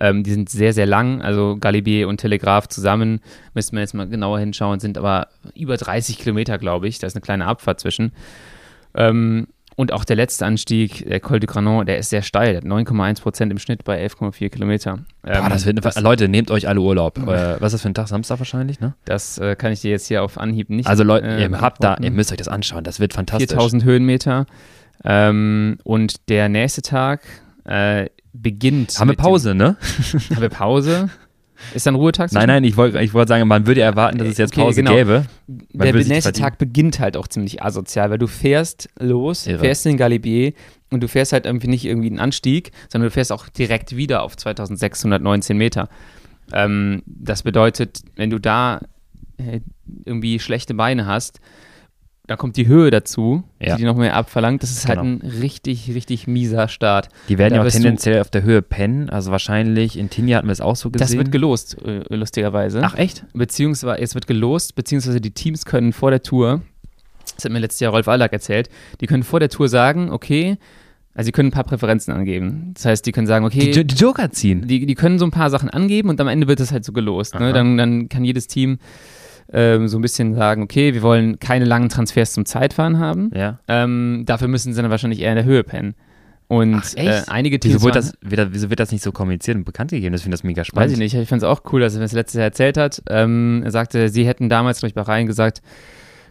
Ähm, 0.00 0.22
die 0.22 0.30
sind 0.30 0.48
sehr, 0.48 0.72
sehr 0.72 0.86
lang, 0.86 1.20
also 1.20 1.58
Galibier 1.60 2.08
und 2.08 2.16
Telegraph 2.16 2.68
zusammen, 2.68 3.20
müsste 3.54 3.74
man 3.74 3.82
jetzt 3.82 3.92
mal 3.92 4.08
genauer 4.08 4.38
hinschauen, 4.38 4.80
sind 4.80 4.96
aber 4.96 5.28
über 5.54 5.76
30 5.76 6.18
Kilometer, 6.18 6.56
glaube 6.56 6.88
ich. 6.88 6.98
Da 6.98 7.06
ist 7.06 7.14
eine 7.14 7.20
kleine 7.20 7.46
Abfahrt 7.46 7.80
zwischen. 7.80 8.12
Ähm, 8.94 9.48
und 9.82 9.92
auch 9.92 10.04
der 10.04 10.16
letzte 10.16 10.46
Anstieg, 10.46 11.06
der 11.08 11.20
Col 11.20 11.40
du 11.40 11.46
Granon, 11.46 11.84
der 11.84 11.98
ist 11.98 12.10
sehr 12.10 12.22
steil. 12.22 12.58
9,1 12.58 13.20
Prozent 13.20 13.50
im 13.52 13.58
Schnitt 13.58 13.84
bei 13.84 14.02
11,4 14.06 14.48
Kilometer. 14.48 15.00
Boah, 15.22 15.34
ähm, 15.34 15.48
das 15.50 15.66
wird, 15.66 16.00
Leute, 16.00 16.28
nehmt 16.28 16.50
euch 16.50 16.68
alle 16.68 16.80
Urlaub. 16.80 17.18
Äh, 17.18 17.60
was 17.60 17.72
ist 17.72 17.72
das 17.72 17.82
für 17.82 17.88
ein 17.88 17.94
Tag? 17.94 18.08
Samstag 18.08 18.38
wahrscheinlich, 18.38 18.80
ne? 18.80 18.94
Das 19.04 19.38
äh, 19.38 19.56
kann 19.56 19.72
ich 19.72 19.80
dir 19.80 19.90
jetzt 19.90 20.06
hier 20.06 20.22
auf 20.22 20.38
Anhieb 20.38 20.70
nicht 20.70 20.86
Also 20.86 21.02
Leute, 21.02 21.26
äh, 21.26 21.42
ihr 21.42 21.60
habt 21.60 21.82
da, 21.82 21.96
ihr 22.00 22.10
müsst 22.12 22.30
euch 22.30 22.38
das 22.38 22.48
anschauen. 22.48 22.84
Das 22.84 23.00
wird 23.00 23.12
fantastisch. 23.12 23.48
4000 23.50 23.84
Höhenmeter. 23.84 24.46
Ähm, 25.04 25.78
und 25.82 26.28
der 26.28 26.48
nächste 26.48 26.82
Tag 26.82 27.22
äh, 27.64 28.06
beginnt. 28.32 28.98
Haben 29.00 29.10
wir 29.10 29.16
Pause, 29.16 29.50
dem, 29.50 29.58
ne? 29.58 29.76
Haben 30.30 30.42
wir 30.42 30.48
Pause? 30.48 31.10
Ist 31.74 31.86
dann 31.86 31.94
Ruhetag? 31.94 32.32
Nein, 32.32 32.46
nein, 32.46 32.64
ich 32.64 32.76
wollte 32.76 33.00
ich 33.00 33.14
wollt 33.14 33.28
sagen, 33.28 33.46
man 33.48 33.66
würde 33.66 33.80
erwarten, 33.80 34.18
dass 34.18 34.28
es 34.28 34.38
jetzt 34.38 34.54
Pause 34.54 34.80
okay, 34.80 34.82
genau. 34.82 34.92
gäbe. 34.92 35.26
Der 35.46 35.94
nächste 35.94 36.32
Tag 36.32 36.58
beginnt 36.58 37.00
halt 37.00 37.16
auch 37.16 37.28
ziemlich 37.28 37.62
asozial, 37.62 38.10
weil 38.10 38.18
du 38.18 38.26
fährst 38.26 38.88
los, 38.98 39.46
Irre. 39.46 39.60
fährst 39.60 39.86
in 39.86 39.92
den 39.92 39.98
Galibier 39.98 40.52
und 40.90 41.02
du 41.02 41.08
fährst 41.08 41.32
halt 41.32 41.46
irgendwie 41.46 41.68
nicht 41.68 41.84
irgendwie 41.84 42.08
einen 42.08 42.20
Anstieg, 42.20 42.72
sondern 42.88 43.08
du 43.08 43.12
fährst 43.12 43.32
auch 43.32 43.48
direkt 43.48 43.96
wieder 43.96 44.22
auf 44.22 44.36
2619 44.36 45.56
Meter. 45.56 45.88
Ähm, 46.52 47.02
das 47.06 47.42
bedeutet, 47.42 48.00
wenn 48.16 48.30
du 48.30 48.38
da 48.38 48.80
äh, 49.38 49.60
irgendwie 50.04 50.38
schlechte 50.38 50.74
Beine 50.74 51.06
hast, 51.06 51.40
da 52.28 52.36
kommt 52.36 52.56
die 52.56 52.68
Höhe 52.68 52.90
dazu, 52.90 53.42
ja. 53.60 53.76
die 53.76 53.84
noch 53.84 53.96
mehr 53.96 54.14
abverlangt. 54.14 54.62
Das 54.62 54.70
ist 54.70 54.86
halt 54.86 55.00
genau. 55.00 55.22
halt 55.22 55.24
ein 55.24 55.40
richtig, 55.40 55.92
richtig 55.92 56.28
mieser 56.28 56.68
Start. 56.68 57.08
Die 57.28 57.36
werden 57.36 57.54
ja 57.54 57.62
auch 57.62 57.68
tendenziell 57.68 58.20
auf 58.20 58.30
der 58.30 58.44
Höhe 58.44 58.62
pennen. 58.62 59.10
Also 59.10 59.32
wahrscheinlich 59.32 59.98
in 59.98 60.08
Tinja 60.08 60.38
hatten 60.38 60.46
wir 60.46 60.52
es 60.52 60.60
auch 60.60 60.76
so 60.76 60.90
gesehen. 60.90 61.06
Das 61.06 61.16
wird 61.16 61.32
gelost, 61.32 61.76
äh, 61.84 62.04
lustigerweise. 62.14 62.80
Ach 62.84 62.96
echt? 62.96 63.24
Beziehungsweise 63.34 64.00
es 64.00 64.14
wird 64.14 64.28
gelost, 64.28 64.76
beziehungsweise 64.76 65.20
die 65.20 65.32
Teams 65.32 65.64
können 65.64 65.92
vor 65.92 66.10
der 66.10 66.22
Tour, 66.22 66.62
das 67.34 67.44
hat 67.44 67.50
mir 67.50 67.58
letztes 67.58 67.80
Jahr 67.80 67.92
Rolf 67.92 68.06
Allack 68.06 68.32
erzählt, 68.32 68.68
die 69.00 69.06
können 69.06 69.24
vor 69.24 69.40
der 69.40 69.48
Tour 69.48 69.68
sagen, 69.68 70.10
okay, 70.10 70.58
also 71.14 71.26
die 71.26 71.32
können 71.32 71.48
ein 71.48 71.52
paar 71.52 71.64
Präferenzen 71.64 72.14
angeben. 72.14 72.70
Das 72.74 72.84
heißt, 72.84 73.04
die 73.04 73.12
können 73.12 73.26
sagen, 73.26 73.44
okay. 73.44 73.72
Die, 73.72 73.84
die 73.84 73.94
Joker 73.96 74.30
ziehen. 74.30 74.66
Die, 74.66 74.86
die 74.86 74.94
können 74.94 75.18
so 75.18 75.26
ein 75.26 75.30
paar 75.30 75.50
Sachen 75.50 75.68
angeben 75.68 76.08
und 76.08 76.20
am 76.20 76.28
Ende 76.28 76.48
wird 76.48 76.60
das 76.60 76.72
halt 76.72 76.84
so 76.84 76.92
gelost. 76.92 77.34
Ne? 77.38 77.52
Dann, 77.52 77.76
dann 77.76 78.08
kann 78.08 78.24
jedes 78.24 78.46
Team 78.46 78.78
ähm, 79.52 79.88
so 79.88 79.98
ein 79.98 80.02
bisschen 80.02 80.34
sagen, 80.34 80.62
okay, 80.62 80.94
wir 80.94 81.02
wollen 81.02 81.38
keine 81.38 81.64
langen 81.64 81.88
Transfers 81.88 82.32
zum 82.32 82.44
Zeitfahren 82.44 82.98
haben. 82.98 83.30
Ja. 83.34 83.58
Ähm, 83.68 84.24
dafür 84.26 84.48
müssen 84.48 84.72
sie 84.72 84.80
dann 84.80 84.90
wahrscheinlich 84.90 85.20
eher 85.20 85.30
in 85.30 85.36
der 85.36 85.44
Höhe 85.44 85.62
pennen. 85.62 85.94
Und 86.48 86.74
Ach, 86.74 86.94
äh, 86.96 87.22
einige 87.28 87.58
Teams. 87.58 87.76
Wieso 87.76 87.86
wird, 87.86 87.96
das, 87.96 88.12
wieso 88.20 88.68
wird 88.68 88.78
das 88.78 88.92
nicht 88.92 89.02
so 89.02 89.10
kommuniziert 89.10 89.56
und 89.56 89.64
bekannt 89.64 89.90
gegeben? 89.90 90.12
Das 90.12 90.22
finde 90.22 90.34
ich 90.34 90.40
das 90.40 90.44
mega 90.44 90.64
spannend. 90.64 90.84
Weiß 90.84 90.92
ich 90.92 90.98
nicht. 90.98 91.14
Ich 91.14 91.28
fand 91.28 91.42
es 91.42 91.48
auch 91.48 91.62
cool, 91.72 91.80
dass 91.80 91.94
er 91.94 92.00
das 92.00 92.12
letztes 92.12 92.38
Jahr 92.38 92.44
erzählt 92.44 92.76
hat. 92.76 93.02
Ähm, 93.08 93.62
er 93.64 93.70
sagte, 93.70 94.10
sie 94.10 94.26
hätten 94.26 94.50
damals, 94.50 94.80
glaube 94.80 94.88
ich, 94.88 94.94
bei 94.94 95.00
Rhein 95.00 95.26
gesagt, 95.26 95.62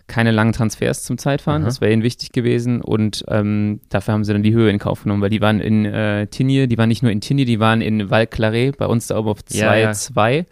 keine 0.06 0.32
langen 0.32 0.54
Transfers 0.54 1.04
zum 1.04 1.18
Zeitfahren. 1.18 1.64
Aha. 1.64 1.68
Das 1.68 1.82
wäre 1.82 1.92
ihnen 1.92 2.04
wichtig 2.04 2.34
gewesen. 2.34 2.82
Und 2.82 3.24
ähm, 3.30 3.80
dafür 3.90 4.14
haben 4.14 4.24
sie 4.24 4.34
dann 4.34 4.44
die 4.44 4.54
Höhe 4.54 4.70
in 4.70 4.78
Kauf 4.78 5.04
genommen, 5.04 5.24
weil 5.24 5.32
die 5.32 5.42
waren 5.42 5.60
in 5.60 5.86
äh, 5.86 6.28
Tigny, 6.28 6.68
die 6.68 6.78
waren 6.78 6.90
nicht 6.90 7.02
nur 7.02 7.12
in 7.12 7.22
Tigny, 7.22 7.46
die 7.46 7.60
waren 7.60 7.82
in 7.82 8.10
Val 8.12 8.28
Claret, 8.28 8.78
bei 8.78 8.86
uns 8.86 9.08
da 9.08 9.18
oben 9.18 9.30
auf 9.30 9.40
2,2. 9.40 9.58
Ja, 9.58 9.76
ja. 9.76 10.44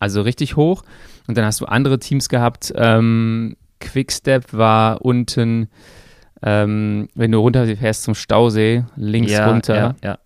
Also 0.00 0.22
richtig 0.22 0.56
hoch. 0.56 0.82
Und 1.28 1.38
dann 1.38 1.44
hast 1.44 1.60
du 1.60 1.66
andere 1.66 2.00
Teams 2.00 2.28
gehabt. 2.28 2.72
Ähm, 2.74 3.56
Quickstep 3.78 4.52
war 4.52 5.02
unten, 5.02 5.68
ähm, 6.42 7.08
wenn 7.14 7.30
du 7.30 7.38
runterfährst 7.38 8.02
zum 8.02 8.14
Stausee, 8.14 8.84
links 8.96 9.30
ja, 9.30 9.48
runter. 9.48 9.96
Ja, 10.02 10.08
ja. 10.10 10.18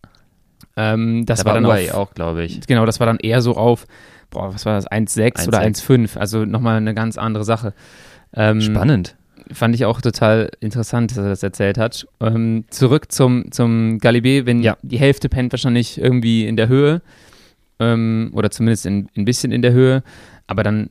Ähm, 0.77 1.27
das 1.27 1.41
da 1.41 1.45
war 1.45 1.55
dann 1.55 1.67
auf, 1.67 1.95
auch, 1.95 2.15
glaube 2.15 2.45
ich. 2.45 2.67
Genau, 2.67 2.87
das 2.87 3.01
war 3.01 3.07
dann 3.07 3.19
eher 3.19 3.43
so 3.43 3.57
auf, 3.57 3.87
boah, 4.31 4.55
was 4.55 4.65
war 4.65 4.75
das, 4.75 4.89
1,6 4.89 5.49
oder 5.49 5.61
1,5. 5.61 6.17
Also 6.19 6.45
nochmal 6.45 6.77
eine 6.77 6.95
ganz 6.95 7.19
andere 7.19 7.45
Sache. 7.45 7.75
Ähm, 8.35 8.61
Spannend. 8.61 9.17
Fand 9.53 9.75
ich 9.75 9.85
auch 9.85 10.01
total 10.01 10.51
interessant, 10.61 11.11
dass 11.11 11.19
er 11.19 11.29
das 11.29 11.43
erzählt 11.43 11.79
hat. 11.79 12.07
Ähm, 12.21 12.65
zurück 12.71 13.13
zum, 13.13 13.53
zum 13.53 13.99
Galibier, 13.99 14.47
wenn 14.47 14.63
ja. 14.63 14.77
die 14.83 14.99
Hälfte 14.99 15.29
pennt 15.29 15.53
wahrscheinlich 15.53 16.01
irgendwie 16.01 16.47
in 16.47 16.57
der 16.57 16.69
Höhe 16.69 17.03
ähm, 17.93 18.31
oder 18.33 18.51
zumindest 18.51 18.87
in, 18.87 19.09
ein 19.17 19.25
bisschen 19.25 19.53
in 19.53 19.63
der 19.63 19.73
Höhe. 19.73 20.03
Aber 20.47 20.63
dann 20.63 20.91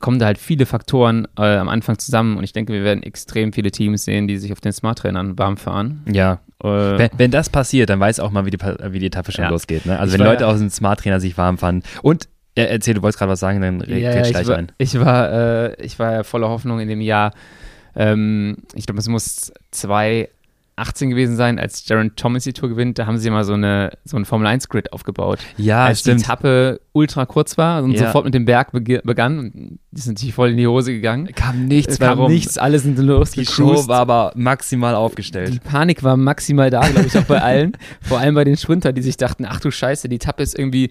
kommen 0.00 0.18
da 0.18 0.26
halt 0.26 0.38
viele 0.38 0.66
Faktoren 0.66 1.26
äh, 1.38 1.56
am 1.56 1.68
Anfang 1.68 1.98
zusammen 1.98 2.36
und 2.36 2.44
ich 2.44 2.52
denke, 2.52 2.72
wir 2.72 2.84
werden 2.84 3.02
extrem 3.02 3.52
viele 3.52 3.70
Teams 3.70 4.04
sehen, 4.04 4.28
die 4.28 4.36
sich 4.38 4.52
auf 4.52 4.60
den 4.60 4.72
Smart-Trainern 4.72 5.38
warm 5.38 5.56
fahren. 5.56 6.02
Ja. 6.10 6.40
Äh, 6.62 6.68
wenn, 6.68 7.10
wenn, 7.16 7.30
das 7.30 7.48
passiert, 7.48 7.90
dann 7.90 8.00
weiß 8.00 8.20
auch 8.20 8.30
mal, 8.30 8.46
wie 8.46 8.50
die, 8.50 8.58
wie 8.58 8.98
die 8.98 9.06
Etappe 9.06 9.32
schon 9.32 9.44
ja. 9.44 9.50
losgeht. 9.50 9.86
Ne? 9.86 9.98
Also 9.98 10.14
ich 10.14 10.20
wenn 10.20 10.26
Leute 10.26 10.44
ja, 10.44 10.50
aus 10.50 10.58
dem 10.58 10.70
Smart-Trainer 10.70 11.20
sich 11.20 11.36
warm 11.38 11.58
fahren 11.58 11.82
und 12.02 12.28
ja, 12.58 12.64
erzähl, 12.64 12.94
du 12.94 13.02
wolltest 13.02 13.18
gerade 13.18 13.32
was 13.32 13.40
sagen, 13.40 13.60
dann 13.60 13.80
ja, 13.86 13.96
ja, 13.96 14.22
gleich 14.22 14.50
ein. 14.50 14.72
Ich 14.78 14.98
war, 14.98 15.30
äh, 15.30 15.84
ich 15.84 15.98
war 15.98 16.12
ja 16.12 16.22
voller 16.22 16.48
Hoffnung 16.48 16.80
in 16.80 16.88
dem 16.88 17.02
Jahr. 17.02 17.32
Ähm, 17.94 18.58
ich 18.74 18.86
glaube, 18.86 18.98
es 18.98 19.08
muss 19.08 19.52
zwei 19.70 20.30
18 20.76 21.08
gewesen 21.08 21.36
sein, 21.36 21.58
als 21.58 21.88
Jaron 21.88 22.14
Thomas 22.16 22.44
die 22.44 22.52
Tour 22.52 22.68
gewinnt, 22.68 22.98
da 22.98 23.06
haben 23.06 23.16
sie 23.16 23.30
mal 23.30 23.44
so, 23.44 23.54
eine, 23.54 23.92
so 24.04 24.18
ein 24.18 24.26
Formel-1-Grid 24.26 24.92
aufgebaut. 24.92 25.38
Ja, 25.56 25.86
als 25.86 26.00
stimmt. 26.00 26.20
die 26.20 26.24
Etappe 26.24 26.80
ultra 26.92 27.24
kurz 27.24 27.56
war 27.56 27.82
und 27.82 27.92
ja. 27.92 28.06
sofort 28.06 28.26
mit 28.26 28.34
dem 28.34 28.44
Berg 28.44 28.72
begann. 28.72 29.38
Und 29.38 29.78
die 29.90 30.00
sind 30.00 30.14
natürlich 30.14 30.34
voll 30.34 30.50
in 30.50 30.58
die 30.58 30.66
Hose 30.66 30.92
gegangen. 30.92 31.28
Kam 31.34 31.64
nichts 31.64 31.98
mehr 31.98 32.10
Kam 32.10 32.20
rum. 32.20 32.30
nichts, 32.30 32.58
alle 32.58 32.78
sind 32.78 32.98
los. 32.98 33.30
Die 33.30 33.46
Show 33.46 33.88
war 33.88 34.00
aber 34.00 34.32
maximal 34.36 34.94
aufgestellt. 34.94 35.54
Die 35.54 35.58
Panik 35.58 36.02
war 36.02 36.18
maximal 36.18 36.68
da, 36.68 36.86
glaube 36.86 37.06
ich, 37.06 37.16
auch 37.16 37.24
bei 37.24 37.40
allen. 37.40 37.72
Vor 38.02 38.18
allem 38.18 38.34
bei 38.34 38.44
den 38.44 38.58
Sprinter, 38.58 38.92
die 38.92 39.02
sich 39.02 39.16
dachten, 39.16 39.46
ach 39.48 39.60
du 39.60 39.70
Scheiße, 39.70 40.10
die 40.10 40.16
Etappe 40.16 40.42
ist 40.42 40.58
irgendwie 40.58 40.90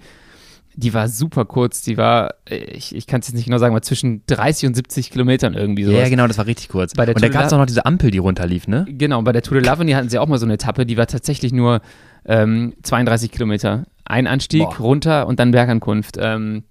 die 0.75 0.93
war 0.93 1.07
super 1.07 1.45
kurz. 1.45 1.81
Die 1.81 1.97
war, 1.97 2.35
ich, 2.49 2.95
ich 2.95 3.07
kann 3.07 3.21
es 3.21 3.27
jetzt 3.27 3.35
nicht 3.35 3.45
genau 3.45 3.57
sagen, 3.57 3.73
aber 3.73 3.81
zwischen 3.81 4.23
30 4.27 4.67
und 4.67 4.75
70 4.75 5.11
Kilometern 5.11 5.53
irgendwie 5.53 5.83
so. 5.83 5.91
Ja, 5.91 6.07
genau, 6.09 6.27
das 6.27 6.37
war 6.37 6.45
richtig 6.45 6.69
kurz. 6.69 6.93
und 6.97 7.21
da 7.21 7.29
gab 7.29 7.45
es 7.45 7.53
auch 7.53 7.57
noch 7.57 7.65
diese 7.65 7.85
Ampel, 7.85 8.11
die 8.11 8.17
runterlief, 8.17 8.67
ne? 8.67 8.85
Genau, 8.89 9.21
bei 9.21 9.31
der 9.31 9.41
Tour 9.41 9.59
de 9.59 9.65
Lavany 9.65 9.91
hatten 9.93 10.09
sie 10.09 10.19
auch 10.19 10.27
mal 10.27 10.37
so 10.37 10.45
eine 10.45 10.55
Etappe, 10.55 10.85
die 10.85 10.97
war 10.97 11.07
tatsächlich 11.07 11.53
nur 11.53 11.81
ähm, 12.25 12.73
32 12.83 13.31
Kilometer. 13.31 13.85
Ein 14.03 14.27
Anstieg, 14.27 14.63
Boah. 14.63 14.77
runter 14.77 15.27
und 15.27 15.39
dann 15.39 15.51
Bergankunft. 15.51 16.17
Ähm, 16.19 16.63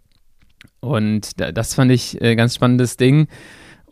und 0.81 1.41
das 1.41 1.75
fand 1.75 1.91
ich 1.91 2.21
ein 2.21 2.25
äh, 2.27 2.37
ganz 2.37 2.55
spannendes 2.55 2.97
Ding. 2.97 3.29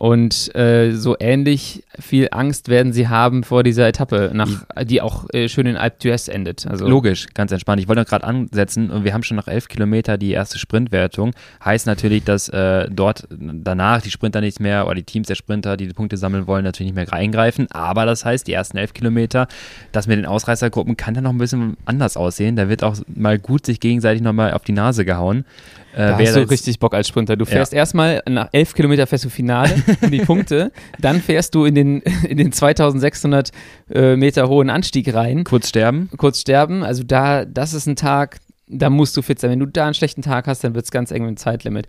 Und 0.03 0.53
äh, 0.57 0.97
so 0.97 1.15
ähnlich 1.21 1.85
viel 1.97 2.27
Angst 2.33 2.69
werden 2.69 2.93
sie 2.93 3.07
haben 3.07 3.45
vor 3.45 3.63
dieser 3.63 3.87
Etappe, 3.87 4.33
nach, 4.35 4.49
die 4.83 5.01
auch 5.01 5.27
äh, 5.33 5.49
schön 5.49 5.65
in 5.67 5.77
Alpe 5.77 5.99
d'Huez 6.01 6.29
endet. 6.29 6.67
Also 6.67 6.89
Logisch, 6.89 7.29
ganz 7.35 7.53
entspannt. 7.53 7.81
Ich 7.81 7.87
wollte 7.87 8.05
gerade 8.05 8.25
ansetzen 8.25 8.91
und 8.91 9.05
wir 9.05 9.15
haben 9.15 9.23
schon 9.23 9.37
nach 9.37 9.47
elf 9.47 9.69
Kilometer 9.69 10.19
die 10.19 10.33
erste 10.33 10.59
Sprintwertung. 10.59 11.35
Heißt 11.65 11.87
natürlich, 11.87 12.25
dass 12.25 12.49
äh, 12.49 12.89
dort 12.91 13.29
danach 13.31 14.03
die 14.03 14.11
Sprinter 14.11 14.41
nichts 14.41 14.59
mehr 14.59 14.87
oder 14.87 14.97
die 14.97 15.05
Teams 15.05 15.29
der 15.29 15.37
Sprinter, 15.37 15.77
die 15.77 15.87
die 15.87 15.95
Punkte 15.95 16.17
sammeln 16.17 16.49
wollen, 16.49 16.65
natürlich 16.65 16.93
nicht 16.93 16.97
mehr 16.97 17.17
eingreifen. 17.17 17.69
Aber 17.71 18.05
das 18.05 18.25
heißt, 18.25 18.49
die 18.49 18.55
ersten 18.55 18.79
elf 18.79 18.95
Kilometer, 18.95 19.47
das 19.93 20.09
mit 20.09 20.19
den 20.19 20.27
Ausreißergruppen 20.27 20.97
kann 20.97 21.15
dann 21.15 21.23
noch 21.23 21.33
ein 21.33 21.39
bisschen 21.39 21.77
anders 21.85 22.17
aussehen. 22.17 22.57
Da 22.57 22.69
wird 22.69 22.83
auch 22.83 22.97
mal 23.07 23.39
gut 23.39 23.67
sich 23.67 23.79
gegenseitig 23.79 24.21
nochmal 24.21 24.55
auf 24.55 24.65
die 24.65 24.73
Nase 24.73 25.05
gehauen. 25.05 25.45
Äh, 25.93 25.97
da 25.97 26.19
hast 26.19 26.37
du 26.37 26.49
richtig 26.49 26.79
Bock 26.79 26.95
als 26.95 27.09
Sprinter. 27.09 27.37
Du 27.37 27.45
fährst 27.45 27.73
ja. 27.73 27.79
erstmal 27.79 28.23
nach 28.29 28.49
elf 28.53 28.75
Kilometer 28.75 29.07
fährst 29.07 29.25
du 29.25 29.31
Finale 29.31 29.75
um 30.01 30.11
die 30.11 30.21
Punkte, 30.21 30.73
dann 30.99 31.21
fährst 31.21 31.55
du 31.55 31.65
in 31.65 31.75
den, 31.75 32.01
in 32.01 32.39
den 32.39 32.53
2600 32.53 33.51
äh, 33.91 34.17
Meter 34.17 34.49
hohen 34.49 34.71
Anstieg 34.71 35.13
rein. 35.15 35.45
Kurz 35.45 35.69
sterben. 35.69 36.09
Kurz 36.17 36.41
sterben. 36.41 36.83
Also 36.83 37.03
da, 37.03 37.45
das 37.45 37.75
ist 37.75 37.87
ein 37.87 37.97
Tag, 37.97 38.39
da 38.67 38.91
musst 38.91 39.17
du 39.17 39.23
fit 39.23 39.39
sein. 39.39 39.51
Wenn 39.51 39.61
du 39.61 39.67
da 39.67 39.85
einen 39.85 39.95
schlechten 39.95 40.23
Tag 40.23 40.47
hast, 40.47 40.65
dann 40.65 40.75
wird 40.75 40.85
es 40.85 40.91
ganz 40.91 41.11
eng 41.11 41.23
mit 41.23 41.31
dem 41.31 41.37
Zeitlimit. 41.37 41.89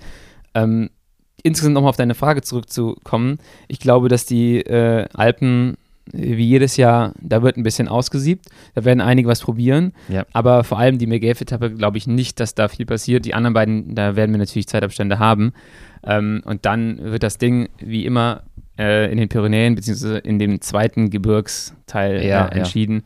Ähm, 0.54 0.90
insgesamt 1.44 1.74
nochmal 1.74 1.90
auf 1.90 1.98
deine 1.98 2.16
Frage 2.16 2.42
zurückzukommen. 2.42 3.38
Ich 3.68 3.80
glaube, 3.80 4.10
dass 4.10 4.26
die 4.26 4.58
äh, 4.58 5.08
Alpen 5.14 5.78
wie 6.12 6.46
jedes 6.46 6.78
Jahr, 6.78 7.14
da 7.22 7.42
wird 7.44 7.58
ein 7.58 7.64
bisschen 7.64 7.88
ausgesiebt. 7.88 8.48
Da 8.76 8.84
werden 8.84 9.02
einige 9.02 9.30
was 9.30 9.42
probieren. 9.42 9.94
Ja. 10.10 10.26
Aber 10.34 10.64
vor 10.64 10.78
allem 10.78 10.98
die 10.98 11.08
Megave-Etappe 11.08 11.72
glaube 11.72 11.98
ich 11.98 12.08
nicht, 12.08 12.40
dass 12.40 12.56
da 12.56 12.68
viel 12.68 12.86
passiert. 12.86 13.26
Die 13.26 13.34
anderen 13.34 13.54
beiden, 13.54 13.96
da 13.96 14.16
werden 14.16 14.32
wir 14.32 14.40
natürlich 14.40 14.68
Zeitabstände 14.68 15.20
haben. 15.20 15.54
Ähm, 16.04 16.42
und 16.46 16.66
dann 16.66 17.00
wird 17.02 17.24
das 17.24 17.38
Ding 17.38 17.70
wie 17.80 18.06
immer 18.06 18.44
äh, 18.78 19.12
in 19.12 19.18
den 19.18 19.30
Pyrenäen 19.30 19.76
beziehungsweise 19.76 20.18
in 20.18 20.40
dem 20.40 20.60
zweiten 20.62 21.10
Gebirgsteil 21.10 22.26
ja, 22.26 22.48
äh, 22.48 22.58
entschieden. 22.58 22.96
Ja. 22.96 23.02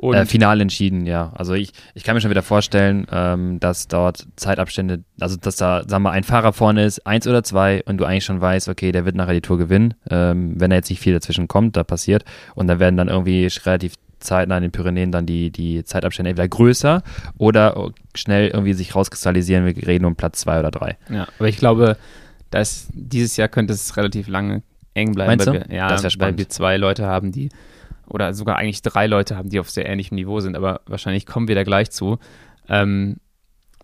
Und 0.00 0.14
äh, 0.14 0.24
final 0.24 0.62
entschieden, 0.62 1.04
ja. 1.04 1.30
Also 1.34 1.52
ich, 1.52 1.72
ich 1.94 2.04
kann 2.04 2.14
mir 2.14 2.22
schon 2.22 2.30
wieder 2.30 2.42
vorstellen, 2.42 3.06
ähm, 3.12 3.60
dass 3.60 3.86
dort 3.86 4.26
Zeitabstände, 4.36 5.04
also 5.20 5.36
dass 5.36 5.56
da, 5.56 5.82
sagen 5.86 6.04
wir, 6.04 6.10
ein 6.10 6.24
Fahrer 6.24 6.54
vorne 6.54 6.86
ist, 6.86 7.06
eins 7.06 7.26
oder 7.26 7.42
zwei, 7.42 7.82
und 7.84 7.98
du 7.98 8.06
eigentlich 8.06 8.24
schon 8.24 8.40
weißt, 8.40 8.70
okay, 8.70 8.92
der 8.92 9.04
wird 9.04 9.14
nachher 9.14 9.34
die 9.34 9.42
Tour 9.42 9.58
gewinnen, 9.58 9.92
ähm, 10.08 10.58
wenn 10.58 10.70
da 10.70 10.76
jetzt 10.76 10.88
nicht 10.88 11.00
viel 11.00 11.12
dazwischen 11.12 11.48
kommt, 11.48 11.76
da 11.76 11.84
passiert. 11.84 12.24
Und 12.54 12.66
dann 12.66 12.80
werden 12.80 12.96
dann 12.96 13.08
irgendwie 13.08 13.46
relativ 13.66 13.92
zeitnah 14.20 14.56
in 14.56 14.62
den 14.62 14.72
Pyrenäen 14.72 15.12
dann 15.12 15.26
die, 15.26 15.50
die 15.50 15.84
Zeitabstände 15.84 16.30
entweder 16.30 16.48
größer 16.48 17.02
oder 17.36 17.90
schnell 18.14 18.48
irgendwie 18.48 18.72
sich 18.72 18.94
rauskristallisieren, 18.94 19.66
wir 19.66 19.86
reden 19.86 20.06
um 20.06 20.16
Platz 20.16 20.40
zwei 20.40 20.60
oder 20.60 20.70
drei. 20.70 20.96
Ja, 21.10 21.28
aber 21.38 21.48
ich 21.48 21.58
glaube, 21.58 21.98
dass 22.50 22.88
dieses 22.94 23.36
Jahr 23.36 23.48
könnte 23.48 23.74
es 23.74 23.98
relativ 23.98 24.28
lange 24.28 24.62
eng 24.94 25.12
bleiben, 25.12 25.28
Meinst 25.28 25.46
weil 25.46 25.60
du? 25.60 25.68
wir, 25.68 25.76
ja, 25.76 25.88
das 25.88 26.18
weil 26.18 26.38
wir 26.38 26.48
zwei 26.48 26.78
Leute 26.78 27.06
haben, 27.06 27.32
die 27.32 27.50
oder 28.10 28.34
sogar 28.34 28.56
eigentlich 28.56 28.82
drei 28.82 29.06
Leute 29.06 29.36
haben, 29.36 29.48
die 29.48 29.60
auf 29.60 29.70
sehr 29.70 29.88
ähnlichem 29.88 30.14
Niveau 30.16 30.40
sind, 30.40 30.56
aber 30.56 30.80
wahrscheinlich 30.86 31.26
kommen 31.26 31.48
wir 31.48 31.54
da 31.54 31.62
gleich 31.64 31.90
zu. 31.90 32.18
Ähm, 32.68 33.16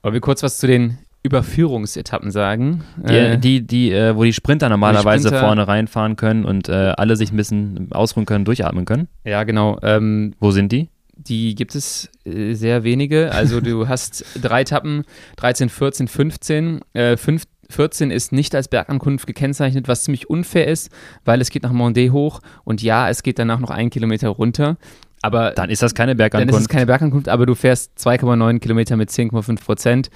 wollen 0.03 0.15
wir 0.15 0.21
kurz 0.21 0.43
was 0.43 0.59
zu 0.59 0.67
den 0.67 0.99
Überführungsetappen 1.23 2.31
sagen. 2.31 2.85
Die, 3.09 3.12
Äh, 3.15 3.39
die, 3.39 3.67
die 3.67 3.93
äh, 3.93 4.17
wo 4.17 4.25
die 4.25 4.33
Sprinter 4.33 4.69
normalerweise 4.69 5.29
Sprinter- 5.29 5.45
vorne 5.47 5.67
reinfahren 5.69 6.17
können 6.17 6.45
und 6.45 6.69
äh, 6.69 6.73
alle 6.97 7.17
sich 7.17 7.33
ein 7.33 7.37
bisschen 7.37 7.89
ausruhen 7.93 8.27
können, 8.27 8.45
durchatmen 8.45 8.85
können. 8.85 9.09
ja, 9.25 9.43
genau. 9.45 9.79
Ähm, 9.83 10.35
Wo 10.41 10.51
sind 10.51 10.73
die? 10.73 10.89
die 11.19 11.55
gibt 11.55 11.75
es 11.75 12.11
äh, 12.27 12.53
sehr 12.53 12.85
wenige. 12.85 13.33
Also 13.33 13.61
du 13.61 13.89
hast 13.89 14.25
drei 14.41 14.61
Etappen, 14.61 15.05
13, 15.37 15.69
14, 15.71 16.09
15. 16.09 16.81
Äh, 16.93 17.17
fünf, 17.17 17.45
14 17.71 18.11
ist 18.11 18.33
nicht 18.33 18.55
als 18.55 18.69
Bergankunft 18.69 19.27
gekennzeichnet, 19.27 19.89
was 19.89 20.05
ziemlich 20.05 20.31
unfair 20.31 20.67
ist, 20.69 20.91
weil 21.25 21.41
es 21.41 21.51
geht 21.51 21.63
nach 21.63 21.73
Mondé 21.73 22.11
hoch 22.11 22.41
und 22.65 22.83
ja, 22.83 23.09
es 23.09 23.23
geht 23.23 23.39
danach 23.39 23.59
noch 23.59 23.71
einen 23.71 23.91
Kilometer 23.91 24.29
runter. 24.29 24.77
Aber 25.23 25.51
Dann 25.53 25.71
ist 25.71 25.83
das 25.83 25.95
keine 25.95 26.13
dann 26.13 26.19
Bergankunft. 26.19 26.55
ist 26.55 26.61
es 26.63 26.69
keine 26.69 26.87
Bergankunft, 26.87 27.29
aber 27.29 27.47
du 27.47 27.55
fährst 27.55 27.93
2,9 27.99 28.59
Kilometer 28.61 28.97
mit 28.97 29.11
10,5 29.11 29.65
Prozent. 29.65 30.11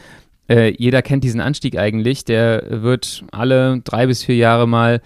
Äh, 0.49 0.75
jeder 0.79 1.03
kennt 1.03 1.25
diesen 1.25 1.41
Anstieg 1.41 1.79
eigentlich. 1.79 2.25
Der 2.25 2.83
wird 2.83 3.25
alle 3.33 3.81
drei 3.83 4.07
bis 4.07 4.23
vier 4.25 4.37
Jahre 4.37 4.69
mal 4.69 5.01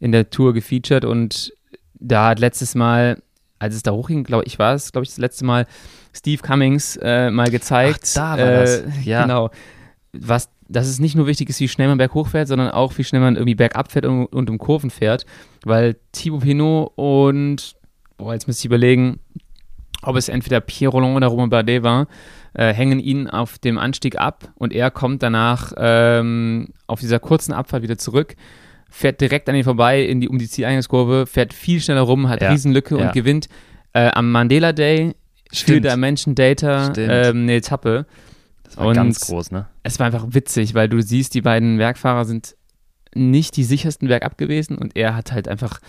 in 0.00 0.12
der 0.12 0.30
Tour 0.30 0.54
gefeatured 0.54 1.04
und 1.04 1.52
da 1.94 2.28
hat 2.28 2.38
letztes 2.40 2.74
Mal, 2.74 3.22
als 3.58 3.74
es 3.74 3.82
da 3.82 3.92
hochging, 3.92 4.24
glaube 4.24 4.44
ich, 4.46 4.58
war 4.58 4.74
es, 4.74 4.92
glaube 4.92 5.04
ich, 5.04 5.10
das 5.10 5.18
letzte 5.18 5.44
Mal 5.44 5.66
Steve 6.12 6.42
Cummings 6.42 6.96
äh, 7.02 7.30
mal 7.30 7.50
gezeigt. 7.50 8.14
Ach, 8.18 8.36
da 8.36 8.38
war 8.38 8.60
das. 8.60 8.80
Äh, 8.80 8.84
Ja. 9.04 9.22
Genau. 9.22 9.50
Was, 10.12 10.48
dass 10.74 10.86
es 10.88 10.98
nicht 10.98 11.14
nur 11.14 11.26
wichtig 11.26 11.48
ist, 11.48 11.60
wie 11.60 11.68
schnell 11.68 11.88
man 11.88 11.98
berghoch 11.98 12.28
fährt, 12.28 12.48
sondern 12.48 12.70
auch, 12.70 12.96
wie 12.98 13.04
schnell 13.04 13.20
man 13.20 13.36
irgendwie 13.36 13.54
bergab 13.54 13.90
fährt 13.90 14.06
und, 14.06 14.26
und 14.26 14.50
um 14.50 14.58
Kurven 14.58 14.90
fährt. 14.90 15.24
Weil 15.64 15.96
Thibaut 16.12 16.42
Pinot 16.42 16.92
und, 16.96 17.76
boah, 18.18 18.32
jetzt 18.34 18.46
müsste 18.46 18.60
ich 18.62 18.66
überlegen, 18.66 19.18
ob 20.02 20.16
es 20.16 20.28
entweder 20.28 20.60
Pierre 20.60 20.92
Roland 20.92 21.16
oder 21.16 21.28
Romain 21.28 21.48
Bardet 21.50 21.82
war, 21.82 22.06
äh, 22.52 22.72
hängen 22.72 23.00
ihn 23.00 23.28
auf 23.28 23.58
dem 23.58 23.78
Anstieg 23.78 24.18
ab 24.18 24.52
und 24.56 24.72
er 24.72 24.90
kommt 24.90 25.22
danach 25.22 25.72
ähm, 25.76 26.68
auf 26.86 27.00
dieser 27.00 27.18
kurzen 27.18 27.52
Abfahrt 27.52 27.82
wieder 27.82 27.98
zurück, 27.98 28.36
fährt 28.90 29.20
direkt 29.20 29.48
an 29.48 29.56
ihn 29.56 29.64
vorbei 29.64 30.02
in 30.04 30.20
die, 30.20 30.28
um 30.28 30.38
die 30.38 30.48
Zieleingangskurve, 30.48 31.26
fährt 31.26 31.52
viel 31.54 31.80
schneller 31.80 32.02
rum, 32.02 32.28
hat 32.28 32.42
Ja, 32.42 32.50
Riesenlücke 32.50 32.98
ja. 32.98 33.06
und 33.06 33.12
gewinnt 33.12 33.48
äh, 33.92 34.10
am 34.12 34.30
Mandela 34.30 34.72
Day 34.72 35.14
für 35.50 35.56
Stimmt. 35.56 35.84
Dimension 35.86 36.34
Data 36.34 36.90
Stimmt. 36.90 37.08
ähm, 37.10 37.42
eine 37.42 37.54
Etappe. 37.54 38.06
Und- 38.76 38.94
ganz 38.94 39.20
groß, 39.20 39.50
ne? 39.50 39.66
Es 39.82 39.98
war 39.98 40.06
einfach 40.06 40.26
witzig, 40.30 40.74
weil 40.74 40.88
du 40.88 41.00
siehst, 41.02 41.34
die 41.34 41.42
beiden 41.42 41.78
Bergfahrer 41.78 42.24
sind 42.24 42.56
nicht 43.14 43.56
die 43.56 43.64
sichersten 43.64 44.08
bergab 44.08 44.38
gewesen 44.38 44.76
und 44.76 44.96
er 44.96 45.14
hat 45.14 45.32
halt 45.32 45.46
einfach 45.48 45.80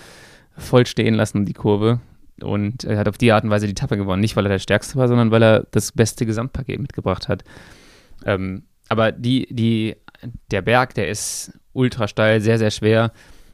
voll 0.57 0.85
stehen 0.85 1.15
lassen, 1.15 1.45
die 1.45 1.53
Kurve. 1.53 1.99
Und 2.41 2.83
er 2.83 2.97
hat 2.97 3.07
auf 3.07 3.17
die 3.17 3.31
Art 3.31 3.43
und 3.45 3.49
Weise 3.49 3.65
die 3.65 3.71
Etappe 3.71 3.97
gewonnen. 3.97 4.21
Nicht, 4.21 4.35
weil 4.35 4.45
er 4.45 4.49
der 4.49 4.59
Stärkste 4.59 4.97
war, 4.97 5.07
sondern 5.07 5.31
weil 5.31 5.41
er 5.41 5.67
das 5.71 5.91
beste 5.93 6.25
Gesamtpaket 6.25 6.79
mitgebracht 6.79 7.27
hat. 7.29 7.43
Ähm, 8.25 8.63
aber 8.89 9.11
die, 9.11 9.47
die, 9.49 9.95
der 10.51 10.61
Berg, 10.61 10.93
der 10.95 11.07
ist 11.09 11.57
ultra 11.73 12.07
steil, 12.07 12.41
sehr, 12.41 12.57
sehr 12.57 12.71
schwer. 12.71 13.11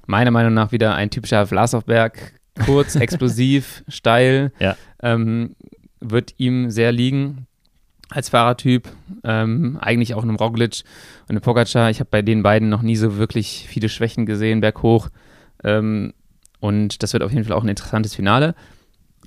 Meiner 0.08 0.32
Meinung 0.32 0.54
nach 0.54 0.72
wieder 0.72 0.96
ein 0.96 1.12
typischer 1.12 1.46
Vlasov-Berg. 1.46 2.40
Kurz, 2.66 2.96
explosiv, 2.96 3.84
steil. 3.88 4.52
Ja. 4.60 4.76
Ähm, 5.02 5.56
wird 6.00 6.34
ihm 6.38 6.72
sehr 6.72 6.92
liegen 6.92 7.46
als 8.12 8.30
Fahrertyp. 8.30 8.88
Ähm, 9.24 9.78
eigentlich 9.82 10.14
auch 10.14 10.24
einem 10.24 10.36
Roglic 10.36 10.84
und 11.24 11.32
einem 11.32 11.42
Pogacar. 11.42 11.90
Ich 11.90 12.00
habe 12.00 12.10
bei 12.12 12.22
den 12.22 12.44
beiden 12.44 12.70
noch 12.70 12.82
nie 12.82 12.96
so 12.96 13.18
wirklich 13.18 13.66
viele 13.68 13.90
Schwächen 13.90 14.26
gesehen, 14.26 14.62
berghoch. 14.62 15.10
Ähm, 15.64 16.14
und 16.60 17.02
das 17.02 17.14
wird 17.14 17.24
auf 17.24 17.32
jeden 17.32 17.46
Fall 17.46 17.58
auch 17.58 17.64
ein 17.64 17.70
interessantes 17.70 18.14
Finale. 18.14 18.54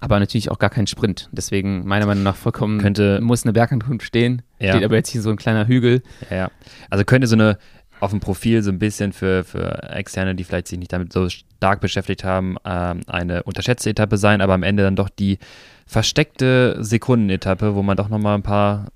Aber 0.01 0.19
natürlich 0.21 0.51
auch 0.51 0.59
gar 0.59 0.71
kein 0.71 0.87
Sprint. 0.87 1.29
Deswegen 1.33 1.87
meiner 1.87 2.07
Meinung 2.07 2.25
nach 2.25 2.37
vollkommen 2.37 2.79
Könnte- 2.79 3.21
muss 3.23 3.45
eine 3.45 3.53
Bergankunft 3.53 4.05
stehen. 4.07 4.43
Ja. 4.59 4.73
Steht 4.75 4.85
aber 4.85 4.97
jetzt 4.97 5.09
hier 5.09 5.23
so 5.23 5.31
ein 5.31 5.37
kleiner 5.37 5.67
Hügel. 5.67 6.03
Ja, 6.31 6.37
ja. 6.37 6.51
Also 6.91 7.05
könnte 7.05 7.27
so 7.27 7.37
eine 7.37 7.59
auf 8.01 8.11
dem 8.11 8.21
Profil 8.21 8.63
so 8.63 8.71
ein 8.71 8.79
bisschen 8.79 9.13
für, 9.13 9.45
für 9.45 9.83
Externe, 9.91 10.35
die 10.35 10.45
vielleicht 10.45 10.69
sich 10.69 10.79
nicht 10.79 10.93
damit 10.93 11.13
so 11.13 11.29
stark 11.65 11.81
beschäftigt 11.81 12.25
haben, 12.25 12.57
ähm, 12.67 13.01
eine 13.07 13.43
unterschätzte 13.45 13.89
Etappe 13.89 14.19
sein, 14.19 14.43
aber 14.43 14.53
am 14.53 14.63
Ende 14.63 14.83
dann 14.83 14.97
doch 14.97 15.09
die 15.09 15.39
versteckte 15.87 16.77
Sekundenetappe, 16.79 17.75
wo 17.75 17.83
man 17.83 17.97
doch 17.97 18.11
nochmal 18.11 18.35
ein 18.35 18.43
paar 18.43 18.89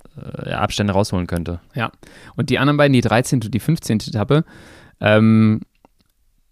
äh, 0.44 0.52
Abstände 0.52 0.92
rausholen 0.92 1.26
könnte. 1.26 1.60
Und 2.36 2.50
die 2.50 2.58
anderen 2.58 2.76
beiden, 2.76 2.92
die 2.92 3.00
13. 3.00 3.40
und 3.42 3.54
die 3.54 3.58
15. 3.58 4.00
Etappe, 4.08 4.44
ähm, 5.00 5.62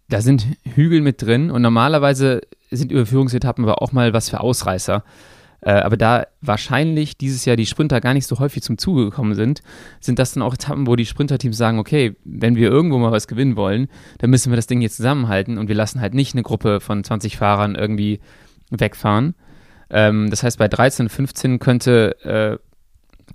da 0.09 0.23
sind 0.23 0.47
Hügel 0.65 1.03
mit 1.03 1.21
drin 1.21 1.51
und 1.51 1.61
normalerweise 1.61 2.41
sind 2.71 2.93
Überführungsetappen 2.93 3.63
aber 3.65 3.83
auch 3.83 3.93
mal 3.93 4.15
was 4.15 4.31
für 4.31 4.41
Ausreißer. 4.41 5.05
Äh, 5.67 5.81
aber 5.81 5.97
da 5.97 6.29
wahrscheinlich 6.41 7.19
dieses 7.19 7.45
Jahr 7.45 7.57
die 7.57 7.67
Sprinter 7.67 8.01
gar 8.01 8.15
nicht 8.15 8.29
so 8.29 8.39
häufig 8.39 8.63
zum 8.63 8.79
Zuge 8.79 9.07
gekommen 9.07 9.35
sind, 9.35 9.63
sind 9.99 10.21
das 10.21 10.33
dann 10.33 10.45
auch 10.45 10.55
Etappen, 10.55 10.87
wo 10.87 10.95
die 10.95 11.07
Sprinterteams 11.07 11.57
sagen, 11.57 11.81
okay, 11.81 12.15
wenn 12.25 12.55
wir 12.55 12.71
irgendwo 12.71 12.99
mal 12.99 13.11
was 13.11 13.27
gewinnen 13.27 13.57
wollen, 13.57 13.89
dann 14.19 14.31
müssen 14.31 14.53
wir 14.53 14.57
das 14.57 14.69
Ding 14.69 14.81
jetzt 14.81 14.97
zusammenhalten 14.97 15.59
und 15.59 15.67
wir 15.67 15.75
lassen 15.75 16.01
halt 16.01 16.15
nicht 16.15 16.35
eine 16.35 16.45
Gruppe 16.45 16.79
von 16.79 17.03
20 17.03 17.37
Fahrern 17.37 17.75
irgendwie 17.75 18.21
wegfahren. 18.71 19.35
Ähm, 19.91 20.31
das 20.31 20.45
heißt, 20.45 20.57
bei 20.57 20.69
13 20.69 21.07
und 21.07 21.11
15 21.11 21.59
könnte, 21.59 22.17
äh, 22.23 22.59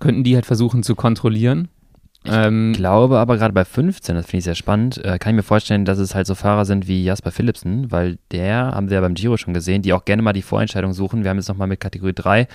könnten 0.00 0.24
die 0.24 0.34
halt 0.34 0.46
versuchen 0.46 0.82
zu 0.82 0.94
kontrollieren. 0.94 1.68
Ähm, 2.24 2.72
Ich 2.72 2.78
glaube 2.78 3.18
aber 3.18 3.36
gerade 3.36 3.52
bei 3.52 3.64
15, 3.64 4.14
das 4.14 4.26
finde 4.26 4.38
ich 4.38 4.44
sehr 4.44 4.54
spannend, 4.54 5.04
äh, 5.04 5.18
kann 5.18 5.32
ich 5.32 5.36
mir 5.36 5.42
vorstellen, 5.42 5.84
dass 5.84 5.98
es 5.98 6.14
halt 6.14 6.26
so 6.26 6.34
Fahrer 6.34 6.64
sind 6.64 6.86
wie 6.86 7.02
Jasper 7.04 7.32
Philipsen, 7.32 7.90
weil 7.90 8.18
der, 8.30 8.72
haben 8.72 8.90
wir 8.90 8.96
ja 8.96 9.00
beim 9.00 9.14
Giro 9.14 9.36
schon 9.36 9.54
gesehen, 9.54 9.82
die 9.82 9.92
auch 9.92 10.04
gerne 10.04 10.22
mal 10.22 10.32
die 10.32 10.42
Vorentscheidung 10.42 10.92
suchen. 10.92 11.24
Wir 11.24 11.30
haben 11.30 11.38
jetzt 11.38 11.48
nochmal 11.48 11.68
mit 11.68 11.80
Kategorie 11.80 12.12
3 12.14 12.46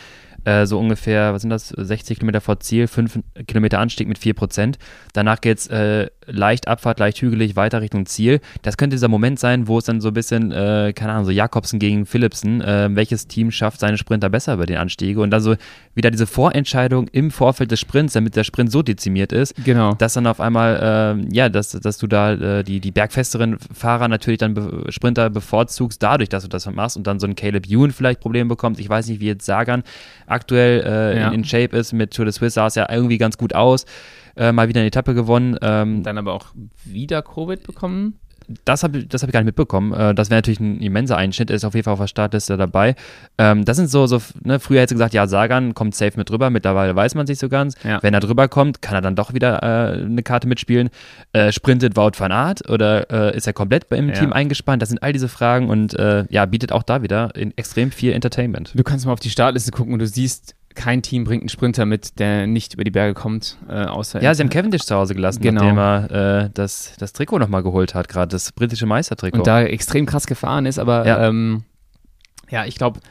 äh, 0.45 0.65
so 0.65 0.79
ungefähr, 0.79 1.33
was 1.33 1.41
sind 1.41 1.49
das, 1.49 1.69
60 1.69 2.19
Kilometer 2.19 2.41
vor 2.41 2.59
Ziel, 2.59 2.87
5 2.87 3.19
Kilometer 3.47 3.79
Anstieg 3.79 4.07
mit 4.07 4.17
4 4.17 4.33
Prozent. 4.33 4.77
Danach 5.13 5.41
geht 5.41 5.57
es 5.57 5.67
äh, 5.67 6.07
leicht 6.27 6.67
Abfahrt, 6.67 6.99
leicht 6.99 7.21
hügelig, 7.21 7.55
weiter 7.55 7.81
Richtung 7.81 8.05
Ziel. 8.05 8.39
Das 8.61 8.77
könnte 8.77 8.95
dieser 8.95 9.07
Moment 9.07 9.39
sein, 9.39 9.67
wo 9.67 9.77
es 9.77 9.85
dann 9.85 10.01
so 10.01 10.09
ein 10.09 10.13
bisschen, 10.13 10.51
äh, 10.51 10.93
keine 10.95 11.13
Ahnung, 11.13 11.25
so 11.25 11.31
Jakobsen 11.31 11.79
gegen 11.79 12.05
Philipsen, 12.05 12.61
äh, 12.61 12.89
welches 12.91 13.27
Team 13.27 13.49
schafft 13.51 13.79
seine 13.79 13.97
Sprinter 13.97 14.29
besser 14.29 14.53
über 14.53 14.65
den 14.65 14.77
Anstiege 14.77 15.21
und 15.21 15.31
dann 15.31 15.41
so 15.41 15.55
wieder 15.95 16.11
diese 16.11 16.27
Vorentscheidung 16.27 17.07
im 17.07 17.31
Vorfeld 17.31 17.71
des 17.71 17.79
Sprints, 17.79 18.13
damit 18.13 18.35
der 18.35 18.43
Sprint 18.43 18.71
so 18.71 18.83
dezimiert 18.83 19.31
ist, 19.31 19.55
Genau. 19.63 19.93
dass 19.93 20.13
dann 20.13 20.27
auf 20.27 20.39
einmal, 20.39 20.79
ähm, 20.81 21.27
ja, 21.31 21.49
dass, 21.49 21.71
dass 21.71 21.97
du 21.97 22.07
da 22.07 22.33
äh, 22.33 22.63
die, 22.63 22.79
die 22.79 22.91
bergfesteren 22.91 23.57
Fahrer 23.73 24.07
natürlich 24.07 24.37
dann 24.39 24.53
be 24.53 24.85
Sprinter 24.89 25.29
bevorzugst, 25.29 26.03
dadurch, 26.03 26.29
dass 26.29 26.43
du 26.43 26.49
das 26.49 26.69
machst 26.69 26.97
und 26.97 27.07
dann 27.07 27.19
so 27.19 27.25
ein 27.27 27.35
Caleb 27.35 27.67
Ewan 27.67 27.91
vielleicht 27.91 28.19
Probleme 28.19 28.49
bekommt. 28.49 28.79
Ich 28.79 28.89
weiß 28.89 29.07
nicht, 29.07 29.21
wie 29.21 29.27
jetzt 29.27 29.45
Sagan 29.45 29.83
aktuell 30.27 30.81
äh, 30.85 31.19
Ja. 31.19 31.27
in, 31.29 31.35
in 31.35 31.43
Shape 31.45 31.75
ist. 31.77 31.93
Mit 31.93 32.13
Tour 32.13 32.25
de 32.25 32.31
Suisse 32.33 32.55
sah 32.55 32.67
es 32.67 32.75
ja 32.75 32.87
irgendwie 32.91 33.17
ganz 33.17 33.37
gut 33.37 33.55
aus. 33.55 33.85
Äh, 34.37 34.51
mal 34.51 34.67
wieder 34.69 34.81
eine 34.81 34.87
Etappe 34.87 35.13
gewonnen. 35.13 35.57
Ähm, 35.61 36.03
Dann 36.03 36.17
aber 36.17 36.33
auch 36.33 36.47
wieder 36.85 37.21
Covid 37.21 37.63
bekommen. 37.63 38.19
das 38.63 38.83
habe 38.83 39.03
das 39.05 39.21
hab 39.23 39.29
ich 39.29 39.33
gar 39.33 39.41
nicht 39.41 39.47
mitbekommen. 39.47 39.91
Äh, 39.93 40.15
das 40.15 40.29
wäre 40.29 40.37
natürlich 40.37 40.59
ein 40.61 40.79
immenser 40.79 41.17
Einschnitt, 41.17 41.49
ist 41.49 41.65
auf 41.65 41.73
jeden 41.73 41.83
Fall 41.83 41.93
auf 41.93 41.99
der 41.99 42.07
Startliste 42.07 42.55
dabei. 42.55 42.95
Ähm, 43.37 43.65
das 43.65 43.75
sind 43.75 43.89
so, 43.89 44.07
so 44.07 44.21
ne, 44.43 44.59
früher 44.59 44.79
hättest 44.79 44.91
du 44.91 44.95
gesagt, 44.95 45.13
ja, 45.13 45.27
Sagan 45.27 45.73
kommt 45.73 45.95
safe 45.95 46.17
mit 46.17 46.29
drüber, 46.29 46.49
mittlerweile 46.49 46.95
weiß 46.95 47.15
man 47.15 47.27
sich 47.27 47.39
so 47.39 47.49
ganz. 47.49 47.75
Ja. 47.83 48.01
Wenn 48.01 48.13
er 48.13 48.21
drüber 48.21 48.47
kommt, 48.47 48.81
kann 48.81 48.95
er 48.95 49.01
dann 49.01 49.15
doch 49.17 49.33
wieder 49.33 49.61
äh, 49.63 50.01
eine 50.01 50.23
Karte 50.23 50.47
mitspielen. 50.47 50.89
Äh, 51.33 51.51
sprintet 51.51 51.97
Wout 51.97 52.11
van 52.17 52.31
Aert 52.31 52.69
oder 52.69 53.09
äh, 53.33 53.35
ist 53.35 53.47
er 53.47 53.53
komplett 53.53 53.91
im 53.91 54.09
Ja. 54.09 54.15
Team 54.15 54.31
eingespannt? 54.31 54.81
Das 54.81 54.89
sind 54.89 55.03
all 55.03 55.11
diese 55.11 55.27
Fragen 55.27 55.69
und 55.69 55.93
äh, 55.95 56.23
ja, 56.29 56.45
bietet 56.45 56.71
auch 56.71 56.83
da 56.83 57.01
wieder 57.01 57.35
in 57.35 57.51
extrem 57.57 57.91
viel 57.91 58.13
Entertainment. 58.13 58.71
Du 58.75 58.83
kannst 58.83 59.05
mal 59.05 59.11
auf 59.13 59.19
die 59.19 59.29
Startliste 59.29 59.71
gucken 59.71 59.91
und 59.91 59.99
du 59.99 60.07
siehst, 60.07 60.55
kein 60.77 61.01
Team 61.01 61.25
bringt 61.25 61.41
einen 61.41 61.49
Sprinter 61.49 61.85
mit, 61.85 62.19
der 62.19 62.47
nicht 62.47 62.73
über 62.75 62.83
die 62.85 62.91
Berge 62.91 63.13
kommt, 63.13 63.57
äh, 63.67 63.83
außer 63.83 64.21
Ja, 64.21 64.33
sie 64.33 64.43
haben 64.43 64.49
Cavendish 64.49 64.83
zu 64.83 64.95
Hause 64.95 65.13
gelassen, 65.15 65.41
Genau. 65.41 65.61
nachdem 65.63 65.77
er 65.77 66.43
äh, 66.45 66.49
das, 66.53 66.93
das 66.97 67.11
Trikot 67.11 67.39
nochmal 67.39 67.63
geholt 67.63 67.93
hat, 67.95 68.07
gerade 68.07 68.29
das 68.29 68.51
britische 68.53 68.85
Meistertrikot. 68.85 69.39
und 69.39 69.47
da 69.47 69.61
extrem 69.63 70.05
krass 70.05 70.27
gefahren 70.27 70.65
ist, 70.65 70.79
aber 70.79 71.05
Ja. 71.05 71.27
ähm, 71.27 71.63
ja 72.49 72.65
ich 72.65 72.75
glaube, 72.75 73.01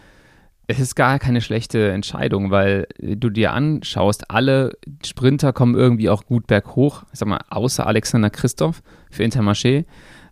es 0.68 0.80
ist 0.80 0.96
gar 0.96 1.18
keine 1.18 1.40
schlechte 1.42 1.90
Entscheidung, 1.92 2.50
weil 2.50 2.86
du 2.98 3.30
dir 3.30 3.52
anschaust, 3.52 4.30
alle 4.30 4.72
Sprinter 5.04 5.52
kommen 5.52 5.74
irgendwie 5.76 6.08
auch 6.08 6.24
gut 6.24 6.46
berghoch, 6.48 7.04
ich 7.12 7.18
sag 7.18 7.28
mal, 7.28 7.40
außer 7.50 7.86
Alexander 7.86 8.30
Christoph 8.30 8.82
für 9.10 9.22
Intermarché. 9.22 9.84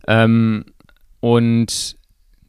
Ähm, 0.08 0.64
und 1.20 1.96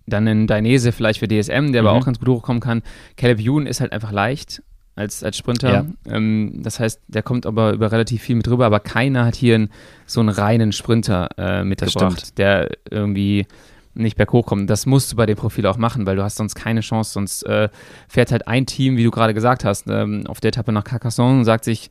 dann 0.08 0.28
ein 0.28 0.48
Dainese 0.48 0.91
vielleicht 0.91 1.19
für 1.19 1.28
DSM, 1.28 1.71
der 1.71 1.82
aber 1.82 1.93
Mhm. 1.93 2.00
auch 2.00 2.06
ganz 2.06 2.19
gut 2.19 2.28
hochkommen 2.28 2.60
kann. 2.62 2.82
Caleb 3.17 3.39
Ewan 3.39 3.65
ist 3.67 3.82
halt 3.82 3.91
einfach 3.91 4.12
leicht 4.12 4.62
als, 4.96 5.24
als 5.24 5.38
Sprinter. 5.38 5.72
Ja. 5.72 5.86
Ähm, 6.08 6.62
das 6.64 6.80
heißt, 6.80 7.02
der 7.08 7.24
kommt 7.24 7.46
aber 7.46 7.74
über 7.74 7.92
relativ 7.92 8.22
viel 8.22 8.36
mit 8.36 8.48
rüber, 8.48 8.66
aber 8.66 8.80
keiner 8.80 9.26
hat 9.26 9.36
hier 9.36 9.56
einen, 9.56 9.70
so 10.06 10.20
einen 10.20 10.30
reinen 10.30 10.72
Sprinter 10.72 11.30
äh, 11.38 11.64
mitgebracht, 11.64 12.38
der 12.38 12.70
irgendwie 12.90 13.46
nicht 13.94 14.18
berghoch 14.18 14.46
kommt. 14.46 14.70
Das 14.70 14.86
musst 14.86 15.12
du 15.12 15.16
bei 15.16 15.26
dem 15.26 15.38
Profil 15.38 15.66
auch 15.68 15.78
machen, 15.78 16.06
weil 16.06 16.16
du 16.16 16.24
hast 16.24 16.36
sonst 16.36 16.56
keine 16.56 16.82
Chance, 16.82 17.14
sonst 17.14 17.44
äh, 17.44 17.70
fährt 18.08 18.32
halt 18.32 18.48
ein 18.48 18.66
Team, 18.66 18.98
wie 18.98 19.04
du 19.04 19.12
gerade 19.12 19.34
gesagt 19.34 19.64
hast, 19.64 19.88
ähm, 19.90 20.28
auf 20.28 20.42
der 20.42 20.50
Etappe 20.50 20.72
nach 20.72 20.84
Carcassonne 20.84 21.40
und 21.40 21.46
sagt 21.46 21.64
sich 21.64 21.90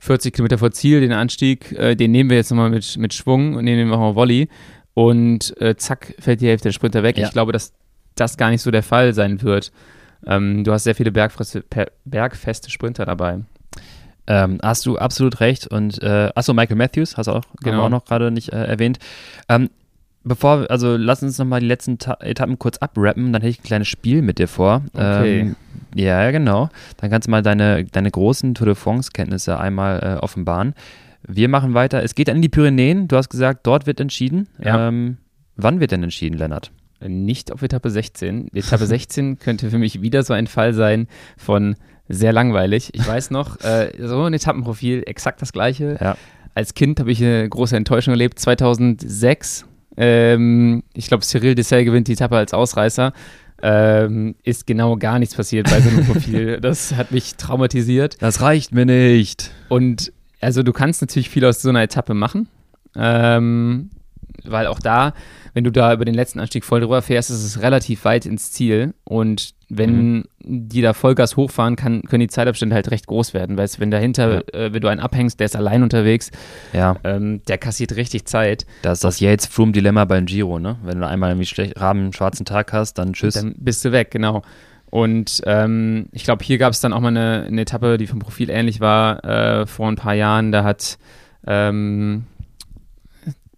40 0.00 0.34
Kilometer 0.34 0.58
vor 0.58 0.72
Ziel, 0.72 1.00
den 1.00 1.12
Anstieg, 1.12 1.72
äh, 1.72 1.94
den 1.94 2.10
nehmen 2.10 2.30
wir 2.30 2.36
jetzt 2.36 2.50
nochmal 2.50 2.70
mit, 2.70 2.96
mit 2.98 3.14
Schwung 3.14 3.54
und 3.54 3.64
nehmen 3.64 3.88
wir 3.88 3.96
auch 3.96 4.00
mal 4.00 4.14
Volley 4.16 4.48
und 4.94 5.60
äh, 5.60 5.76
zack, 5.76 6.14
fällt 6.18 6.40
die 6.40 6.48
Hälfte 6.48 6.68
der 6.68 6.72
Sprinter 6.72 7.02
weg. 7.02 7.16
Ja. 7.18 7.26
Ich 7.26 7.32
glaube, 7.32 7.52
dass 7.52 7.72
das 8.16 8.36
gar 8.36 8.50
nicht 8.50 8.62
so 8.62 8.70
der 8.70 8.82
Fall 8.82 9.14
sein 9.14 9.42
wird. 9.42 9.72
Ähm, 10.26 10.64
du 10.64 10.72
hast 10.72 10.84
sehr 10.84 10.94
viele 10.94 11.12
bergfeste, 11.12 12.70
Sprinter 12.70 13.06
dabei. 13.06 13.40
Ähm, 14.26 14.58
hast 14.62 14.86
du 14.86 14.98
absolut 14.98 15.40
recht. 15.40 15.66
Und 15.66 16.02
äh, 16.02 16.30
achso, 16.34 16.54
Michael 16.54 16.76
Matthews, 16.76 17.16
hast 17.16 17.26
du 17.26 17.32
auch, 17.32 17.44
genau. 17.62 17.84
auch 17.84 17.90
noch 17.90 18.04
gerade 18.04 18.30
nicht 18.30 18.52
äh, 18.52 18.64
erwähnt. 18.64 18.98
Ähm, 19.48 19.70
bevor, 20.22 20.70
also 20.70 20.96
lass 20.96 21.22
uns 21.22 21.38
nochmal 21.38 21.60
die 21.60 21.66
letzten 21.66 21.98
Ta 21.98 22.16
Etappen 22.20 22.58
kurz 22.58 22.78
abrappen, 22.78 23.32
dann 23.32 23.42
hätte 23.42 23.50
ich 23.50 23.60
ein 23.60 23.64
kleines 23.64 23.88
Spiel 23.88 24.22
mit 24.22 24.38
dir 24.38 24.48
vor. 24.48 24.82
Okay. 24.94 25.40
Ähm, 25.40 25.56
ja, 25.94 26.30
genau. 26.30 26.70
Dann 26.96 27.10
kannst 27.10 27.28
du 27.28 27.30
mal 27.30 27.42
deine, 27.42 27.84
deine 27.84 28.10
großen 28.10 28.54
Tour 28.54 28.66
de 28.66 28.74
France-Kenntnisse 28.74 29.58
einmal 29.58 30.00
äh, 30.00 30.24
offenbaren. 30.24 30.74
Wir 31.26 31.48
machen 31.48 31.74
weiter. 31.74 32.02
Es 32.02 32.14
geht 32.14 32.28
dann 32.28 32.36
in 32.36 32.42
die 32.42 32.48
Pyrenäen. 32.48 33.08
Du 33.08 33.16
hast 33.16 33.28
gesagt, 33.28 33.66
dort 33.66 33.86
wird 33.86 34.00
entschieden. 34.00 34.48
Ja. 34.62 34.88
Ähm, 34.88 35.18
wann 35.56 35.80
wird 35.80 35.92
denn 35.92 36.02
entschieden, 36.02 36.36
Lennart? 36.36 36.70
Nicht 37.06 37.52
auf 37.52 37.62
Etappe 37.62 37.90
16. 37.90 38.48
Etappe 38.54 38.86
16 38.86 39.38
könnte 39.38 39.70
für 39.70 39.78
mich 39.78 40.02
wieder 40.02 40.22
so 40.22 40.32
ein 40.32 40.46
Fall 40.46 40.74
sein 40.74 41.08
von 41.36 41.76
sehr 42.08 42.32
langweilig. 42.32 42.90
Ich 42.92 43.06
weiß 43.06 43.30
noch, 43.30 43.60
äh, 43.64 43.92
so 43.98 44.22
ein 44.22 44.34
Etappenprofil, 44.34 45.02
exakt 45.06 45.42
das 45.42 45.52
gleiche. 45.52 45.98
Ja. 46.00 46.16
Als 46.54 46.74
Kind 46.74 47.00
habe 47.00 47.10
ich 47.10 47.22
eine 47.22 47.48
große 47.48 47.76
Enttäuschung 47.76 48.12
erlebt. 48.12 48.38
2006, 48.38 49.66
ähm, 49.96 50.82
ich 50.94 51.08
glaube, 51.08 51.24
Cyril 51.24 51.54
Dessay 51.54 51.84
gewinnt 51.84 52.08
die 52.08 52.12
Etappe 52.12 52.36
als 52.36 52.54
Ausreißer. 52.54 53.12
Ähm, 53.62 54.34
ist 54.42 54.66
genau 54.66 54.96
gar 54.96 55.18
nichts 55.18 55.34
passiert 55.34 55.70
bei 55.70 55.80
so 55.80 55.88
einem 55.88 56.04
Profil. 56.12 56.60
Das 56.60 56.94
hat 56.94 57.12
mich 57.12 57.36
traumatisiert. 57.36 58.20
Das 58.20 58.40
reicht 58.40 58.72
mir 58.72 58.84
nicht. 58.84 59.52
Und 59.68 60.12
also 60.40 60.62
du 60.62 60.72
kannst 60.72 61.00
natürlich 61.00 61.30
viel 61.30 61.44
aus 61.44 61.62
so 61.62 61.70
einer 61.70 61.82
Etappe 61.82 62.14
machen. 62.14 62.48
Ähm, 62.94 63.90
weil 64.42 64.66
auch 64.66 64.80
da, 64.80 65.14
wenn 65.52 65.64
du 65.64 65.70
da 65.70 65.92
über 65.92 66.04
den 66.04 66.14
letzten 66.14 66.40
Anstieg 66.40 66.64
voll 66.64 66.80
drüber 66.80 67.02
fährst, 67.02 67.30
ist 67.30 67.44
es 67.44 67.62
relativ 67.62 68.04
weit 68.04 68.26
ins 68.26 68.52
Ziel. 68.52 68.94
Und 69.04 69.54
wenn 69.68 70.16
mhm. 70.16 70.24
die 70.42 70.82
da 70.82 70.92
Vollgas 70.92 71.36
hochfahren, 71.36 71.76
kann, 71.76 72.02
können 72.02 72.20
die 72.20 72.28
Zeitabstände 72.28 72.74
halt 72.74 72.90
recht 72.90 73.06
groß 73.06 73.34
werden. 73.34 73.56
Weißt 73.56 73.80
wenn 73.80 73.90
dahinter, 73.90 74.34
ja. 74.34 74.60
äh, 74.60 74.72
wenn 74.72 74.80
du 74.80 74.88
einen 74.88 75.00
abhängst, 75.00 75.40
der 75.40 75.46
ist 75.46 75.56
allein 75.56 75.82
unterwegs, 75.82 76.30
ja. 76.72 76.96
ähm, 77.04 77.42
der 77.48 77.58
kassiert 77.58 77.96
richtig 77.96 78.26
Zeit. 78.26 78.66
Das 78.82 78.98
ist 78.98 79.04
das 79.04 79.20
Yates-Froome-Dilemma 79.20 80.04
beim 80.04 80.26
Giro, 80.26 80.58
ne? 80.58 80.76
Wenn 80.82 81.00
du 81.00 81.06
einmal 81.06 81.30
irgendwie 81.30 81.46
schlecht, 81.46 81.80
Raben, 81.80 82.12
schwarzen 82.12 82.44
Tag 82.44 82.72
hast, 82.72 82.94
dann 82.94 83.12
tschüss. 83.12 83.34
Dann 83.34 83.54
bist 83.58 83.84
du 83.84 83.92
weg, 83.92 84.10
genau. 84.10 84.42
Und 84.90 85.42
ähm, 85.46 86.06
ich 86.12 86.22
glaube, 86.22 86.44
hier 86.44 86.58
gab 86.58 86.72
es 86.72 86.80
dann 86.80 86.92
auch 86.92 87.00
mal 87.00 87.08
eine, 87.08 87.46
eine, 87.48 87.62
Etappe, 87.62 87.98
die 87.98 88.06
vom 88.06 88.20
Profil 88.20 88.48
ähnlich 88.48 88.80
war, 88.80 89.24
äh, 89.24 89.66
vor 89.66 89.88
ein 89.88 89.96
paar 89.96 90.14
Jahren. 90.14 90.52
Da 90.52 90.62
hat 90.62 90.98
ähm, 91.48 92.26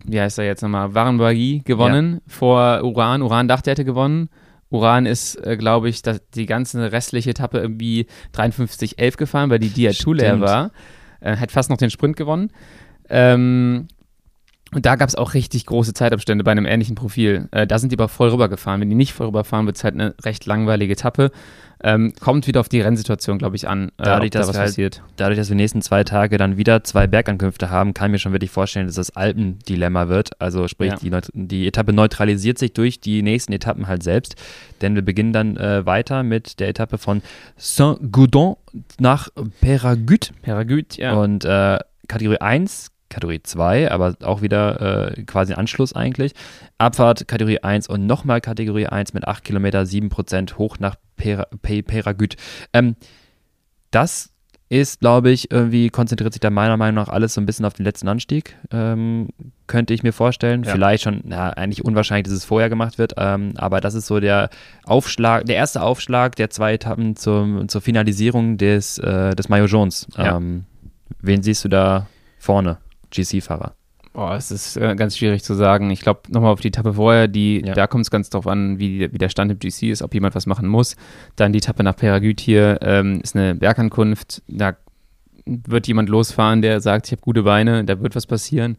wie 0.07 0.21
heißt 0.21 0.39
er 0.39 0.45
jetzt 0.45 0.63
nochmal, 0.63 0.95
Warenbagi 0.95 1.63
gewonnen 1.65 2.15
ja. 2.15 2.21
vor 2.27 2.83
Uran. 2.85 3.23
Uran 3.23 3.49
dachte, 3.49 3.71
er 3.71 3.73
hätte 3.73 3.85
gewonnen. 3.85 4.29
Uran 4.69 5.07
ist, 5.07 5.37
äh, 5.47 5.57
glaube 5.57 5.89
ich, 5.89 6.03
dass 6.03 6.21
die 6.31 6.47
ganze 6.47 6.93
restliche 6.93 7.31
Etappe 7.31 7.59
irgendwie 7.59 8.07
53-11 8.35 9.17
gefahren, 9.17 9.51
weil 9.51 9.59
die 9.59 9.71
Dia 9.71 9.93
zu 9.93 10.13
leer 10.13 10.41
war. 10.41 10.73
Äh, 11.21 11.37
hat 11.37 11.53
fast 11.53 11.71
noch 11.71 11.77
den 11.77 11.91
Sprint 11.91 12.17
gewonnen. 12.17 12.51
Ähm, 13.09 13.89
und 14.75 14.85
da 14.85 14.97
gab 14.97 15.09
es 15.09 15.15
auch 15.15 15.35
richtig 15.35 15.67
große 15.67 15.95
Zeitabstände 15.95 16.43
bei 16.43 16.51
einem 16.51 16.67
ähnlichen 16.67 16.97
Profil. 16.97 17.49
Äh, 17.53 17.67
da 17.67 17.79
sind 17.79 17.93
die 17.93 17.97
aber 17.97 18.09
voll 18.09 18.31
rübergefahren. 18.31 18.81
Wenn 18.81 18.91
die 18.91 18.97
nicht 18.97 19.13
voll 19.13 19.29
rüberfahren, 19.29 19.67
wird 19.67 19.77
es 19.77 19.85
halt 19.85 19.95
eine 19.95 20.15
recht 20.25 20.45
langweilige 20.45 20.95
Etappe. 20.95 21.31
Ähm, 21.85 22.15
kommt 22.19 22.47
wieder 22.49 22.61
auf 22.61 22.69
die 22.69 22.81
Rennsituation, 22.81 23.39
glaube 23.39 23.55
ich, 23.55 23.69
an, 23.69 23.89
äh, 23.89 24.03
dadurch, 24.03 24.31
da 24.31 24.41
was 24.41 24.57
halt, 24.57 24.69
passiert. 24.69 25.03
Dadurch, 25.17 25.39
dass 25.39 25.51
wir 25.51 25.57
nächsten 25.57 25.83
zwei 25.83 26.03
Tage 26.05 26.37
dann 26.37 26.57
wieder 26.57 26.83
zwei 26.83 27.07
Bergankünfte 27.07 27.71
haben, 27.71 27.95
kann 27.95 28.11
ich 28.11 28.13
mir 28.13 28.19
schon 28.19 28.33
wirklich 28.33 28.51
vorstellen, 28.51 28.87
dass 28.87 28.97
das 28.97 29.15
Alpendilemma 29.15 30.09
wird. 30.09 30.41
Also 30.41 30.67
sprich, 30.67 30.95
ja. 31.03 31.21
die, 31.21 31.31
die 31.33 31.69
Etappe 31.69 31.93
neutralisiert 31.93 32.59
sich 32.59 32.73
durch 32.73 32.99
die 33.01 33.23
nächsten 33.23 33.53
Etappen 33.53 33.87
halt 33.87 34.03
selbst. 34.03 34.35
Denn 34.81 34.97
wir 34.97 35.03
beginnen 35.03 35.33
dann 35.33 35.57
äh, 35.59 35.87
weiter 35.87 36.23
mit 36.23 36.59
der 36.59 36.69
Etappe 36.69 36.99
von 36.99 37.23
Saint-Gaudon 37.57 38.57
nach 38.99 39.29
Peragut. 39.61 40.33
Peragut, 40.43 40.97
ja. 40.97 41.13
Und 41.13 41.45
äh, 41.45 41.79
Kategorie 42.09 42.41
1 42.41 42.91
Kategorie 43.09 43.43
2, 43.43 43.91
aber 43.91 44.17
auch 44.23 44.43
wieder 44.43 45.17
äh, 45.17 45.23
quasi 45.25 45.55
Anschluss 45.55 45.95
eigentlich. 45.95 46.33
Abfahrt 46.79 47.29
Kategorie 47.29 47.61
1 47.61 47.89
und 47.89 48.07
nochmal 48.07 48.41
Kategorie 48.41 48.87
1 48.87 49.15
mit 49.15 49.27
8 49.27 49.45
Kilometer, 49.45 49.83
7% 49.83 50.57
hoch 50.59 50.79
nach 50.79 50.97
Pera, 51.17 51.47
Peragüt. 51.63 52.37
Ähm, 52.73 52.97
das 53.91 54.31
ist, 54.69 55.01
glaube 55.01 55.31
ich, 55.31 55.51
irgendwie 55.53 55.91
konzentriert 55.91 56.33
sich 56.33 56.41
da 56.41 56.51
meiner 56.51 56.77
Meinung 56.77 56.97
nach 56.97 57.09
alles 57.09 57.35
so 57.35 57.41
ein 57.41 57.47
bisschen 57.47 57.65
auf 57.65 57.75
den 57.75 57.85
letzten 57.85 58.09
Anstieg, 58.09 58.57
ähm, 58.73 59.29
könnte 59.69 59.95
ich 59.95 60.03
mir 60.03 60.13
vorstellen. 60.13 60.65
Ja. 60.65 60.73
Vielleicht 60.73 61.05
schon, 61.05 61.21
na, 61.25 61.51
eigentlich 61.51 61.85
unwahrscheinlich, 61.85 62.25
dass 62.25 62.33
es 62.33 62.45
vorher 62.45 62.69
gemacht 62.69 62.99
wird, 62.99 63.15
ähm, 63.17 63.53
aber 63.57 63.81
das 63.81 63.95
ist 63.95 64.07
so 64.07 64.19
der 64.19 64.51
Aufschlag, 64.85 65.45
der 65.45 65.57
erste 65.57 65.83
Aufschlag 65.83 66.35
der 66.35 66.51
zwei 66.51 66.75
Etappen 66.75 67.15
zum, 67.15 67.69
zur 67.69 67.81
Finalisierung 67.81 68.59
des, 68.59 68.99
äh, 68.99 69.37
des 69.37 69.49
Maillot 69.49 69.71
Jones. 69.71 70.09
Ja. 70.17 70.37
Ähm, 70.37 70.65
wen 71.21 71.43
siehst 71.45 71.65
du 71.65 71.69
da 71.69 72.09
vorne? 72.39 72.79
GC-Fahrer? 73.11 73.75
Oh, 74.15 74.31
es 74.31 74.51
ist 74.51 74.79
äh, 74.79 74.95
ganz 74.97 75.19
schwierig 75.19 75.45
zu 75.45 75.53
sagen. 75.53 75.91
Ich 75.91 76.01
glaube, 76.01 76.21
nochmal 76.31 76.51
auf 76.51 76.61
die 76.61 76.69
Etappe 76.69 76.95
vorher, 76.95 77.29
die, 77.29 77.63
ja. 77.65 77.75
da 77.75 77.87
kommt 77.87 78.07
es 78.07 78.11
ganz 78.11 78.31
drauf 78.31 78.47
an, 78.47 78.79
wie, 78.79 79.13
wie 79.13 79.19
der 79.19 79.29
Stand 79.29 79.53
im 79.53 79.59
GC 79.59 79.91
ist, 79.91 80.01
ob 80.01 80.15
jemand 80.15 80.35
was 80.35 80.47
machen 80.47 80.69
muss. 80.69 80.97
Dann 81.37 81.53
die 81.53 81.59
Etappe 81.59 81.83
nach 81.83 81.97
Peragüt 81.97 82.41
hier 82.41 82.79
ähm, 82.81 83.21
ist 83.23 83.37
eine 83.37 83.55
Bergankunft. 83.55 84.43
Da 84.49 84.77
wird 85.45 85.87
jemand 85.87 86.09
losfahren, 86.09 86.63
der 86.63 86.81
sagt, 86.81 87.07
ich 87.07 87.13
habe 87.13 87.21
gute 87.21 87.43
Beine, 87.43 87.85
da 87.85 88.01
wird 88.01 88.17
was 88.17 88.27
passieren. 88.27 88.79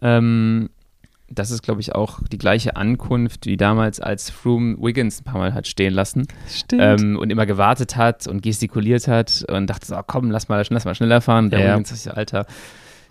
Ähm, 0.00 0.70
das 1.30 1.50
ist, 1.50 1.62
glaube 1.62 1.82
ich, 1.82 1.94
auch 1.94 2.20
die 2.32 2.38
gleiche 2.38 2.76
Ankunft 2.76 3.44
wie 3.44 3.58
damals, 3.58 4.00
als 4.00 4.30
Froome 4.30 4.78
Wiggins 4.80 5.20
ein 5.20 5.24
paar 5.24 5.38
Mal 5.38 5.52
hat 5.52 5.66
stehen 5.66 5.92
lassen. 5.92 6.26
Stimmt. 6.48 6.82
Ähm, 6.82 7.18
und 7.18 7.30
immer 7.30 7.44
gewartet 7.44 7.96
hat 7.96 8.26
und 8.26 8.42
gestikuliert 8.42 9.06
hat 9.06 9.44
und 9.48 9.68
dachte 9.68 9.86
so, 9.86 10.00
komm, 10.06 10.30
lass 10.30 10.48
mal, 10.48 10.64
lass 10.70 10.84
mal 10.86 10.94
schneller 10.94 11.20
fahren. 11.20 11.50
Der 11.50 11.60
ja. 11.60 11.72
Wiggins 11.72 11.92
ist 11.92 12.06
ja 12.06 12.12
Alter. 12.12 12.46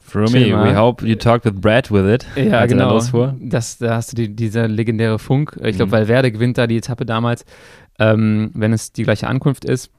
Froomey, 0.08 0.54
we 0.54 0.74
hope 0.74 1.06
you 1.06 1.16
talked 1.16 1.44
with 1.44 1.60
Brad 1.60 1.92
with 1.92 2.06
it. 2.06 2.26
Ja, 2.38 2.66
genau. 2.66 2.98
Das, 3.42 3.78
da 3.78 3.96
hast 3.96 4.14
du 4.14 4.16
die, 4.16 4.34
dieser 4.34 4.70
legendäre 4.70 5.20
Funk. 5.20 5.60
Ich 5.62 5.76
glaube, 5.76 5.90
mhm. 5.90 5.92
Valverde 5.92 6.32
gewinnt 6.32 6.58
da 6.58 6.66
die 6.66 6.78
Etappe 6.78 7.06
damals, 7.06 7.46
ähm, 8.00 8.52
wenn 8.54 8.72
es 8.72 8.94
die 8.94 9.04
gleiche 9.04 9.28
Ankunft 9.28 9.66
ist. 9.66 9.92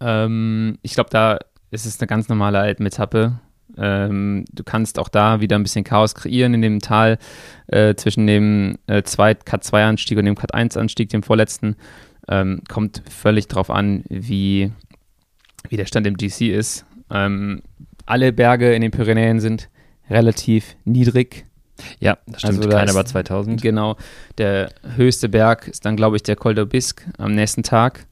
Ähm, 0.00 0.78
ich 0.80 0.94
glaube, 0.94 1.10
da 1.10 1.38
ist 1.70 1.84
es 1.84 2.00
eine 2.00 2.06
ganz 2.06 2.30
normale 2.30 2.60
Alpenetappe. 2.60 3.38
Ähm, 3.76 4.46
du 4.52 4.64
kannst 4.64 4.98
auch 4.98 5.08
da 5.08 5.40
wieder 5.40 5.56
ein 5.56 5.62
bisschen 5.62 5.84
Chaos 5.84 6.14
kreieren 6.14 6.54
in 6.54 6.62
dem 6.62 6.80
Tal 6.80 7.18
äh, 7.66 7.94
zwischen 7.96 8.26
dem 8.26 8.78
äh, 8.86 9.02
Cut-2-Anstieg 9.02 10.18
und 10.18 10.24
dem 10.24 10.34
Cut-1-Anstieg, 10.34 11.10
dem 11.10 11.22
vorletzten. 11.22 11.76
Ähm, 12.26 12.62
kommt 12.68 13.02
völlig 13.10 13.48
drauf 13.48 13.70
an, 13.70 14.02
wie, 14.08 14.72
wie 15.68 15.76
der 15.76 15.86
Stand 15.86 16.06
im 16.06 16.16
GC 16.16 16.52
ist. 16.52 16.86
Ähm, 17.10 17.62
alle 18.10 18.32
Berge 18.32 18.74
in 18.74 18.82
den 18.82 18.90
Pyrenäen 18.90 19.38
sind 19.38 19.68
relativ 20.10 20.76
niedrig. 20.84 21.46
Ja, 22.00 22.18
das 22.26 22.42
stimmt. 22.42 22.58
Also 22.58 22.68
Keiner 22.68 22.90
über 22.90 23.04
2000. 23.04 23.62
Genau. 23.62 23.96
Der 24.36 24.70
höchste 24.96 25.28
Berg 25.28 25.68
ist 25.68 25.86
dann, 25.86 25.96
glaube 25.96 26.16
ich, 26.16 26.22
der 26.24 26.36
Col 26.36 26.54
d'Aubisque 26.54 27.02
am 27.18 27.32
nächsten 27.34 27.62
Tag 27.62 28.06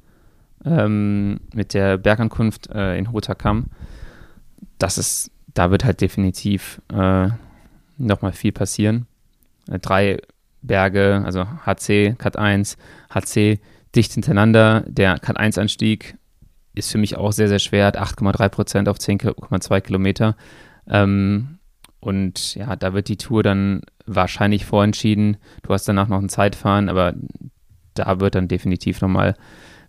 ähm, 0.64 1.40
mit 1.52 1.74
der 1.74 1.98
Bergankunft 1.98 2.70
äh, 2.70 2.96
in 2.96 3.06
Rotakam. 3.08 3.66
Das 4.78 4.98
ist, 4.98 5.32
da 5.52 5.72
wird 5.72 5.84
halt 5.84 6.00
definitiv 6.00 6.80
äh, 6.92 7.28
nochmal 7.98 8.32
viel 8.32 8.52
passieren. 8.52 9.06
Äh, 9.68 9.80
drei 9.80 10.18
Berge, 10.62 11.22
also 11.24 11.44
HC, 11.66 12.14
Cut 12.18 12.36
1, 12.36 12.76
HC 13.10 13.58
dicht 13.96 14.12
hintereinander. 14.12 14.84
Der 14.86 15.18
Cut 15.18 15.36
1 15.36 15.58
Anstieg 15.58 16.16
ist 16.78 16.90
für 16.92 16.98
mich 16.98 17.16
auch 17.16 17.32
sehr, 17.32 17.48
sehr 17.48 17.58
schwer, 17.58 17.86
hat 17.86 17.98
8,3 17.98 18.48
Prozent 18.48 18.88
auf 18.88 18.98
10,2 18.98 19.80
Kilometer. 19.80 20.36
Ähm, 20.88 21.58
und 22.00 22.54
ja, 22.54 22.76
da 22.76 22.94
wird 22.94 23.08
die 23.08 23.16
Tour 23.16 23.42
dann 23.42 23.82
wahrscheinlich 24.06 24.64
vorentschieden. 24.64 25.36
Du 25.62 25.72
hast 25.72 25.88
danach 25.88 26.08
noch 26.08 26.20
ein 26.20 26.28
Zeitfahren, 26.28 26.88
aber 26.88 27.14
da 27.94 28.20
wird 28.20 28.34
dann 28.34 28.48
definitiv 28.48 29.00
nochmal, 29.00 29.34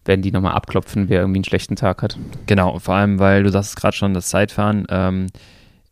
werden 0.06 0.22
die 0.22 0.32
nochmal 0.32 0.54
abklopfen, 0.54 1.10
wer 1.10 1.22
irgendwie 1.22 1.38
einen 1.38 1.46
schlechten 1.46 1.76
Tag 1.76 2.02
hat. 2.02 2.18
Genau, 2.48 2.80
vor 2.80 2.96
allem, 2.96 3.20
weil 3.20 3.44
du 3.44 3.52
sagst 3.52 3.76
gerade 3.76 3.96
schon, 3.96 4.14
das 4.14 4.30
Zeitfahren 4.30 4.86
ähm, 4.90 5.28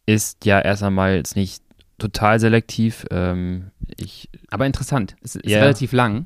ist 0.05 0.45
ja 0.45 0.59
erst 0.59 0.83
einmal 0.83 1.15
jetzt 1.15 1.35
nicht 1.35 1.61
total 1.99 2.39
selektiv. 2.39 3.05
Ähm, 3.11 3.71
ich, 3.97 4.29
aber 4.49 4.65
interessant. 4.65 5.15
Es 5.21 5.35
ist 5.35 5.49
yeah. 5.49 5.61
relativ 5.61 5.91
lang. 5.91 6.25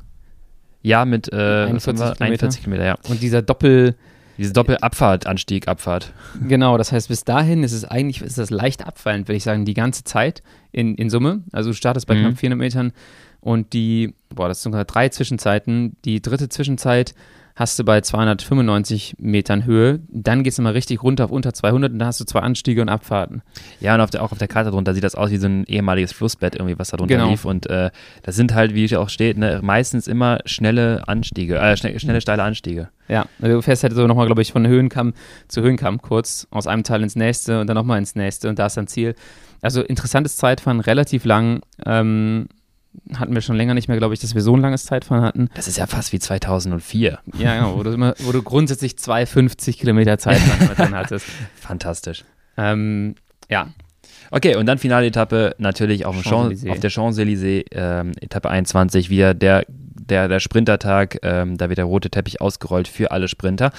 Ja, 0.82 1.06
mit 1.06 1.32
äh, 1.32 1.66
41, 1.66 1.94
Kilometer. 1.94 2.22
41 2.22 2.64
Kilometer, 2.64 2.86
ja. 2.86 2.96
Und 3.08 3.22
dieser 3.22 3.42
Doppel, 3.42 3.96
diese 4.42 4.54
Doppelabfahrt, 4.54 5.28
Anstieg, 5.28 5.68
Abfahrt. 5.68 6.12
Genau, 6.48 6.78
das 6.78 6.92
heißt, 6.92 7.08
bis 7.08 7.24
dahin 7.24 7.64
ist 7.64 7.74
es 7.74 7.86
eigentlich 7.86 8.22
ist 8.22 8.38
das 8.38 8.50
leicht 8.50 8.86
abfallend, 8.86 9.28
würde 9.28 9.38
ich 9.38 9.44
sagen, 9.44 9.66
die 9.66 9.74
ganze 9.74 10.04
Zeit 10.04 10.42
in, 10.72 10.96
in 10.96 11.10
Summe. 11.10 11.44
Also 11.52 11.70
du 11.70 11.76
startest 11.76 12.08
bei 12.08 12.16
mhm. 12.16 12.22
knapp 12.22 12.38
400 12.40 12.60
Metern 12.60 12.92
und 13.40 13.74
die, 13.74 14.16
boah, 14.30 14.48
das 14.48 14.62
sind 14.64 14.72
sogar 14.72 14.86
drei 14.86 15.10
Zwischenzeiten. 15.10 15.96
Die 16.06 16.22
dritte 16.22 16.50
Zwischenzeit 16.50 17.14
hast 17.56 17.78
du 17.80 17.84
bei 17.84 18.02
295 18.02 19.16
Metern 19.20 19.66
Höhe. 19.66 20.00
Dann 20.10 20.44
gehst 20.44 20.58
du 20.58 20.62
mal 20.62 20.74
richtig 20.74 21.04
runter 21.04 21.26
auf 21.26 21.32
unter 21.32 21.54
200 21.54 21.92
und 21.92 22.00
da 22.00 22.06
hast 22.08 22.20
du 22.20 22.26
zwei 22.26 22.40
Anstiege 22.40 22.82
und 22.82 22.90
Abfahrten. 22.90 23.42
Ja, 23.80 23.96
und 23.96 24.02
auf 24.02 24.10
der, 24.10 24.24
auch 24.24 24.32
auf 24.32 24.38
der 24.38 24.48
Karte 24.48 24.72
drunter 24.72 24.94
sieht 24.94 25.04
das 25.04 25.16
aus 25.16 25.32
wie 25.32 25.38
so 25.38 25.48
ein 25.48 25.66
ehemaliges 25.66 26.12
Flussbett, 26.14 26.56
irgendwie, 26.56 26.78
was 26.80 26.90
da 26.90 26.98
drunter 26.98 27.16
Genau. 27.16 27.30
lief. 27.30 27.46
Und 27.46 27.70
äh, 27.70 27.92
das 28.24 28.36
sind 28.36 28.54
halt, 28.54 28.74
wie 28.74 28.86
es 28.86 28.94
auch 28.94 29.10
steht, 29.10 29.38
ne, 29.38 29.60
meistens 29.62 30.08
immer 30.08 30.40
schnelle 30.46 31.08
Anstiege, 31.08 31.58
äh, 31.58 31.78
schnell, 31.78 32.00
schnelle, 32.00 32.22
steile 32.22 32.44
Anstiege. 32.44 32.90
Ja, 33.08 33.26
du 33.40 33.62
fährst 33.62 33.84
halt 33.84 33.94
so 33.94 34.08
nochmal, 34.08 34.26
glaube 34.28 34.42
ich, 34.42 34.52
von 34.54 34.66
Höhenkamm 34.66 35.14
zu 35.48 35.62
Höhenkamm 35.62 36.02
kurz, 36.02 36.48
aus 36.52 36.68
einem 36.68 36.84
Teil 36.84 37.04
ins 37.04 37.16
nächste 37.16 37.60
und 37.62 37.68
dann 37.68 37.76
nochmal 37.76 37.98
ins 37.98 38.16
nächste 38.16 38.48
und 38.50 38.58
da 38.58 38.68
ist 38.68 38.78
dein 38.78 38.88
Ziel. 38.88 39.16
Also 39.62 39.82
interessantes 39.82 40.38
Zeitfahren, 40.38 40.80
relativ 40.80 41.26
lang. 41.26 41.62
Ähm, 41.86 42.48
hatten 43.16 43.34
wir 43.34 43.42
schon 43.42 43.56
länger 43.56 43.74
nicht 43.74 43.88
mehr, 43.88 43.98
glaube 43.98 44.14
ich, 44.14 44.20
dass 44.20 44.36
wir 44.36 44.42
so 44.42 44.56
ein 44.56 44.62
langes 44.62 44.86
Zeitfahren 44.86 45.24
hatten. 45.24 45.50
Das 45.54 45.68
ist 45.68 45.78
ja 45.78 45.88
fast 45.88 46.14
wie 46.14 46.20
2004. 46.20 47.20
Ja, 47.38 47.56
genau, 47.56 47.78
wo 47.78 47.84
du, 47.84 47.92
immer, 47.92 48.14
wo 48.20 48.32
du 48.32 48.42
grundsätzlich 48.42 48.98
250 48.98 49.80
Kilometer 49.80 50.18
Zeitfahren 50.18 50.76
drin 50.76 50.96
hattest. 50.96 51.26
Fantastisch. 51.56 52.24
Ähm, 52.58 53.16
ja, 53.50 53.68
Okay, 54.34 54.56
und 54.56 54.66
dann 54.66 54.78
finale 54.78 55.08
Etappe 55.08 55.56
natürlich 55.58 56.06
auf, 56.06 56.22
Champs 56.24 56.66
auf 56.66 56.80
der 56.80 56.90
Champs-Élysées, 56.90 57.66
ähm, 57.72 58.14
Etappe 58.22 58.50
21, 58.50 59.10
wieder 59.10 59.34
der, 59.34 59.66
der, 59.68 60.30
der 60.30 60.40
Sprintertag, 60.40 61.20
ähm, 61.22 61.58
da 61.58 61.68
wird 61.68 61.78
der 61.78 61.86
rote 61.86 62.10
Teppich 62.10 62.40
ausgerollt 62.40 62.88
für 62.88 63.12
alle 63.12 63.28
Sprinter. 63.28 63.72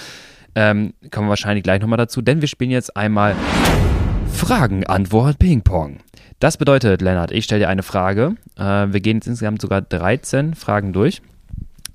Ähm, 0.53 0.93
kommen 1.09 1.25
wir 1.25 1.29
wahrscheinlich 1.31 1.63
gleich 1.63 1.81
nochmal 1.81 1.97
dazu, 1.97 2.21
denn 2.21 2.41
wir 2.41 2.47
spielen 2.47 2.69
jetzt 2.69 2.95
einmal 2.95 3.35
Fragen, 4.31 4.85
Antwort, 4.85 5.39
Ping-Pong. 5.39 5.97
Das 6.43 6.57
bedeutet, 6.57 7.01
Lennart, 7.01 7.31
ich 7.31 7.45
stelle 7.45 7.61
dir 7.61 7.69
eine 7.69 7.83
Frage. 7.83 8.35
Äh, 8.57 8.87
wir 8.91 8.99
gehen 8.99 9.15
jetzt 9.15 9.27
insgesamt 9.27 9.61
sogar 9.61 9.81
13 9.81 10.55
Fragen 10.55 10.91
durch. 10.91 11.21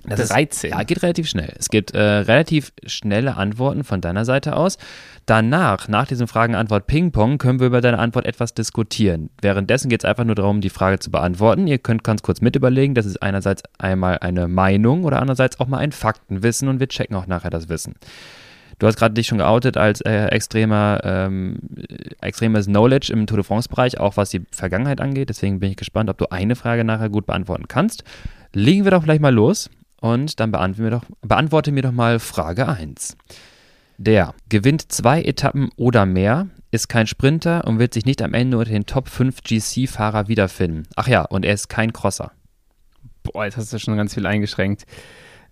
Das 0.07 0.21
ist- 0.21 0.33
13? 0.33 0.71
ja, 0.71 0.83
geht 0.85 1.03
relativ 1.03 1.29
schnell. 1.29 1.53
Es 1.59 1.69
gibt 1.69 1.91
äh, 1.91 2.01
relativ 2.01 2.73
schnelle 2.87 3.37
Antworten 3.37 3.85
von 3.85 4.01
deiner 4.01 4.25
Seite 4.25 4.57
aus. 4.57 4.79
Danach, 5.27 5.89
nach 5.89 6.07
diesem 6.07 6.29
Fragen-Antwort-Ping-Pong, 6.29 7.37
können 7.37 7.61
wir 7.61 7.67
über 7.67 7.83
deine 7.83 7.99
Antwort 7.99 8.25
etwas 8.25 8.55
diskutieren. 8.55 9.29
Währenddessen 9.43 9.91
geht 9.91 10.03
es 10.03 10.09
einfach 10.09 10.25
nur 10.25 10.35
darum, 10.35 10.63
die 10.63 10.71
Frage 10.71 10.99
zu 10.99 11.11
beantworten. 11.11 11.67
Ihr 11.67 11.77
könnt 11.77 12.03
ganz 12.03 12.23
kurz 12.23 12.41
mit 12.41 12.57
überlegen. 12.57 12.95
Das 12.95 13.05
ist 13.05 13.23
einerseits 13.23 13.65
einmal 13.77 14.17
eine 14.21 14.49
Meinung 14.49 15.05
oder 15.05 15.21
andererseits 15.21 15.61
auch 15.61 15.67
mal 15.67 15.77
ein 15.77 15.93
Faktenwissen 15.93 16.69
und 16.69 16.81
wir 16.81 16.89
checken 16.89 17.17
auch 17.17 17.27
nachher 17.27 17.51
das 17.51 17.69
Wissen. 17.69 17.97
Du 18.79 18.87
hast 18.87 18.97
gerade 18.97 19.15
dich 19.15 19.27
schon 19.27 19.39
geoutet 19.39 19.77
als 19.77 20.01
äh, 20.03 20.27
extremer, 20.27 21.01
ähm, 21.03 21.59
äh, 21.77 22.11
extremes 22.21 22.67
Knowledge 22.67 23.13
im 23.13 23.27
Tour 23.27 23.39
de 23.39 23.45
France-Bereich, 23.45 23.99
auch 23.99 24.17
was 24.17 24.31
die 24.31 24.43
Vergangenheit 24.53 25.01
angeht. 25.01 25.29
Deswegen 25.29 25.61
bin 25.61 25.71
ich 25.71 25.77
gespannt, 25.77 26.11
ob 26.11 26.19
du 26.19 26.31
eine 26.31 26.55
Frage 26.55 26.85
nachher 26.85 27.09
gut 27.09 27.27
beantworten 27.27 27.67
kannst. 27.67 28.05
Legen 28.53 28.85
wir 28.85 28.93
doch 28.93 29.05
gleich 29.05 29.21
mal 29.21 29.35
los 29.35 29.69
und 30.01 30.39
dann 30.41 30.53
beantworte 30.53 30.83
mir 30.83 30.91
doch, 30.91 31.05
beantworte 31.23 31.73
mir 31.73 31.83
doch 31.83 31.93
mal 31.93 32.19
Frage 32.19 32.69
1. 32.69 33.17
Der 33.99 34.35
gewinnt 34.49 34.93
zwei 34.93 35.23
Etappen 35.23 35.71
oder 35.77 36.07
mehr, 36.07 36.47
ist 36.71 36.89
kein 36.89 37.09
Sprinter 37.09 37.67
und 37.67 37.81
wird 37.81 37.95
sich 37.95 38.05
nicht 38.05 38.23
am 38.23 38.35
Ende 38.35 38.59
unter 38.59 38.71
den 38.71 38.87
Top 38.87 39.09
5 39.09 39.43
GC-Fahrer 39.43 40.29
wiederfinden. 40.29 40.85
Ach 40.95 41.09
ja, 41.09 41.23
und 41.23 41.45
er 41.45 41.55
ist 41.55 41.69
kein 41.69 41.93
Crosser. 41.93 42.31
boah, 43.25 43.45
jetzt 43.45 43.57
hast 43.57 43.73
du 43.73 43.79
schon 43.79 43.97
ganz 43.97 44.15
viel 44.15 44.27
eingeschränkt. 44.27 44.87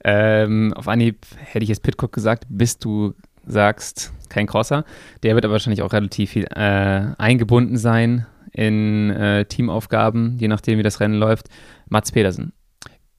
Ähm, 0.08 0.72
auf 0.74 0.86
Anhieb 0.86 1.26
hätte 1.36 1.64
ich 1.64 1.68
jetzt 1.68 1.82
Pitcock 1.82 2.12
gesagt, 2.12 2.46
bis 2.48 2.78
du 2.78 3.14
sagst, 3.44 4.12
kein 4.28 4.46
Crosser. 4.46 4.84
Der 5.24 5.34
wird 5.34 5.44
aber 5.44 5.54
wahrscheinlich 5.54 5.82
auch 5.82 5.92
relativ 5.92 6.30
viel 6.30 6.44
äh, 6.44 7.12
eingebunden 7.18 7.76
sein 7.76 8.24
in 8.52 9.10
äh, 9.10 9.46
Teamaufgaben, 9.46 10.38
je 10.38 10.46
nachdem, 10.46 10.78
wie 10.78 10.84
das 10.84 11.00
Rennen 11.00 11.18
läuft. 11.18 11.48
Mats 11.88 12.12
Pedersen. 12.12 12.52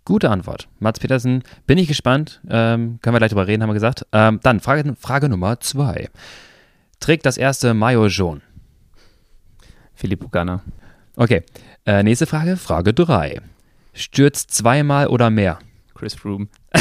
Gute 0.05 0.29
Antwort. 0.29 0.69
Mats 0.79 1.01
Petersen, 1.01 1.43
bin 1.65 1.77
ich 1.77 1.89
gespannt. 1.89 2.39
Ähm, 2.49 2.99
können 3.01 3.13
wir 3.13 3.19
gleich 3.19 3.31
drüber 3.31 3.47
reden, 3.47 3.63
haben 3.63 3.69
wir 3.69 3.73
gesagt. 3.73 4.05
Ähm, 4.13 4.39
dann 4.41 4.61
Frage, 4.61 4.95
Frage 4.97 5.27
Nummer 5.27 5.59
zwei. 5.59 6.07
Trägt 7.01 7.25
das 7.25 7.37
erste 7.37 7.73
Maillot 7.73 8.11
jaune? 8.11 8.41
Filippo 9.93 10.29
Ganna. 10.29 10.63
Okay. 11.17 11.43
Äh, 11.85 12.03
nächste 12.03 12.27
Frage, 12.27 12.55
Frage 12.55 12.93
drei. 12.93 13.41
Stürzt 13.93 14.51
zweimal 14.51 15.07
oder 15.07 15.29
mehr? 15.29 15.59
Chris 15.97 16.13
Froome. 16.13 16.47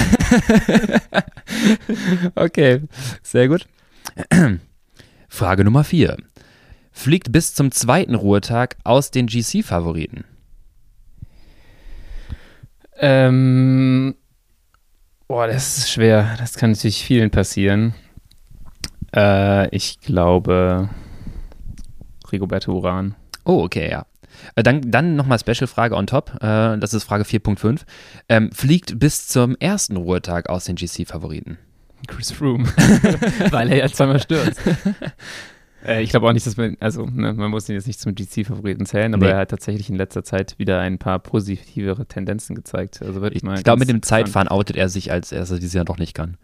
Okay, 2.34 2.82
sehr 3.22 3.48
gut. 3.48 3.66
Frage 5.28 5.64
Nummer 5.64 5.84
vier. 5.84 6.16
Fliegt 6.92 7.32
bis 7.32 7.54
zum 7.54 7.70
zweiten 7.70 8.14
Ruhetag 8.14 8.76
aus 8.84 9.10
den 9.10 9.26
GC-Favoriten? 9.26 10.24
Ähm, 12.98 14.14
boah, 15.28 15.46
das 15.46 15.78
ist 15.78 15.90
schwer. 15.90 16.36
Das 16.38 16.54
kann 16.54 16.72
natürlich 16.72 17.04
vielen 17.04 17.30
passieren. 17.30 17.94
Äh, 19.14 19.74
ich 19.74 20.00
glaube 20.00 20.90
Rigoberto 22.32 22.72
Uran. 22.72 23.14
Oh, 23.44 23.64
okay, 23.64 23.90
ja. 23.90 24.06
Äh, 24.54 24.62
Dann, 24.62 24.90
dann 24.90 25.16
nochmal 25.16 25.38
Special-Frage 25.38 25.94
on 25.96 26.06
top. 26.06 26.32
Äh, 26.42 26.78
das 26.78 26.94
ist 26.94 27.04
Frage 27.04 27.24
4.5. 27.24 27.82
Ähm, 28.28 28.50
fliegt 28.52 28.98
bis 28.98 29.26
zum 29.28 29.56
ersten 29.58 29.96
Ruhetag 29.96 30.48
aus 30.48 30.64
den 30.64 30.76
GC-Favoriten? 30.76 31.58
Chris 32.06 32.30
Froome. 32.30 32.64
Weil 33.50 33.70
er 33.70 33.78
ja 33.78 33.88
zweimal 33.88 34.20
stürzt. 34.20 34.60
äh, 35.84 36.02
ich 36.02 36.10
glaube 36.10 36.28
auch 36.28 36.32
nicht, 36.32 36.46
dass 36.46 36.56
man, 36.56 36.76
also 36.80 37.06
ne, 37.06 37.32
man 37.32 37.50
muss 37.50 37.68
ihn 37.68 37.74
jetzt 37.74 37.86
nicht 37.86 37.98
zum 38.00 38.14
GC-Favoriten 38.14 38.86
zählen, 38.86 39.14
aber 39.14 39.26
Nee. 39.26 39.32
er 39.32 39.38
hat 39.38 39.50
tatsächlich 39.50 39.88
in 39.90 39.96
letzter 39.96 40.22
Zeit 40.22 40.58
wieder 40.58 40.78
ein 40.80 40.98
paar 40.98 41.18
positivere 41.18 42.06
Tendenzen 42.06 42.54
gezeigt. 42.54 43.00
Also 43.02 43.22
Ich, 43.24 43.42
ich 43.42 43.64
glaube, 43.64 43.78
mit 43.80 43.88
dem. 43.88 44.02
Zeitfahren 44.02 44.48
outet 44.48 44.76
er 44.76 44.88
sich, 44.88 45.10
als 45.10 45.32
er 45.32 45.42
es 45.42 45.48
dieses 45.50 45.72
Jahr 45.72 45.84
noch 45.86 45.98
nicht 45.98 46.14
kann. 46.14 46.36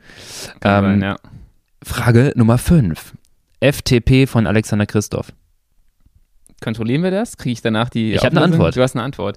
Kann 0.60 0.84
Ähm, 0.84 0.90
sein, 0.90 1.02
ja. 1.02 1.16
Frage 1.84 2.32
Nummer 2.36 2.58
5. 2.58 3.14
FTP 3.60 4.26
von 4.26 4.46
Alexander 4.46 4.86
Christoph. 4.86 5.32
Kontrollieren 6.62 7.02
wir 7.02 7.10
das? 7.10 7.36
Kriege 7.36 7.52
ich 7.52 7.62
danach 7.62 7.88
die 7.90 8.14
Ich 8.14 8.24
hab 8.24 8.32
eine? 8.32 8.42
Antwort. 8.42 8.76
Du 8.76 8.82
hast 8.82 8.94
eine 8.94 9.02
Antwort. 9.04 9.36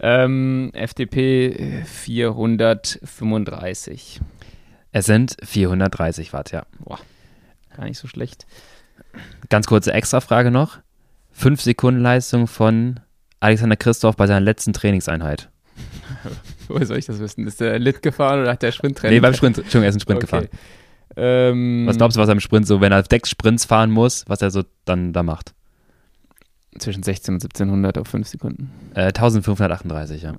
Ähm, 0.00 0.70
FDP 0.74 1.82
435. 1.84 4.20
Es 4.92 5.06
sind 5.06 5.36
430 5.42 6.32
Watt, 6.32 6.52
ja. 6.52 6.64
Gar 7.76 7.84
nicht 7.86 7.98
so 7.98 8.08
schlecht. 8.08 8.46
Ganz 9.48 9.66
kurze 9.66 9.92
Extrafrage 9.92 10.50
noch. 10.50 10.78
5 11.32 11.60
Sekunden 11.60 12.00
Leistung 12.00 12.46
von 12.46 13.00
Alexander 13.40 13.76
Christoph 13.76 14.16
bei 14.16 14.26
seiner 14.26 14.40
letzten 14.40 14.72
Trainingseinheit. 14.72 15.48
Woher 16.68 16.86
soll 16.86 16.98
ich 16.98 17.06
das 17.06 17.20
wissen? 17.20 17.46
Ist 17.46 17.60
der 17.60 17.78
Lit 17.78 18.02
gefahren 18.02 18.40
oder 18.42 18.50
hat 18.52 18.62
der 18.62 18.72
Sprintrennen? 18.72 19.14
Nee, 19.14 19.20
beim 19.20 19.34
Sprint, 19.34 19.58
Entschuldigung, 19.58 19.82
er 19.84 19.88
ist 19.90 19.94
einen 19.94 20.00
Sprint 20.00 20.24
Okay. 20.24 20.26
gefahren. 20.26 20.48
Ähm, 21.16 21.84
Was 21.86 21.96
glaubst 21.96 22.16
du, 22.16 22.20
was 22.20 22.28
er 22.28 22.32
im 22.32 22.40
Sprint 22.40 22.66
so, 22.66 22.80
wenn 22.80 22.92
er 22.92 23.04
sechs 23.08 23.30
Sprints 23.30 23.64
fahren 23.64 23.90
muss, 23.90 24.24
was 24.28 24.42
er 24.42 24.50
so 24.50 24.62
dann 24.84 25.12
da 25.12 25.22
macht? 25.22 25.54
Zwischen 26.78 27.02
16 27.02 27.34
und 27.34 27.42
1700 27.42 27.98
auf 27.98 28.08
5 28.08 28.26
Sekunden. 28.26 28.70
Äh, 28.94 29.06
1538, 29.08 30.22
ja. 30.22 30.34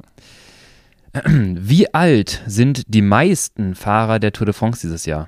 Wie 1.25 1.93
alt 1.93 2.41
sind 2.45 2.83
die 2.87 3.01
meisten 3.01 3.75
Fahrer 3.75 4.19
der 4.19 4.31
Tour 4.31 4.45
de 4.45 4.53
France 4.53 4.81
dieses 4.81 5.05
Jahr? 5.05 5.27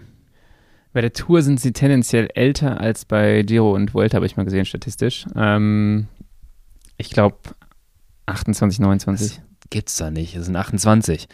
Bei 0.93 1.01
der 1.01 1.13
Tour 1.13 1.41
sind 1.41 1.59
sie 1.59 1.71
tendenziell 1.71 2.27
älter 2.35 2.81
als 2.81 3.05
bei 3.05 3.43
Giro 3.43 3.73
und 3.73 3.93
Vuelta, 3.93 4.15
habe 4.15 4.25
ich 4.25 4.35
mal 4.35 4.43
gesehen, 4.43 4.65
statistisch. 4.65 5.25
Ähm, 5.35 6.07
ich 6.97 7.09
glaube 7.09 7.37
28, 8.25 8.79
29. 8.79 9.41
Gibt's 9.69 9.95
da 9.95 10.11
nicht, 10.11 10.35
es 10.35 10.45
sind 10.45 10.55
28. 10.57 11.29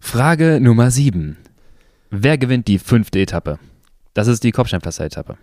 Frage 0.00 0.60
Nummer 0.60 0.90
7. 0.90 1.36
Wer 2.10 2.38
gewinnt 2.38 2.68
die 2.68 2.78
fünfte 2.78 3.20
Etappe? 3.20 3.58
Das 4.14 4.26
ist 4.26 4.42
die 4.42 4.50
Kopfsteinpflaster-Etappe. 4.50 5.36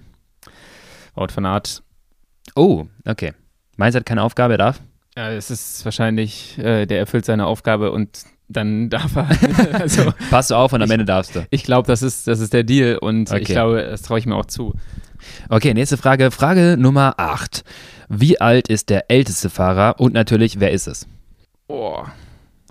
Wout 1.13 1.27
van 1.33 1.45
Aert. 1.45 1.83
Oh, 2.55 2.87
okay. 3.05 3.33
Mainz 3.77 3.95
hat 3.95 4.05
keine 4.05 4.23
Aufgabe, 4.23 4.55
er 4.55 4.57
darf? 4.57 4.81
Ja, 5.15 5.31
es 5.31 5.49
ist 5.49 5.83
wahrscheinlich, 5.85 6.57
äh, 6.59 6.85
der 6.85 6.99
erfüllt 6.99 7.25
seine 7.25 7.45
Aufgabe 7.47 7.91
und 7.91 8.23
dann 8.49 8.89
darf 8.91 9.15
er. 9.15 9.27
also, 9.81 10.13
Passt 10.29 10.51
du 10.51 10.55
auf 10.55 10.73
und 10.73 10.81
am 10.81 10.87
Ich- 10.87 10.93
Ende 10.93 11.05
darfst 11.05 11.35
du. 11.35 11.45
ich 11.49 11.63
glaube, 11.63 11.87
das 11.87 12.01
ist, 12.01 12.27
das 12.27 12.39
ist 12.39 12.53
der 12.53 12.63
Deal 12.63 12.97
und 12.97 13.29
Okay. 13.31 13.41
ich 13.41 13.47
glaube, 13.47 13.81
das 13.83 14.01
traue 14.03 14.19
ich 14.19 14.25
mir 14.25 14.35
auch 14.35 14.45
zu. 14.45 14.73
Okay, 15.49 15.73
nächste 15.73 15.97
Frage. 15.97 16.29
Frage 16.31 16.75
Nummer 16.77 17.15
8. 17.17 17.63
Wie 18.09 18.39
alt 18.39 18.67
ist 18.69 18.89
der 18.89 19.09
älteste 19.11 19.49
Fahrer 19.49 19.99
und 19.99 20.13
natürlich, 20.13 20.59
wer 20.59 20.71
ist 20.71 20.87
es? 20.87 21.07
Oh. 21.67 22.03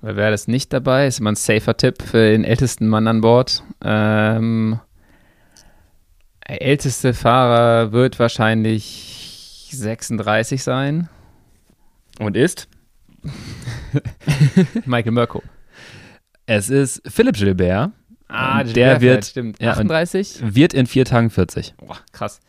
Wer 0.00 0.16
wäre 0.16 0.30
das 0.30 0.46
nicht 0.46 0.72
dabei? 0.72 1.06
Ist 1.06 1.18
immer 1.20 1.32
ein 1.32 1.36
safer 1.36 1.76
Tipp 1.76 2.02
für 2.02 2.30
den 2.30 2.44
ältesten 2.44 2.86
Mann 2.86 3.08
an 3.08 3.20
Bord. 3.22 3.62
Ähm, 3.84 4.78
der 6.48 6.62
älteste 6.62 7.12
Fahrer 7.12 7.92
wird 7.92 8.18
wahrscheinlich 8.18 9.15
36 9.78 10.62
sein. 10.62 11.08
Und 12.18 12.36
ist? 12.36 12.68
Michael 14.86 15.12
Mirko. 15.12 15.42
Es 16.46 16.70
ist 16.70 17.02
Philipp 17.06 17.36
Gilbert. 17.36 17.90
Ah, 18.28 18.60
Und 18.60 18.74
der 18.76 19.00
wird- 19.00 19.24
stimmt. 19.24 19.60
ja, 19.60 19.72
und- 19.72 19.78
38? 19.90 20.40
Wird 20.42 20.74
in 20.74 20.86
vier 20.86 21.04
Tagen 21.04 21.30
40. 21.30 21.74
Boah, 21.78 21.98
krass. 22.12 22.40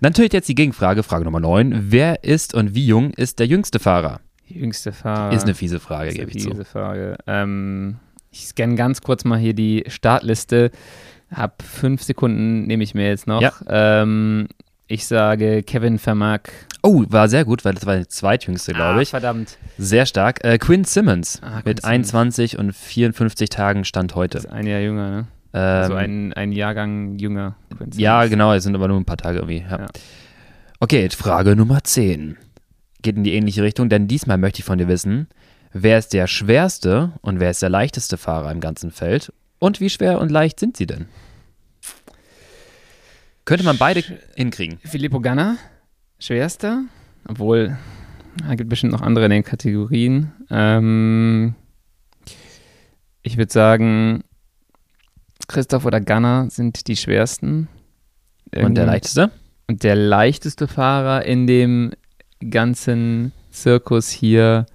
Natürlich 0.00 0.32
jetzt 0.32 0.48
die 0.48 0.54
Gegenfrage, 0.54 1.02
Frage 1.02 1.24
Nummer 1.24 1.40
9. 1.40 1.86
Wer 1.90 2.22
ist 2.22 2.54
und 2.54 2.74
wie 2.74 2.86
jung 2.86 3.10
ist 3.14 3.40
der 3.40 3.46
jüngste 3.48 3.80
Fahrer? 3.80 4.20
Die 4.48 4.58
jüngste 4.58 4.92
Fahrer. 4.92 5.32
Ist 5.34 5.42
eine 5.42 5.54
fiese 5.54 5.80
Frage, 5.80 6.12
gebe 6.12 6.30
ich 6.30 6.40
zu. 6.42 6.50
fiese 6.50 6.64
Frage. 6.64 7.16
Ähm, 7.26 7.96
Ich 8.30 8.46
scanne 8.46 8.76
ganz 8.76 9.00
kurz 9.00 9.24
mal 9.24 9.38
hier 9.40 9.54
die 9.54 9.84
Startliste. 9.88 10.70
Hab 11.32 11.62
fünf 11.62 12.02
Sekunden, 12.04 12.66
nehme 12.68 12.84
ich 12.84 12.94
mir 12.94 13.08
jetzt 13.08 13.26
noch. 13.26 13.40
Ja. 13.42 13.52
Ähm, 13.68 14.46
ich 14.90 15.06
sage 15.06 15.62
Kevin 15.62 15.98
Vermack. 15.98 16.52
Oh, 16.82 17.04
war 17.08 17.28
sehr 17.28 17.44
gut, 17.44 17.64
weil 17.64 17.74
das 17.74 17.86
war 17.86 17.94
der 17.96 18.08
zweitjüngste, 18.08 18.72
glaube 18.72 19.02
ich. 19.02 19.10
Ah, 19.10 19.20
verdammt. 19.20 19.56
Sehr 19.78 20.04
stark. 20.04 20.42
Äh, 20.44 20.58
Quinn 20.58 20.84
Simmons 20.84 21.40
Ah, 21.42 21.60
mit 21.64 21.82
Simmons. 21.82 21.84
21 21.84 22.58
und 22.58 22.72
54 22.74 23.48
Tagen 23.50 23.84
Stand 23.84 24.14
heute. 24.14 24.38
Das 24.38 24.44
ist 24.46 24.50
ein 24.50 24.66
Jahr 24.66 24.80
jünger, 24.80 25.10
ne? 25.10 25.26
Ähm, 25.52 25.60
Also 25.60 25.94
ein, 25.94 26.32
ein 26.32 26.52
Jahrgang 26.52 27.18
jünger. 27.18 27.54
Ja, 27.94 28.26
genau, 28.26 28.52
es 28.52 28.64
sind 28.64 28.74
aber 28.74 28.88
nur 28.88 28.98
ein 28.98 29.04
paar 29.04 29.16
Tage 29.16 29.38
irgendwie. 29.38 29.64
Ja. 29.70 29.78
Ja. 29.80 29.86
Okay, 30.80 31.08
Frage 31.10 31.54
Nummer 31.54 31.84
10. 31.84 32.36
Geht 33.02 33.16
in 33.16 33.24
die 33.24 33.34
ähnliche 33.34 33.62
Richtung, 33.62 33.88
denn 33.88 34.08
diesmal 34.08 34.38
möchte 34.38 34.58
ich 34.60 34.64
von 34.64 34.78
dir 34.78 34.88
wissen, 34.88 35.28
wer 35.72 35.98
ist 35.98 36.12
der 36.14 36.26
schwerste 36.26 37.12
und 37.20 37.38
wer 37.40 37.50
ist 37.50 37.62
der 37.62 37.68
leichteste 37.70 38.16
Fahrer 38.16 38.50
im 38.50 38.60
ganzen 38.60 38.90
Feld 38.90 39.32
und 39.60 39.80
wie 39.80 39.90
schwer 39.90 40.20
und 40.20 40.30
leicht 40.30 40.58
sind 40.58 40.76
sie 40.76 40.86
denn? 40.86 41.06
Könnte 43.44 43.64
man 43.64 43.78
beide 43.78 44.02
hinkriegen. 44.36 44.78
Filippo 44.84 45.20
Ganna, 45.20 45.56
schwerster. 46.18 46.84
Obwohl, 47.26 47.76
es 48.48 48.56
gibt 48.56 48.70
bestimmt 48.70 48.92
noch 48.92 49.02
andere 49.02 49.24
in 49.26 49.30
den 49.30 49.44
Kategorien. 49.44 50.32
Ähm, 50.50 51.54
ich 53.22 53.36
würde 53.36 53.52
sagen, 53.52 54.22
Christoph 55.48 55.84
oder 55.84 56.00
Ganna 56.00 56.48
sind 56.50 56.86
die 56.86 56.96
schwersten. 56.96 57.68
Und 58.46 58.52
der 58.54 58.62
Irgend- 58.62 58.76
leichteste? 58.86 59.30
Und 59.68 59.82
der 59.84 59.94
leichteste 59.94 60.66
Fahrer 60.66 61.24
in 61.24 61.46
dem 61.46 61.92
ganzen 62.50 63.32
Zirkus 63.50 64.08
hier, 64.08 64.66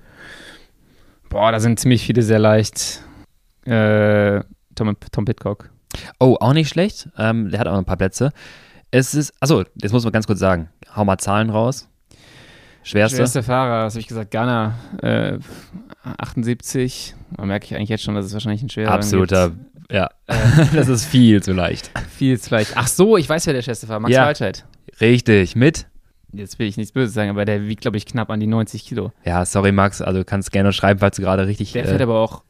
boah, 1.29 1.51
da 1.51 1.59
sind 1.59 1.79
ziemlich 1.79 2.05
viele 2.05 2.21
sehr 2.21 2.39
leicht. 2.39 3.01
Äh, 3.65 4.41
Tom, 4.75 4.95
Tom 5.11 5.25
Pitcock. 5.25 5.69
Oh, 6.19 6.37
auch 6.39 6.53
nicht 6.53 6.69
schlecht. 6.69 7.09
Ähm, 7.17 7.49
der 7.51 7.59
hat 7.59 7.67
auch 7.67 7.77
ein 7.77 7.85
paar 7.85 7.97
Plätze. 7.97 8.31
Es 8.91 9.13
ist, 9.13 9.33
achso, 9.39 9.63
jetzt 9.81 9.91
muss 9.91 10.03
man 10.03 10.13
ganz 10.13 10.27
kurz 10.27 10.39
sagen. 10.39 10.69
Hau 10.95 11.05
mal 11.05 11.17
Zahlen 11.17 11.49
raus. 11.49 11.87
Schwerste? 12.83 13.17
Schwerste 13.17 13.43
Fahrer, 13.43 13.85
was 13.85 13.93
habe 13.93 14.01
ich 14.01 14.07
gesagt? 14.07 14.31
Ghana, 14.31 14.75
äh, 15.01 15.39
78. 16.17 17.15
Da 17.35 17.45
merke 17.45 17.65
ich 17.65 17.75
eigentlich 17.75 17.89
jetzt 17.89 18.03
schon, 18.03 18.15
dass 18.15 18.25
es 18.25 18.33
wahrscheinlich 18.33 18.61
ein 18.61 18.69
schwerer 18.69 18.91
Absoluter, 18.91 19.49
gibt. 19.49 19.91
ja. 19.91 20.09
das 20.73 20.87
ist 20.87 21.05
viel 21.05 21.41
zu 21.41 21.53
leicht. 21.53 21.91
Viel 22.15 22.39
zu 22.39 22.53
leicht. 22.53 22.73
Ach 22.75 22.87
so, 22.87 23.17
ich 23.17 23.27
weiß, 23.27 23.47
wer 23.47 23.53
der 23.53 23.61
schwerste 23.63 23.87
Fahrer 23.87 24.01
Max 24.01 24.13
Ja. 24.13 24.25
Walscheid. 24.25 24.65
Richtig, 25.01 25.55
mit? 25.55 25.87
Jetzt 26.31 26.59
will 26.59 26.67
ich 26.67 26.77
nichts 26.77 26.91
Böses 26.91 27.13
sagen, 27.15 27.29
aber 27.29 27.45
der 27.45 27.67
wiegt, 27.67 27.81
glaube 27.81 27.97
ich, 27.97 28.05
knapp 28.05 28.29
an 28.29 28.39
die 28.39 28.47
90 28.47 28.85
Kilo. 28.85 29.11
Ja, 29.23 29.45
sorry, 29.45 29.71
Max, 29.71 30.01
also 30.01 30.19
du 30.19 30.25
kannst 30.25 30.51
gerne 30.51 30.73
schreiben, 30.73 30.99
falls 30.99 31.15
du 31.15 31.21
gerade 31.21 31.47
richtig 31.47 31.71
Der 31.71 31.85
fährt 31.85 31.99
äh, 32.01 32.03
aber 32.03 32.19
auch 32.19 32.43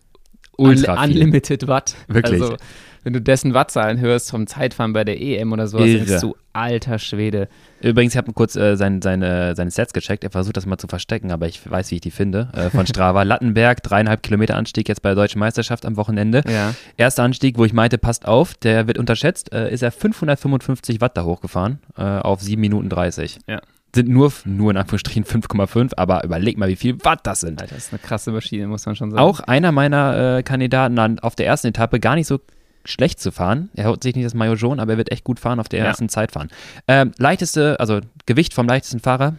ultra 0.57 0.93
un 0.93 1.11
viel. 1.11 1.21
Unlimited 1.21 1.67
Watt. 1.67 1.95
Wirklich. 2.07 2.41
Also, 2.41 2.57
wenn 3.05 3.13
du 3.13 3.21
dessen 3.21 3.53
Wattzahlen 3.53 3.99
hörst 3.99 4.31
vom 4.31 4.47
Zeitfahren 4.47 4.91
bei 4.91 5.03
der 5.03 5.21
EM 5.21 5.53
oder 5.53 5.67
sowas, 5.67 5.85
Irre. 5.85 6.05
denkst 6.05 6.21
du, 6.21 6.35
alter 6.53 6.97
Schwede. 6.97 7.47
Übrigens, 7.79 8.15
ich 8.15 8.17
habe 8.17 8.33
kurz 8.33 8.55
äh, 8.55 8.75
sein, 8.77 8.99
seine, 9.03 9.55
seine 9.55 9.69
Sets 9.69 9.93
gecheckt. 9.93 10.23
Er 10.23 10.31
versucht 10.31 10.57
das 10.57 10.65
mal 10.65 10.79
zu 10.79 10.87
verstecken, 10.87 11.31
aber 11.31 11.47
ich 11.47 11.69
weiß, 11.69 11.91
wie 11.91 11.95
ich 11.95 12.01
die 12.01 12.09
finde. 12.09 12.49
Äh, 12.53 12.71
von 12.71 12.87
Strava. 12.87 13.21
Lattenberg, 13.21 13.83
dreieinhalb 13.83 14.23
Kilometer 14.23 14.55
Anstieg 14.55 14.89
jetzt 14.89 15.03
bei 15.03 15.09
der 15.09 15.15
Deutschen 15.15 15.37
Meisterschaft 15.37 15.85
am 15.85 15.97
Wochenende. 15.97 16.41
Ja. 16.49 16.73
Erster 16.97 17.21
Anstieg, 17.21 17.59
wo 17.59 17.65
ich 17.65 17.73
meinte, 17.73 17.99
passt 17.99 18.27
auf, 18.27 18.55
der 18.55 18.87
wird 18.87 18.97
unterschätzt, 18.97 19.53
äh, 19.53 19.71
ist 19.71 19.83
er 19.83 19.91
555 19.91 20.99
Watt 20.99 21.15
da 21.15 21.25
hochgefahren 21.25 21.77
äh, 21.95 22.01
auf 22.01 22.41
7 22.41 22.59
Minuten 22.59 22.89
30. 22.89 23.37
Ja. 23.45 23.61
Sind 23.93 24.09
nur, 24.09 24.33
nur 24.45 24.71
in 24.71 24.77
Anführungsstrichen 24.77 25.25
5,5, 25.25 25.91
aber 25.95 26.23
überleg 26.23 26.57
mal, 26.57 26.69
wie 26.69 26.75
viel 26.75 26.97
Watt 27.05 27.19
das 27.23 27.41
sind. 27.41 27.61
Alter, 27.61 27.75
das 27.75 27.85
ist 27.85 27.93
eine 27.93 27.99
krasse 27.99 28.31
Maschine, 28.31 28.65
muss 28.65 28.83
man 28.87 28.95
schon 28.95 29.11
sagen. 29.11 29.21
Auch 29.21 29.41
einer 29.41 29.71
meiner 29.71 30.37
äh, 30.37 30.43
Kandidaten 30.43 31.19
auf 31.19 31.35
der 31.35 31.45
ersten 31.45 31.67
Etappe 31.67 31.99
gar 31.99 32.15
nicht 32.15 32.25
so 32.27 32.39
schlecht 32.85 33.19
zu 33.19 33.31
fahren. 33.31 33.69
Er 33.75 33.87
holt 33.89 34.03
sich 34.03 34.15
nicht 34.15 34.25
das 34.25 34.33
Maillot 34.33 34.59
jaune, 34.59 34.81
aber 34.81 34.93
er 34.93 34.97
wird 34.97 35.11
echt 35.11 35.23
gut 35.23 35.39
fahren 35.39 35.59
auf 35.59 35.67
der 35.69 35.79
Ja. 35.79 35.85
ersten 35.85 36.07
Zeit 36.09 36.31
fahren. 36.31 36.49
Ähm, 36.87 37.11
leichteste, 37.17 37.79
also 37.79 37.99
Gewicht 38.25 38.53
vom 38.53 38.67
leichtesten 38.67 38.99
Fahrer, 38.99 39.35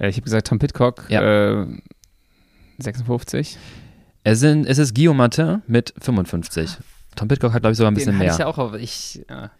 Äh, 0.00 0.08
ich 0.10 0.16
habe 0.16 0.22
gesagt, 0.22 0.46
Tom 0.46 0.58
Pitcock, 0.60 1.06
Ja. 1.08 1.62
äh, 1.62 1.66
56. 2.78 3.58
es, 4.24 4.40
sind, 4.40 4.64
es 4.66 4.78
ist 4.78 4.94
Guillaume 4.94 5.18
Martin 5.18 5.62
mit 5.66 5.92
55. 6.00 6.76
Tom 7.16 7.26
Pitcock 7.28 7.52
hat, 7.52 7.62
glaube 7.62 7.72
ich, 7.72 7.78
sogar 7.78 7.90
ein 7.90 7.94
bisschen 7.94 8.12
Den 8.12 8.18
mehr. 8.18 8.28
hatte 8.28 8.34
ich 8.36 8.38
ja 8.40 8.46
auch, 8.46 8.58
aber 8.58 8.78
ich, 8.78 9.24
ja. 9.28 9.50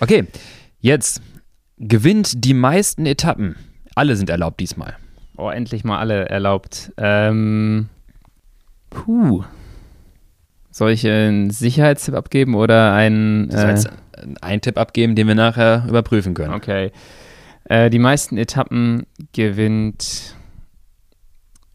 Okay, 0.00 0.26
jetzt 0.80 1.22
gewinnt 1.78 2.44
die 2.44 2.52
meisten 2.54 3.06
Etappen. 3.06 3.56
Alle 3.94 4.14
sind 4.16 4.28
erlaubt 4.28 4.60
diesmal. 4.60 4.96
Oh, 5.38 5.48
endlich 5.48 5.84
mal 5.84 5.98
alle 5.98 6.28
erlaubt. 6.28 6.92
Ähm, 6.98 7.88
puh. 8.90 9.44
Soll 10.78 10.92
ich 10.92 11.04
einen 11.04 11.50
Sicherheitstipp 11.50 12.14
abgeben 12.14 12.54
oder 12.54 12.92
einen. 12.94 13.48
Du 13.48 13.56
sollst 13.60 13.88
Äh, 16.52 16.56
okay. 16.56 16.92
Äh, 17.64 17.90
die 17.90 17.98
meisten 17.98 18.38
Etappen 18.38 19.04
gewinnt 19.32 20.36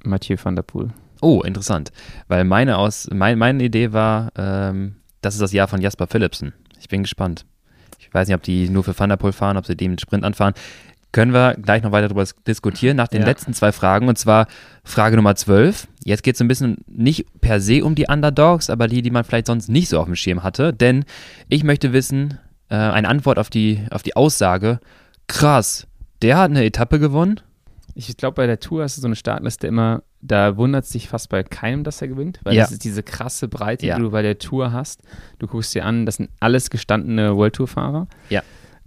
Mathieu 0.05 0.37
van 0.41 0.55
der 0.55 0.63
Poel. 0.63 0.91
Oh, 1.19 1.41
interessant. 1.41 1.91
Weil 2.29 2.45
meine, 2.45 2.77
aus, 2.77 3.09
mein, 3.13 3.37
meine 3.37 3.61
Idee 3.65 3.91
war, 3.91 4.31
ähm, 4.37 4.95
das 5.19 5.33
ist 5.33 5.41
das 5.41 5.51
Jahr 5.51 5.67
von 5.67 5.81
Jasper 5.81 6.07
Philipsen. 6.07 6.53
Ich 6.79 6.87
bin 6.87 7.03
gespannt. 7.03 7.45
Ich 7.99 8.13
weiß 8.13 8.29
nicht, 8.29 8.35
ob 8.35 8.43
die 8.43 8.69
nur 8.69 8.85
für 8.85 8.97
Van 8.97 9.09
der 9.09 9.17
Poel 9.17 9.33
fahren, 9.33 9.57
ob 9.57 9.65
sie 9.65 9.75
den 9.75 9.99
Sprint 9.99 10.23
anfahren. 10.23 10.53
Können 11.13 11.31
wir 11.31 11.53
gleich 11.61 11.81
noch 11.83 11.91
weiter 11.93 12.09
darüber 12.09 12.27
diskutieren 12.47 12.97
nach 12.97 13.07
den 13.07 13.21
Ja. 13.21 13.27
letzten 13.27 13.53
zwei 13.53 13.71
Fragen. 13.71 14.07
Und 14.09 14.17
zwar 14.17 14.47
Frage 14.83 15.15
Nummer 15.15 15.35
12. 15.35 15.87
Jetzt 16.03 16.23
geht 16.23 16.35
es 16.35 16.41
ein 16.41 16.47
bisschen 16.49 16.77
nicht 16.87 17.25
per 17.39 17.61
se 17.61 17.85
um 17.85 17.95
die 17.95 18.07
Underdogs, 18.09 18.69
aber 18.69 18.87
die, 18.87 19.01
die 19.01 19.11
man 19.11 19.23
vielleicht 19.23 19.47
sonst 19.47 19.69
nicht 19.69 19.87
so 19.89 19.99
auf 19.99 20.05
dem 20.07 20.15
Schirm 20.15 20.43
hatte. 20.43 20.73
Denn 20.73 21.05
ich 21.47 21.63
möchte 21.63 21.93
wissen, 21.93 22.39
äh, 22.69 22.75
eine 22.75 23.07
Antwort 23.07 23.37
auf 23.39 23.49
die, 23.49 23.85
auf 23.91 24.01
die 24.03 24.15
Aussage, 24.15 24.79
krass, 25.27 25.87
der 26.23 26.37
hat 26.37 26.49
eine 26.49 26.65
Etappe 26.65 26.99
gewonnen. 26.99 27.39
Ich 27.95 28.17
glaube, 28.17 28.33
bei 28.33 28.47
der 28.47 28.59
Tour 28.59 28.81
hast 28.81 28.97
du 28.97 29.01
so 29.01 29.07
eine 29.07 29.15
Startliste 29.15 29.67
immer, 29.67 30.01
da 30.19 30.57
wundert 30.57 30.85
es 30.85 30.89
dich 30.89 31.07
fast 31.09 31.29
bei 31.29 31.43
keinem, 31.43 31.83
dass 31.83 32.01
er 32.01 32.07
gewinnt, 32.07 32.39
weil 32.43 32.55
Ja. 32.55 32.63
das 32.63 32.71
ist 32.71 32.83
diese 32.83 33.03
krasse 33.03 33.47
Breite, 33.47 33.85
Ja. 33.85 33.97
die 33.97 34.01
du 34.01 34.09
bei 34.09 34.23
der 34.23 34.39
Tour 34.39 34.71
hast. 34.73 35.01
Du 35.37 35.45
guckst 35.45 35.75
dir 35.75 35.85
an, 35.85 36.07
das 36.07 36.15
sind 36.15 36.31
alles 36.39 36.71
gestandene 36.71 37.35
World 37.35 37.53
Tour-Fahrer. 37.53 38.07
Ja. 38.31 38.41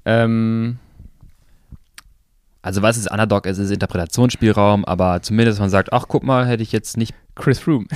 Ähm, 0.05 0.79
Also 2.67 2.83
was 2.83 2.97
ist 2.97 3.09
Underdog? 3.09 3.47
Es 3.47 3.59
ist 3.59 3.71
Interpretationsspielraum, 3.71 4.85
aber 4.85 5.23
zumindest 5.23 5.61
man 5.61 5.71
sagt, 5.71 5.93
ach 5.93 6.07
guck 6.09 6.25
mal, 6.25 6.49
hätte 6.49 6.65
ich 6.65 6.73
jetzt 6.73 6.97
nicht 6.97 7.15
Chris 7.37 7.61
Froome. 7.61 7.87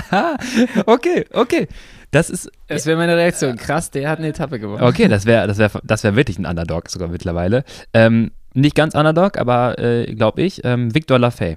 okay, 0.86 1.24
okay. 1.32 1.68
Das 2.10 2.28
ist 2.28 2.50
Das 2.66 2.86
wäre 2.86 2.96
meine 2.96 3.16
Reaktion. 3.16 3.54
Krass, 3.56 3.92
der 3.92 4.10
hat 4.10 4.18
eine 4.18 4.28
Etappe 4.28 4.58
gewonnen. 4.58 4.82
okay, 4.82 5.06
das 5.06 5.26
wäre 5.26 5.46
das 5.46 5.58
wäre 5.58 5.80
das 5.84 6.02
wäre 6.02 6.16
wirklich 6.16 6.40
ein 6.40 6.44
Underdog 6.46 6.90
sogar 6.90 7.06
mittlerweile. 7.06 7.62
Ähm, 7.92 8.32
nicht 8.52 8.74
ganz 8.74 8.96
Underdog, 8.96 9.38
aber 9.38 9.78
äh, 9.78 10.12
glaube 10.12 10.42
ich, 10.42 10.64
ähm, 10.64 10.92
Victor 10.92 11.20
Lafay. 11.20 11.56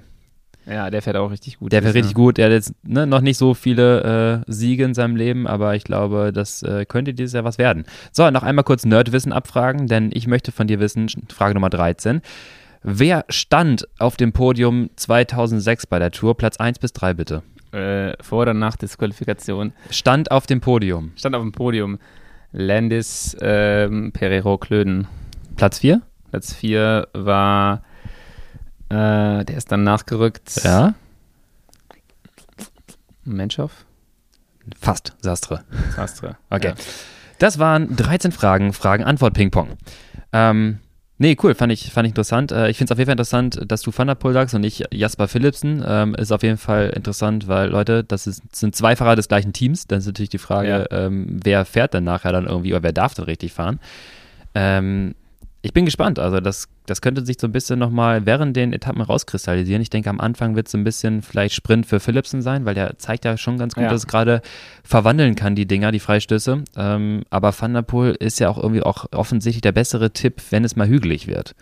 Ja, 0.68 0.90
der 0.90 1.00
fährt 1.02 1.16
auch 1.16 1.30
richtig 1.30 1.58
gut. 1.58 1.72
Der 1.72 1.80
dieses 1.80 1.94
richtig 1.94 2.14
gut. 2.14 2.36
Der 2.36 2.46
hat 2.46 2.52
jetzt 2.52 2.74
ne, 2.82 3.06
noch 3.06 3.20
nicht 3.20 3.38
so 3.38 3.54
viele 3.54 4.44
äh, 4.46 4.52
Siege 4.52 4.84
in 4.84 4.94
seinem 4.94 5.16
Leben, 5.16 5.46
aber 5.46 5.74
ich 5.74 5.84
glaube, 5.84 6.30
das 6.32 6.62
äh, 6.62 6.84
könnte 6.84 7.14
dieses 7.14 7.32
Jahr 7.32 7.44
was 7.44 7.58
werden. 7.58 7.84
So, 8.12 8.30
noch 8.30 8.42
einmal 8.42 8.64
kurz 8.64 8.84
Nerdwissen 8.84 9.32
abfragen, 9.32 9.86
denn 9.86 10.10
ich 10.12 10.26
möchte 10.26 10.52
von 10.52 10.66
dir 10.66 10.78
wissen, 10.78 11.08
Frage 11.28 11.54
Nummer 11.54 11.70
13. 11.70 12.20
Wer 12.82 13.24
stand 13.28 13.88
auf 13.98 14.16
dem 14.16 14.32
Podium 14.32 14.90
2006 14.96 15.86
bei 15.86 15.98
der 15.98 16.10
Tour? 16.10 16.36
Platz 16.36 16.58
1 16.58 16.78
bis 16.78 16.92
3 16.92 17.14
bitte. 17.14 17.42
Äh, 17.72 18.14
vor 18.22 18.42
oder 18.42 18.54
nach 18.54 18.76
Disqualifikation. 18.76 19.72
Stand 19.90 20.30
auf 20.30 20.46
dem 20.46 20.60
Podium. 20.60 21.12
Stand 21.16 21.34
auf 21.34 21.42
dem 21.42 21.52
Podium. 21.52 21.98
Landis 22.52 23.36
ähm, 23.40 24.12
Pereiro 24.12 24.58
Klöden. 24.58 25.06
Platz 25.56 25.80
4? 25.80 26.00
Platz 26.30 26.54
4 26.54 27.08
war, 27.12 27.82
äh, 28.90 29.44
der 29.44 29.56
ist 29.56 29.70
dann 29.70 29.84
nachgerückt. 29.84 30.60
Ja. 30.64 30.94
Menschhoff? 33.24 33.84
Fast. 34.80 35.12
Sastre. 35.20 35.64
Sastre. 35.94 36.36
Okay. 36.50 36.68
Ja. 36.68 36.74
Das 37.38 37.58
waren 37.58 37.94
13 37.94 38.32
Fragen, 38.32 38.72
Fragen-Antwort-Ping-Pong. 38.72 39.68
Ähm, 40.32 40.78
nee, 41.18 41.36
cool, 41.42 41.54
fand 41.54 41.72
ich, 41.72 41.92
fand 41.92 42.06
ich 42.06 42.10
interessant. 42.10 42.50
Äh, 42.50 42.68
ich 42.68 42.76
finde 42.76 42.90
es 42.90 42.92
auf 42.92 42.98
jeden 42.98 43.06
Fall 43.06 43.12
interessant, 43.12 43.60
dass 43.66 43.82
du 43.82 43.92
Van 43.96 44.08
der 44.08 44.16
Poel 44.16 44.32
sagst 44.34 44.54
und 44.54 44.62
nicht 44.62 44.84
Jasper 44.92 45.28
Philipsen. 45.28 45.84
Ähm, 45.86 46.14
ist 46.14 46.32
auf 46.32 46.42
jeden 46.42 46.58
Fall 46.58 46.90
interessant, 46.90 47.46
weil, 47.46 47.68
Leute, 47.68 48.04
das 48.04 48.26
ist, 48.26 48.42
sind 48.54 48.74
zwei 48.74 48.96
Fahrer 48.96 49.16
des 49.16 49.28
gleichen 49.28 49.52
Teams. 49.52 49.86
Dann 49.86 50.00
ist 50.00 50.06
natürlich 50.06 50.30
die 50.30 50.38
Frage, 50.38 50.86
ähm, 50.90 51.38
wer 51.42 51.64
fährt 51.64 51.94
dann 51.94 52.04
nachher 52.04 52.32
dann 52.32 52.46
irgendwie 52.46 52.72
oder 52.72 52.82
wer 52.82 52.92
darf 52.92 53.14
dann 53.14 53.26
richtig 53.26 53.52
fahren. 53.52 53.78
Ähm, 54.54 55.14
ich 55.60 55.72
bin 55.72 55.84
gespannt. 55.84 56.18
Also 56.20 56.38
das, 56.40 56.68
das 56.86 57.00
könnte 57.00 57.26
sich 57.26 57.36
so 57.40 57.48
ein 57.48 57.52
bisschen 57.52 57.78
nochmal 57.80 58.26
während 58.26 58.56
den 58.56 58.72
Etappen 58.72 59.02
rauskristallisieren. 59.02 59.82
Ich 59.82 59.90
denke, 59.90 60.08
am 60.08 60.20
Anfang 60.20 60.54
wird 60.54 60.66
es 60.68 60.72
so 60.72 60.78
ein 60.78 60.84
bisschen 60.84 61.20
vielleicht 61.22 61.54
Sprint 61.54 61.84
für 61.86 61.98
Philipsen 62.00 62.42
sein, 62.42 62.64
weil 62.64 62.74
der 62.74 62.96
zeigt 62.98 63.24
ja 63.24 63.36
schon 63.36 63.58
ganz 63.58 63.74
gut, 63.74 63.82
Ja. 63.84 63.90
dass 63.90 64.02
es 64.02 64.06
gerade 64.06 64.40
verwandeln 64.84 65.34
kann, 65.34 65.54
die 65.56 65.66
Dinger, 65.66 65.90
die 65.90 65.98
Freistöße. 66.00 66.62
Ähm, 66.76 67.22
aber 67.30 67.52
Van 67.58 67.74
der 67.74 67.82
Poel 67.82 68.12
ist 68.18 68.38
ja 68.38 68.48
auch 68.50 68.58
irgendwie 68.58 68.82
auch 68.82 69.06
offensichtlich 69.12 69.60
der 69.62 69.72
bessere 69.72 70.12
Tipp, 70.12 70.40
wenn 70.50 70.64
es 70.64 70.76
mal 70.76 70.86
hügelig 70.88 71.26
wird. 71.26 71.54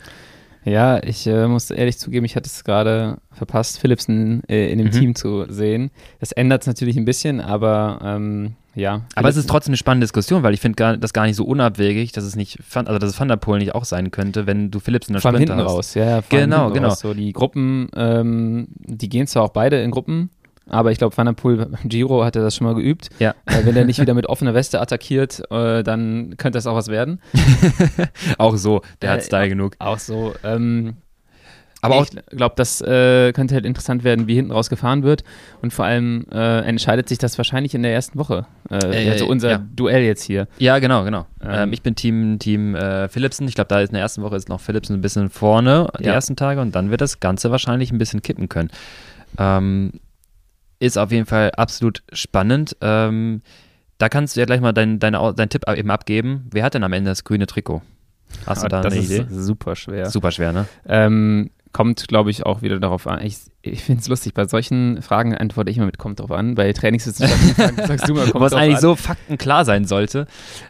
Ja, 0.64 1.00
ich 1.02 1.26
äh, 1.28 1.46
muss 1.46 1.70
ehrlich 1.70 1.96
zugeben, 1.96 2.26
ich 2.26 2.34
hatte 2.34 2.48
es 2.48 2.64
gerade 2.64 3.18
verpasst, 3.30 3.78
Philipsen 3.78 4.42
äh, 4.48 4.70
in 4.72 4.78
dem 4.78 4.88
Mhm. 4.88 4.92
Team 4.92 5.14
zu 5.14 5.46
sehen. 5.48 5.90
Das 6.18 6.32
ändert 6.32 6.62
es 6.62 6.66
natürlich 6.66 6.96
ein 6.96 7.04
bisschen, 7.04 7.40
aber 7.40 8.00
ähm, 8.02 8.56
ja. 8.76 9.02
Aber 9.16 9.28
es 9.28 9.36
ist 9.36 9.48
trotzdem 9.48 9.70
eine 9.72 9.76
spannende 9.78 10.04
Diskussion, 10.04 10.42
weil 10.44 10.54
ich 10.54 10.60
finde 10.60 10.98
das 10.98 11.12
gar 11.12 11.26
nicht 11.26 11.34
so 11.36 11.44
unabwegig, 11.44 12.12
dass 12.12 12.22
es 12.24 12.36
nicht, 12.36 12.58
also 12.74 12.98
dass 12.98 13.10
es 13.10 13.18
Van 13.18 13.26
der 13.28 13.36
Poel 13.36 13.58
nicht 13.58 13.74
auch 13.74 13.84
sein 13.84 14.10
könnte, 14.12 14.46
wenn 14.46 14.70
du 14.70 14.78
Philips 14.78 15.08
in 15.08 15.14
der 15.14 15.20
Sprinter 15.20 15.38
hinten 15.38 15.56
hast. 15.56 15.66
raus, 15.72 15.94
ja. 15.94 16.04
ja, 16.04 16.22
Genau, 16.28 16.70
genau. 16.70 16.88
Raus. 16.88 17.00
So 17.00 17.14
die 17.14 17.32
Gruppen, 17.32 17.88
ähm, 17.96 18.68
die 18.78 19.08
gehen 19.08 19.26
zwar 19.26 19.42
auch 19.42 19.48
beide 19.50 19.80
in 19.82 19.90
Gruppen, 19.90 20.30
aber 20.68 20.90
ich 20.92 20.98
glaube, 20.98 21.16
Van 21.16 21.26
der 21.26 21.32
Poel 21.32 21.68
Giro 21.84 22.24
hat 22.24 22.36
er 22.36 22.42
das 22.42 22.54
schon 22.56 22.66
mal 22.66 22.74
geübt. 22.74 23.08
Ja. 23.18 23.34
Äh, 23.46 23.64
wenn 23.64 23.76
er 23.76 23.84
nicht 23.84 24.00
wieder 24.00 24.14
mit 24.14 24.26
offener 24.26 24.52
Weste 24.54 24.80
attackiert, 24.80 25.42
äh, 25.50 25.82
dann 25.82 26.36
könnte 26.36 26.58
das 26.58 26.66
auch 26.66 26.74
was 26.74 26.88
werden. 26.88 27.20
Auch 28.38 28.56
so, 28.56 28.82
der 29.00 29.10
hat 29.12 29.20
Äh, 29.20 29.22
Style 29.22 29.48
genug. 29.48 29.76
Auch 29.78 29.98
so. 29.98 30.34
Ähm, 30.44 30.94
Aber 31.86 32.02
ich 32.02 32.10
glaube, 32.36 32.54
das 32.56 32.80
äh, 32.80 33.32
könnte 33.32 33.54
halt 33.54 33.64
interessant 33.66 34.04
werden, 34.04 34.26
wie 34.26 34.34
hinten 34.34 34.50
raus 34.52 34.68
gefahren 34.70 35.02
wird. 35.02 35.24
Und 35.62 35.72
vor 35.72 35.84
allem 35.84 36.26
äh, 36.32 36.60
entscheidet 36.60 37.08
sich 37.08 37.18
das 37.18 37.36
wahrscheinlich 37.38 37.74
in 37.74 37.82
der 37.82 37.92
ersten 37.94 38.18
Woche. 38.18 38.46
Äh, 38.70 39.06
Äh, 39.06 39.10
also 39.10 39.26
unser 39.26 39.50
ja. 39.50 39.58
Duell 39.74 40.02
jetzt 40.02 40.22
hier. 40.22 40.48
ja, 40.58 40.78
genau, 40.78 41.04
genau. 41.04 41.26
Ähm. 41.42 41.50
Ähm, 41.52 41.72
ich 41.72 41.82
bin 41.82 41.94
Team, 41.94 42.38
Team 42.38 42.74
äh, 42.74 43.08
Philipsen. 43.08 43.46
Ich 43.48 43.54
glaube, 43.54 43.68
da 43.68 43.80
ist 43.80 43.88
in 43.90 43.94
der 43.94 44.02
ersten 44.02 44.22
Woche 44.22 44.36
ist 44.36 44.48
noch 44.48 44.60
Philipsen 44.60 44.94
ein 44.96 45.00
bisschen 45.00 45.30
vorne, 45.30 45.88
die 46.00 46.04
Ja. 46.04 46.12
ersten 46.14 46.36
Tage, 46.36 46.60
und 46.60 46.74
dann 46.74 46.90
wird 46.90 47.00
das 47.00 47.20
Ganze 47.20 47.50
wahrscheinlich 47.50 47.90
ein 47.92 47.98
bisschen 47.98 48.22
kippen 48.22 48.48
können. 48.48 48.70
Ähm, 49.38 49.92
ist 50.78 50.98
auf 50.98 51.10
jeden 51.10 51.26
Fall 51.26 51.52
absolut 51.52 52.02
spannend. 52.12 52.76
Ähm, 52.80 53.42
da 53.98 54.08
kannst 54.10 54.36
du 54.36 54.40
ja 54.40 54.46
gleich 54.46 54.60
mal 54.60 54.72
deinen 54.72 54.98
dein, 54.98 55.14
dein, 55.14 55.48
Tipp 55.48 55.62
eben 55.74 55.90
abgeben. 55.90 56.46
Wer 56.50 56.64
hat 56.64 56.74
denn 56.74 56.84
am 56.84 56.92
Ende 56.92 57.10
das 57.10 57.24
grüne 57.24 57.46
Trikot? 57.46 57.80
Hast 58.44 58.60
du 58.62 58.66
Aber 58.66 58.68
da 58.68 58.80
das 58.82 58.92
eine 58.92 59.02
ist 59.02 59.10
Idee? 59.10 59.26
super 59.30 59.74
schwer. 59.76 60.10
Super 60.10 60.30
schwer, 60.32 60.52
ne? 60.52 60.66
Ähm, 60.86 61.50
kommt, 61.76 62.08
glaube 62.08 62.30
ich, 62.30 62.46
auch 62.46 62.62
wieder 62.62 62.80
darauf 62.80 63.06
an. 63.06 63.20
Ich, 63.22 63.36
ich 63.60 63.84
finde 63.84 64.00
es 64.00 64.08
lustig, 64.08 64.32
bei 64.32 64.46
solchen 64.46 65.02
Fragen 65.02 65.34
antworte 65.36 65.70
ich 65.70 65.76
immer 65.76 65.84
mit 65.84 65.98
kommt 65.98 66.20
drauf 66.20 66.30
an. 66.30 66.54
Bei 66.54 66.72
Trainingswissenschaften 66.72 67.76
sagst 67.86 68.08
du 68.08 68.14
mal, 68.14 68.30
kommt 68.30 68.42
Was 68.42 68.52
drauf 68.52 68.62
eigentlich 68.62 68.76
an. 68.76 68.80
so 68.80 68.96
faktenklar 68.96 69.66
sein 69.66 69.84
sollte. 69.84 70.26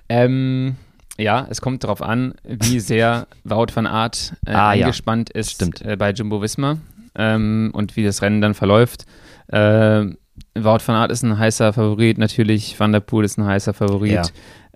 Ähm, 0.08 0.74
ja, 1.16 1.46
es 1.48 1.60
kommt 1.60 1.84
darauf 1.84 2.02
an, 2.02 2.34
wie 2.42 2.80
sehr 2.80 3.28
Wout 3.44 3.68
van 3.72 3.86
Aert 3.86 4.32
äh, 4.46 4.50
Ah, 4.50 4.74
ja. 4.74 4.86
eingespannt 4.86 5.30
ist. 5.30 5.62
Äh, 5.84 5.94
bei 5.96 6.10
Jumbo 6.10 6.42
Visma 6.42 6.78
ähm, 7.14 7.70
und 7.72 7.94
wie 7.94 8.02
das 8.02 8.20
Rennen 8.20 8.40
dann 8.40 8.54
verläuft. 8.54 9.06
Äh, 9.46 10.06
Wout 10.56 10.80
van 10.84 10.96
Aert 10.96 11.12
ist 11.12 11.22
ein 11.22 11.38
heißer 11.38 11.72
Favorit, 11.72 12.18
natürlich 12.18 12.80
Van 12.80 12.90
der 12.90 12.98
Poel 13.00 13.24
ist 13.24 13.38
ein 13.38 13.46
heißer 13.46 13.74
Favorit. 13.74 14.12
Ja. 14.12 14.22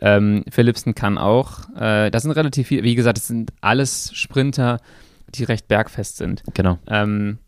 Ähm, 0.01 0.45
Philipsen 0.49 0.95
kann 0.95 1.19
auch. 1.19 1.69
Äh, 1.77 2.13
das 2.13 2.23
sind 2.23 2.31
relativ 2.33 2.69
viele, 2.69 2.85
wie 2.85 2.95
gesagt, 2.95 3.19
das 3.19 3.27
sind 3.27 3.53
alles 3.61 4.13
Sprinter, 4.15 4.79
die 5.35 5.45
recht 5.45 5.69
bergfest 5.69 6.17
sind. 6.17 6.43
Genau. 6.55 6.79
Ähm, 6.87 7.39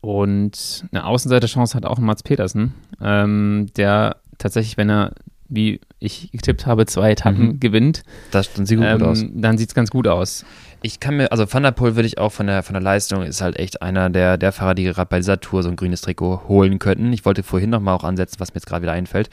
und 0.00 0.84
eine 0.92 1.04
Außenseiterchance 1.06 1.74
hat 1.76 1.86
auch 1.86 1.98
Mats 1.98 2.22
Petersen, 2.22 2.74
ähm, 3.00 3.66
der 3.76 4.16
tatsächlich, 4.38 4.76
wenn 4.76 4.90
er, 4.90 5.12
wie 5.48 5.80
ich 6.00 6.30
getippt 6.32 6.66
habe, 6.66 6.86
zwei 6.86 7.12
Etappen 7.12 7.46
Mhm. 7.50 7.60
gewinnt, 7.60 8.02
Das 8.32 8.52
dann 8.52 8.66
sieht 8.66 8.78
gut 8.78 8.86
ähm, 8.86 9.02
aus. 9.02 9.24
dann 9.32 9.58
sieht 9.58 9.68
es 9.68 9.74
ganz 9.74 9.90
gut 9.90 10.08
aus. 10.08 10.44
Ich 10.84 10.98
kann 10.98 11.16
mir, 11.16 11.30
also 11.30 11.46
Van 11.52 11.62
der 11.62 11.70
Poel 11.70 11.94
würde 11.94 12.08
ich 12.08 12.18
auch 12.18 12.32
von 12.32 12.48
der, 12.48 12.64
von 12.64 12.72
der 12.74 12.82
Leistung, 12.82 13.22
ist 13.22 13.40
halt 13.40 13.56
echt 13.56 13.82
einer 13.82 14.10
der, 14.10 14.36
der 14.38 14.50
Fahrer, 14.50 14.74
die 14.74 14.82
gerade 14.84 15.08
bei 15.08 15.18
dieser 15.18 15.38
Tour 15.38 15.62
so 15.62 15.68
ein 15.68 15.76
grünes 15.76 16.00
Trikot 16.00 16.48
holen 16.48 16.80
könnten. 16.80 17.12
Ich 17.12 17.24
wollte 17.24 17.44
vorhin 17.44 17.70
nochmal 17.70 17.94
auch 17.94 18.02
ansetzen, 18.02 18.40
was 18.40 18.50
mir 18.50 18.56
jetzt 18.56 18.66
gerade 18.66 18.82
wieder 18.82 18.92
einfällt. 18.92 19.30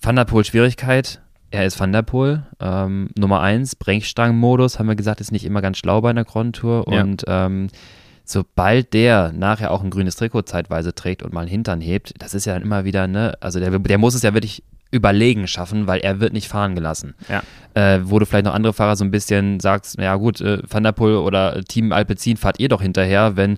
Van 0.00 0.16
der 0.16 0.24
Poel 0.24 0.44
Schwierigkeit, 0.44 1.20
er 1.52 1.66
ist 1.66 1.78
Van 1.78 1.92
der 1.92 2.02
Poel. 2.02 2.42
Ähm, 2.60 3.10
Nummer 3.16 3.40
eins, 3.40 3.76
Brechstangenmodus, 3.76 4.78
haben 4.78 4.88
wir 4.88 4.96
gesagt, 4.96 5.20
ist 5.20 5.32
nicht 5.32 5.44
immer 5.44 5.62
ganz 5.62 5.78
schlau 5.78 6.00
bei 6.00 6.10
einer 6.10 6.24
Grand 6.24 6.56
Tour. 6.56 6.84
Ja. 6.90 7.02
Und 7.02 7.24
ähm, 7.28 7.68
sobald 8.24 8.92
der 8.94 9.32
nachher 9.32 9.70
auch 9.70 9.82
ein 9.82 9.90
grünes 9.90 10.16
Trikot 10.16 10.42
zeitweise 10.42 10.94
trägt 10.94 11.22
und 11.22 11.32
mal 11.32 11.40
einen 11.40 11.50
Hintern 11.50 11.80
hebt, 11.80 12.14
das 12.18 12.34
ist 12.34 12.46
ja 12.46 12.54
dann 12.54 12.62
immer 12.62 12.84
wieder, 12.84 13.06
ne, 13.06 13.34
also 13.40 13.60
der, 13.60 13.78
der 13.78 13.98
muss 13.98 14.14
es 14.14 14.22
ja 14.22 14.34
wirklich 14.34 14.62
überlegen 14.90 15.46
schaffen, 15.46 15.86
weil 15.86 16.00
er 16.00 16.20
wird 16.20 16.34
nicht 16.34 16.48
fahren 16.48 16.74
gelassen 16.74 17.14
Ja. 17.28 17.42
äh, 17.74 18.00
wo 18.04 18.18
du 18.18 18.26
vielleicht 18.26 18.44
noch 18.44 18.54
andere 18.54 18.74
Fahrer 18.74 18.94
so 18.94 19.04
ein 19.04 19.10
bisschen 19.10 19.58
sagst, 19.58 19.98
ja 19.98 20.14
gut, 20.16 20.40
äh, 20.40 20.58
Van 20.68 20.82
der 20.82 20.92
Poel 20.92 21.16
oder 21.16 21.62
Team 21.64 21.92
Alpecin 21.92 22.36
fahrt 22.36 22.60
ihr 22.60 22.68
doch 22.68 22.82
hinterher, 22.82 23.36
wenn 23.36 23.56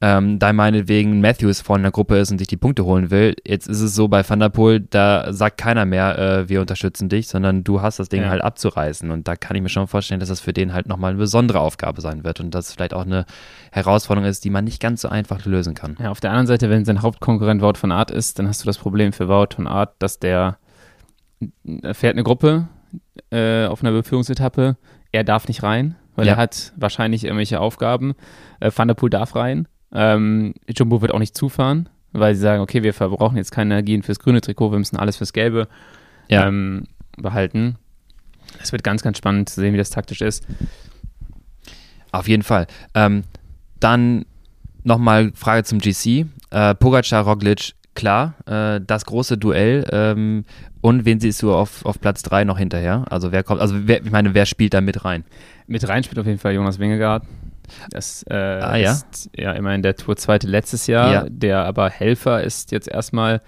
ähm, 0.00 0.38
da 0.38 0.52
meinetwegen 0.52 1.20
Matthews 1.20 1.60
vorne 1.60 1.80
in 1.80 1.82
der 1.84 1.90
Gruppe 1.92 2.18
ist 2.18 2.30
und 2.30 2.38
sich 2.38 2.46
die 2.46 2.56
Punkte 2.56 2.84
holen 2.84 3.10
will. 3.10 3.34
Jetzt 3.44 3.66
ist 3.68 3.80
es 3.80 3.96
so 3.96 4.06
bei 4.06 4.28
Van 4.28 4.38
der 4.38 4.48
Poel, 4.48 4.78
da 4.80 5.32
sagt 5.32 5.58
keiner 5.58 5.84
mehr, 5.86 6.16
äh, 6.18 6.48
wir 6.48 6.60
unterstützen 6.60 7.08
dich, 7.08 7.26
sondern 7.26 7.64
du 7.64 7.82
hast 7.82 7.98
das 7.98 8.08
Ding 8.08 8.22
Ja. 8.22 8.28
halt 8.28 8.42
abzureißen 8.42 9.10
und 9.10 9.26
da 9.26 9.34
kann 9.34 9.56
ich 9.56 9.62
mir 9.62 9.68
schon 9.70 9.88
vorstellen, 9.88 10.20
dass 10.20 10.28
das 10.28 10.38
für 10.40 10.52
den 10.52 10.72
halt 10.72 10.86
nochmal 10.86 11.10
eine 11.10 11.18
besondere 11.18 11.58
Aufgabe 11.58 12.00
sein 12.00 12.22
wird 12.22 12.38
und 12.38 12.54
das 12.54 12.72
vielleicht 12.72 12.94
auch 12.94 13.04
eine 13.06 13.26
Herausforderung 13.72 14.28
ist, 14.28 14.44
die 14.44 14.50
man 14.50 14.64
nicht 14.64 14.80
ganz 14.80 15.00
so 15.02 15.08
einfach 15.08 15.44
lösen 15.46 15.74
kann. 15.74 15.96
Ja, 16.00 16.10
auf 16.10 16.20
der 16.20 16.30
anderen 16.30 16.46
Seite, 16.46 16.70
wenn 16.70 16.84
sein 16.84 17.02
Hauptkonkurrent 17.02 17.60
Wout 17.60 17.74
van 17.80 17.90
Aert 17.90 18.12
ist, 18.12 18.38
dann 18.38 18.46
hast 18.46 18.62
du 18.62 18.66
das 18.66 18.78
Problem 18.78 19.12
für 19.12 19.28
Wout 19.28 19.48
van 19.56 19.66
Aert, 19.66 19.94
dass 19.98 20.20
der 20.20 20.58
er 21.82 21.94
fährt 21.94 22.14
eine 22.14 22.22
Gruppe 22.24 22.68
äh, 23.30 23.66
auf 23.66 23.82
einer 23.82 23.92
Beführungsetappe, 23.92 24.76
er 25.12 25.24
darf 25.24 25.48
nicht 25.48 25.62
rein, 25.62 25.96
weil 26.16 26.26
Ja. 26.26 26.34
er 26.34 26.36
hat 26.36 26.72
wahrscheinlich 26.76 27.24
irgendwelche 27.24 27.60
Aufgaben. 27.60 28.14
Äh, 28.60 28.70
Van 28.74 28.88
der 28.88 28.94
Poel 28.94 29.10
darf 29.10 29.34
rein. 29.36 29.66
Ähm, 29.92 30.54
Jumbo 30.68 31.00
wird 31.00 31.12
auch 31.12 31.18
nicht 31.18 31.36
zufahren, 31.36 31.88
weil 32.12 32.34
sie 32.34 32.40
sagen, 32.40 32.62
okay, 32.62 32.82
wir 32.82 32.92
verbrauchen 32.94 33.36
jetzt 33.36 33.52
keine 33.52 33.74
Energien 33.74 34.02
fürs 34.02 34.18
grüne 34.18 34.40
Trikot, 34.40 34.70
wir 34.70 34.78
müssen 34.78 34.96
alles 34.96 35.16
fürs 35.16 35.32
gelbe 35.32 35.68
Ja. 36.28 36.46
ähm, 36.46 36.84
behalten. 37.16 37.76
Es 38.60 38.72
wird 38.72 38.82
ganz, 38.84 39.02
ganz 39.02 39.18
spannend 39.18 39.48
zu 39.48 39.60
sehen, 39.60 39.72
wie 39.74 39.78
das 39.78 39.90
taktisch 39.90 40.20
ist. 40.20 40.46
Auf 42.12 42.28
jeden 42.28 42.42
Fall. 42.42 42.66
Ähm, 42.94 43.24
dann 43.80 44.24
nochmal 44.84 45.32
Frage 45.34 45.64
zum 45.64 45.78
GC. 45.78 46.26
Äh, 46.50 46.74
Pogacar, 46.74 47.24
Roglic, 47.24 47.72
klar, 47.94 48.34
äh, 48.46 48.80
das 48.84 49.04
große 49.04 49.36
Duell. 49.36 49.84
Ähm, 49.92 50.44
und 50.80 51.04
wen 51.04 51.20
siehst 51.20 51.42
du 51.42 51.52
auf, 51.52 51.84
auf 51.84 52.00
Platz 52.00 52.22
3 52.22 52.44
noch 52.44 52.58
hinterher? 52.58 53.04
Also 53.10 53.32
wer 53.32 53.42
kommt, 53.42 53.60
also 53.60 53.74
wer, 53.86 54.02
ich 54.02 54.10
meine, 54.10 54.32
wer 54.34 54.46
spielt 54.46 54.72
da 54.74 54.80
mit 54.80 55.04
rein? 55.04 55.24
Mit 55.66 55.86
rein 55.86 56.02
spielt 56.04 56.18
auf 56.18 56.26
jeden 56.26 56.38
Fall 56.38 56.54
Jonas 56.54 56.78
Wingegaard. 56.78 57.24
Das 57.90 58.24
äh, 58.30 58.34
Ah, 58.34 58.76
ja? 58.76 58.92
ist 58.92 59.30
ja 59.36 59.52
immerhin 59.52 59.82
der 59.82 59.96
Tour 59.96 60.16
zweite 60.16 60.46
letztes 60.46 60.86
Jahr, 60.86 61.12
Ja. 61.12 61.26
der 61.28 61.64
aber 61.64 61.90
Helfer 61.90 62.42
ist 62.42 62.72
jetzt 62.72 62.88
erstmal 62.88 63.40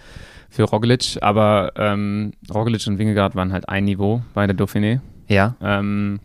für 0.48 0.64
Roglic, 0.64 1.18
aber 1.20 1.72
ähm, 1.76 2.32
Roglic 2.52 2.86
und 2.86 2.98
Wingegaard 2.98 3.34
waren 3.36 3.52
halt 3.52 3.68
ein 3.68 3.84
Niveau 3.84 4.22
bei 4.34 4.46
der 4.46 4.56
Dauphiné. 4.56 5.00
Ja, 5.28 5.54
Ähm, 5.62 6.20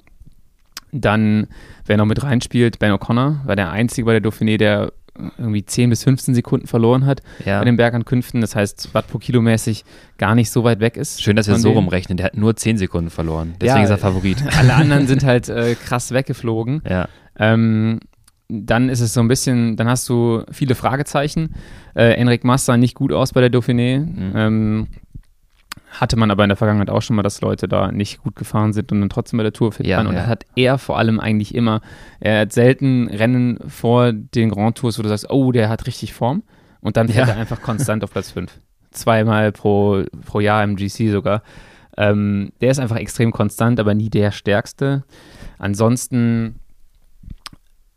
dann, 0.91 1.47
wer 1.85 1.97
noch 1.97 2.05
mit 2.05 2.23
reinspielt, 2.23 2.79
Ben 2.79 2.91
O'Connor, 2.93 3.45
war 3.45 3.55
der 3.55 3.69
Einzige 3.71 4.05
bei 4.05 4.17
der 4.17 4.23
Dauphiné, 4.31 4.57
der 4.57 4.93
irgendwie 5.37 5.65
10 5.65 5.89
bis 5.89 6.03
15 6.03 6.35
Sekunden 6.35 6.67
verloren 6.67 7.05
hat 7.05 7.21
ja. 7.45 7.59
bei 7.59 7.65
den 7.65 7.77
Bergankünften. 7.77 8.41
Das 8.41 8.53
heißt, 8.55 8.93
Watt 8.93 9.07
pro 9.07 9.17
Kilo 9.17 9.41
mäßig 9.41 9.85
gar 10.17 10.35
nicht 10.35 10.51
so 10.51 10.63
weit 10.65 10.81
weg 10.81 10.97
ist. 10.97 11.21
Schön, 11.21 11.35
dass 11.37 11.47
wir 11.47 11.55
so 11.55 11.71
rumrechnen. 11.71 12.17
Der 12.17 12.25
hat 12.27 12.35
nur 12.37 12.55
10 12.55 12.77
Sekunden 12.77 13.09
verloren. 13.09 13.53
Deswegen 13.61 13.77
Ja, 13.77 13.83
ist 13.85 13.89
er 13.91 13.97
Favorit. 13.97 14.43
Alle 14.57 14.73
anderen 14.73 15.07
sind 15.07 15.23
halt 15.23 15.47
äh, 15.47 15.75
krass 15.75 16.11
weggeflogen. 16.11 16.81
Ja, 16.89 17.07
Ähm, 17.37 17.99
dann 18.47 18.89
ist 18.89 18.99
es 19.01 19.13
so 19.13 19.21
ein 19.21 19.27
bisschen, 19.27 19.75
dann 19.75 19.87
hast 19.87 20.07
du 20.07 20.43
viele 20.51 20.75
Fragezeichen. 20.75 21.55
Äh, 21.95 22.13
Enric 22.13 22.43
Mas 22.43 22.65
sah 22.65 22.77
nicht 22.77 22.93
gut 22.95 23.11
aus 23.11 23.33
bei 23.33 23.41
der 23.41 23.51
Dauphiné. 23.51 23.99
Mhm. 23.99 24.31
Ähm, 24.35 24.87
hatte 25.91 26.17
man 26.17 26.29
aber 26.29 26.43
in 26.43 26.49
der 26.49 26.57
Vergangenheit 26.57 26.89
auch 26.89 27.01
schon 27.01 27.15
mal, 27.15 27.23
dass 27.23 27.39
Leute 27.41 27.67
da 27.67 27.91
nicht 27.91 28.21
gut 28.21 28.35
gefahren 28.35 28.73
sind 28.73 28.91
und 28.91 28.99
dann 28.99 29.09
trotzdem 29.09 29.37
bei 29.37 29.43
der 29.43 29.53
Tour 29.53 29.71
fit 29.71 29.87
Ja, 29.87 29.97
waren. 29.97 30.07
Und 30.07 30.13
ja. 30.15 30.21
das 30.21 30.29
hat 30.29 30.45
er 30.55 30.77
vor 30.77 30.97
allem 30.97 31.19
eigentlich 31.19 31.55
immer. 31.55 31.81
Er 32.19 32.41
hat 32.41 32.51
selten 32.53 33.07
Rennen 33.07 33.59
vor 33.67 34.11
den 34.11 34.49
Grand 34.51 34.77
Tours, 34.77 34.99
wo 34.99 35.03
du 35.03 35.09
sagst, 35.09 35.29
oh, 35.29 35.51
der 35.51 35.69
hat 35.69 35.87
richtig 35.87 36.13
Form. 36.13 36.43
Und 36.81 36.97
dann 36.97 37.07
fährt 37.07 37.27
Ja. 37.29 37.33
er 37.33 37.39
einfach 37.39 37.61
konstant 37.61 38.03
auf 38.03 38.11
Platz 38.11 38.31
5. 38.31 38.59
Zweimal 38.91 39.51
pro, 39.53 40.03
pro 40.25 40.39
Jahr 40.41 40.63
im 40.63 40.75
GC 40.75 41.09
sogar. 41.11 41.41
Ähm, 41.97 42.51
der 42.61 42.71
ist 42.71 42.79
einfach 42.79 42.97
extrem 42.97 43.31
konstant, 43.31 43.79
aber 43.79 43.93
nie 43.93 44.09
der 44.09 44.31
stärkste. 44.31 45.03
Ansonsten, 45.57 46.55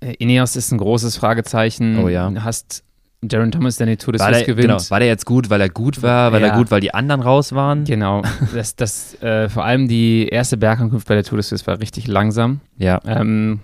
Ineos 0.01 0.57
ist 0.57 0.71
ein 0.73 0.79
großes 0.79 1.17
Fragezeichen. 1.17 1.99
Oh 1.99 2.09
ja. 2.09 2.33
Hast 2.43 2.85
Jaron 3.29 3.51
Thomas, 3.51 3.77
der 3.77 3.87
die 3.89 3.97
Tour 3.97 4.13
de 4.13 4.21
war 4.21 4.29
Suisse 4.29 4.45
der, 4.45 4.55
gewinnt. 4.55 4.69
genau, 4.69 4.91
war 4.91 5.01
der 5.01 5.09
jetzt 5.09 5.27
gut, 5.27 5.51
weil 5.51 5.61
er 5.61 5.69
gut 5.69 6.03
war, 6.03 6.31
weil 6.33 6.41
Ja. 6.41 6.49
er 6.49 6.57
gut, 6.57 6.71
weil 6.71 6.81
die 6.81 6.95
anderen 6.95 7.21
raus 7.21 7.53
waren? 7.53 7.85
Genau. 7.85 8.23
Das, 8.55 8.77
das, 8.77 9.21
äh, 9.23 9.49
vor 9.49 9.65
allem 9.65 9.89
die 9.89 10.29
erste 10.29 10.57
Bergankunft 10.57 11.09
bei 11.09 11.15
der 11.15 11.25
Tour 11.25 11.39
de 11.39 11.43
Suisse 11.43 11.67
war 11.67 11.81
richtig 11.81 12.07
langsam. 12.07 12.61
Ja, 12.77 13.01
Ähm, 13.05 13.59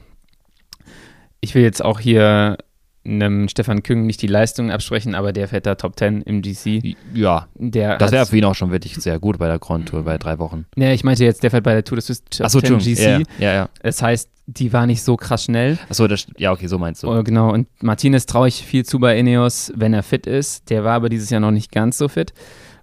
ich 1.40 1.54
will 1.54 1.62
jetzt 1.62 1.84
auch 1.84 2.00
hier 2.00 2.58
einem 3.04 3.48
Stefan 3.48 3.82
Küng 3.82 4.06
nicht 4.06 4.22
die 4.22 4.26
Leistung 4.26 4.70
absprechen, 4.70 5.14
aber 5.14 5.32
der 5.32 5.48
fährt 5.48 5.66
da 5.66 5.74
Top 5.74 5.98
10 5.98 6.22
im 6.22 6.42
GC. 6.42 6.96
ja. 7.14 7.46
Der 7.54 7.98
Das 7.98 8.12
wäre 8.12 8.26
für 8.26 8.36
ihn 8.36 8.44
auch 8.44 8.54
schon 8.54 8.70
wirklich 8.70 8.94
sehr 8.96 9.18
gut 9.18 9.38
bei 9.38 9.46
der 9.48 9.58
Grand 9.58 9.88
Tour 9.88 10.04
bei 10.04 10.16
drei 10.18 10.38
Wochen. 10.38 10.66
Nee, 10.76 10.94
ich 10.94 11.04
meinte 11.04 11.24
jetzt, 11.24 11.42
der 11.42 11.50
fährt 11.50 11.64
bei 11.64 11.74
der 11.74 11.84
Tour 11.84 11.96
de 11.96 12.02
Suisse 12.04 12.22
Top 12.30 12.46
Achso, 12.46 12.60
10 12.60 12.74
Entschuldigung. 12.74 13.22
GC. 13.22 13.26
Ja, 13.38 13.46
ja, 13.46 13.54
ja. 13.54 13.68
Das 13.82 14.00
heißt, 14.02 14.30
die 14.46 14.72
war 14.72 14.86
nicht 14.86 15.02
so 15.02 15.16
krass 15.16 15.44
schnell. 15.44 15.78
Achso, 15.88 16.06
das, 16.06 16.26
ja, 16.36 16.52
okay, 16.52 16.66
so 16.66 16.78
meinst 16.78 17.02
du. 17.02 17.10
Oh, 17.10 17.22
genau, 17.22 17.52
und 17.52 17.66
Martinez 17.82 18.26
traue 18.26 18.48
ich 18.48 18.64
viel 18.64 18.84
zu 18.84 18.98
bei 18.98 19.18
Ineos, 19.18 19.72
wenn 19.76 19.94
er 19.94 20.02
fit 20.02 20.26
ist. 20.26 20.70
Der 20.70 20.84
war 20.84 20.94
aber 20.94 21.08
dieses 21.08 21.30
Jahr 21.30 21.40
noch 21.40 21.50
nicht 21.50 21.72
ganz 21.72 21.98
so 21.98 22.08
fit. 22.08 22.32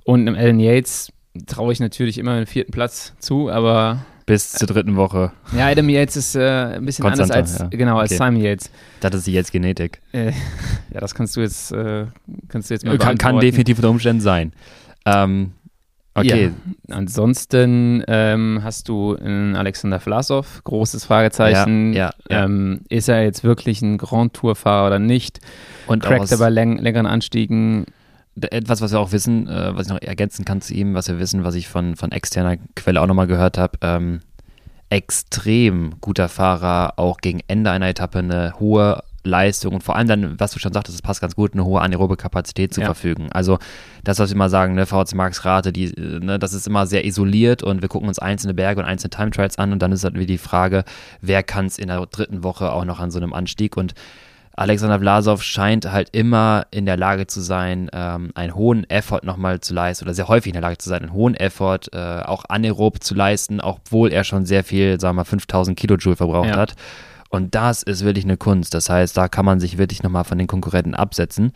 Und 0.03 0.27
im 0.27 0.35
Alan 0.35 0.59
Yates 0.59 1.11
traue 1.45 1.71
ich 1.73 1.79
natürlich 1.79 2.17
immer 2.17 2.35
den 2.35 2.47
vierten 2.47 2.71
Platz 2.71 3.13
zu, 3.19 3.49
aber 3.49 4.05
bis 4.31 4.53
zur 4.53 4.65
dritten 4.65 4.95
Woche. 4.95 5.33
Ja, 5.53 5.67
Adam 5.67 5.89
Yates 5.89 6.15
ist 6.15 6.35
äh, 6.37 6.75
ein 6.75 6.85
bisschen 6.85 7.03
Konstanter, 7.03 7.35
anders 7.35 7.59
als, 7.59 7.59
ja. 7.59 7.77
genau, 7.77 7.97
als 7.97 8.13
Okay. 8.13 8.23
Simon 8.23 8.41
Yates. 8.41 8.71
Das 9.01 9.13
ist 9.13 9.27
jetzt 9.27 9.51
Genetik. 9.51 9.99
Äh, 10.13 10.27
ja, 10.93 11.01
das 11.01 11.13
kannst 11.13 11.35
du 11.35 11.41
jetzt, 11.41 11.73
äh, 11.73 12.05
kannst 12.47 12.69
du 12.69 12.73
jetzt 12.73 12.85
mal 12.85 12.91
Kann, 12.91 13.17
kann 13.17 13.17
beantworten. 13.17 13.45
definitiv 13.45 13.77
unter 13.79 13.89
Umständen 13.89 14.21
sein. 14.21 14.53
Ähm, 15.05 15.51
okay. 16.13 16.53
Ja. 16.87 16.95
Ansonsten 16.95 18.05
ähm, 18.07 18.61
hast 18.63 18.87
du 18.87 19.17
einen 19.17 19.57
Alexander 19.57 19.99
Vlasov, 19.99 20.63
großes 20.63 21.03
Fragezeichen. 21.03 21.91
Ja. 21.91 22.11
Ähm, 22.29 22.83
ist 22.87 23.09
er 23.09 23.25
jetzt 23.25 23.43
wirklich 23.43 23.81
ein 23.81 23.97
Grand 23.97 24.33
Tour-Fahrer 24.33 24.87
oder 24.87 24.99
nicht? 24.99 25.41
Und 25.87 26.03
Crackt 26.03 26.31
er 26.31 26.37
bei 26.37 26.49
läng 26.49 26.77
längeren 26.77 27.05
Anstiegen? 27.05 27.85
Etwas, 28.39 28.81
was 28.81 28.91
wir 28.91 28.99
auch 28.99 29.11
wissen, 29.11 29.47
äh, 29.47 29.75
was 29.75 29.87
ich 29.87 29.93
noch 29.93 30.01
ergänzen 30.01 30.45
kann 30.45 30.61
zu 30.61 30.73
ihm, 30.73 30.93
was 30.93 31.07
wir 31.07 31.19
wissen, 31.19 31.43
was 31.43 31.55
ich 31.55 31.67
von, 31.67 31.95
von 31.95 32.11
externer 32.11 32.57
Quelle 32.75 33.01
auch 33.01 33.07
nochmal 33.07 33.27
gehört 33.27 33.57
habe, 33.57 33.77
ähm, 33.81 34.21
extrem 34.89 35.95
guter 36.01 36.29
Fahrer, 36.29 36.93
auch 36.97 37.17
gegen 37.19 37.39
Ende 37.47 37.71
einer 37.71 37.87
Etappe 37.87 38.19
eine 38.19 38.59
hohe 38.59 39.01
Leistung 39.23 39.75
und 39.75 39.83
vor 39.83 39.95
allem 39.95 40.07
dann, 40.07 40.39
was 40.39 40.51
du 40.51 40.59
schon 40.59 40.73
sagtest, 40.73 40.95
es 40.95 41.01
passt 41.01 41.21
ganz 41.21 41.35
gut, 41.35 41.53
eine 41.53 41.63
hohe 41.63 41.79
anaerobe 41.79 42.17
Kapazität 42.17 42.73
zu 42.73 42.81
Ja. 42.81 42.87
verfügen. 42.87 43.31
Also 43.31 43.59
das, 44.03 44.17
was 44.19 44.31
wir 44.31 44.35
immer 44.35 44.49
sagen, 44.49 44.73
ne, 44.73 44.85
VHC 44.87 45.15
Marx 45.15 45.45
Rate, 45.45 45.71
die, 45.71 45.85
äh, 45.95 46.19
ne, 46.19 46.39
das 46.39 46.53
ist 46.53 46.67
immer 46.67 46.87
sehr 46.87 47.05
isoliert 47.05 47.61
und 47.63 47.81
wir 47.81 47.89
gucken 47.89 48.07
uns 48.07 48.17
einzelne 48.19 48.53
Berge 48.53 48.81
und 48.81 48.87
einzelne 48.87 49.11
Time 49.11 49.29
Trials 49.31 49.57
an 49.59 49.71
und 49.71 49.79
dann 49.81 49.91
ist 49.91 50.03
halt 50.03 50.15
wie 50.17 50.25
die 50.25 50.39
Frage, 50.39 50.83
wer 51.21 51.43
kann 51.43 51.67
es 51.67 51.77
in 51.77 51.87
der 51.87 52.03
dritten 52.07 52.43
Woche 52.43 52.71
auch 52.71 52.83
noch 52.83 52.99
an 52.99 53.11
so 53.11 53.19
einem 53.19 53.33
Anstieg 53.33 53.77
und 53.77 53.93
Alexander 54.61 54.99
Vlasov 54.99 55.41
scheint 55.43 55.91
halt 55.91 56.09
immer 56.11 56.65
in 56.71 56.85
der 56.85 56.95
Lage 56.97 57.27
zu 57.27 57.41
sein, 57.41 57.89
ähm, 57.93 58.31
einen 58.35 58.53
hohen 58.55 58.89
Effort 58.89 59.21
nochmal 59.23 59.59
zu 59.59 59.73
leisten 59.73 60.05
oder 60.05 60.13
sehr 60.13 60.27
häufig 60.27 60.47
in 60.51 60.53
der 60.53 60.61
Lage 60.61 60.77
zu 60.77 60.87
sein, 60.89 61.01
einen 61.01 61.13
hohen 61.13 61.35
Effort 61.35 61.79
äh, 61.93 62.21
auch 62.23 62.45
anaerob 62.47 63.03
zu 63.03 63.15
leisten, 63.15 63.59
obwohl 63.59 64.11
er 64.11 64.23
schon 64.23 64.45
sehr 64.45 64.63
viel, 64.63 64.99
sagen 64.99 65.15
wir 65.15 65.21
mal, 65.21 65.25
5000 65.25 65.77
Kilojoule 65.77 66.15
verbraucht 66.15 66.49
Ja. 66.49 66.57
hat. 66.57 66.75
Und 67.29 67.55
das 67.55 67.81
ist 67.81 68.03
wirklich 68.05 68.25
eine 68.25 68.37
Kunst. 68.37 68.73
Das 68.73 68.89
heißt, 68.89 69.15
da 69.17 69.27
kann 69.29 69.45
man 69.45 69.59
sich 69.59 69.77
wirklich 69.77 70.03
nochmal 70.03 70.25
von 70.25 70.37
den 70.37 70.47
Konkurrenten 70.47 70.93
absetzen. 70.95 71.53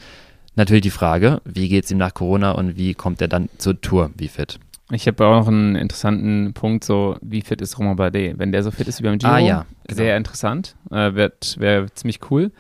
Natürlich 0.55 0.83
die 0.83 0.89
Frage, 0.89 1.41
wie 1.45 1.67
geht 1.69 1.83
es 1.85 1.91
ihm 1.91 1.97
nach 1.97 2.13
Corona 2.13 2.51
und 2.51 2.77
wie 2.77 2.93
kommt 2.93 3.21
er 3.21 3.27
dann 3.27 3.49
zur 3.57 3.79
Tour? 3.81 4.11
Wie 4.15 4.29
fit? 4.29 4.57
Ich 4.91 5.05
habe 5.07 5.25
auch 5.25 5.39
noch 5.41 5.47
einen 5.47 5.75
interessanten 5.75 6.53
Punkt, 6.53 6.83
so 6.85 7.17
wie 7.21 7.41
fit 7.41 7.59
ist 7.59 7.77
Romain 7.77 7.97
Bardet? 7.97 8.39
Wenn 8.39 8.51
der 8.51 8.63
so 8.63 8.71
fit 8.71 8.87
ist 8.87 8.99
wie 8.99 9.03
beim 9.03 9.17
Giro, 9.17 9.33
Ah, 9.33 9.39
ja, 9.39 9.65
genau. 9.87 9.97
sehr 9.97 10.15
interessant, 10.15 10.75
äh, 10.91 11.13
wird 11.15 11.59
wäre 11.59 11.87
ziemlich 11.93 12.19
cool. 12.31 12.51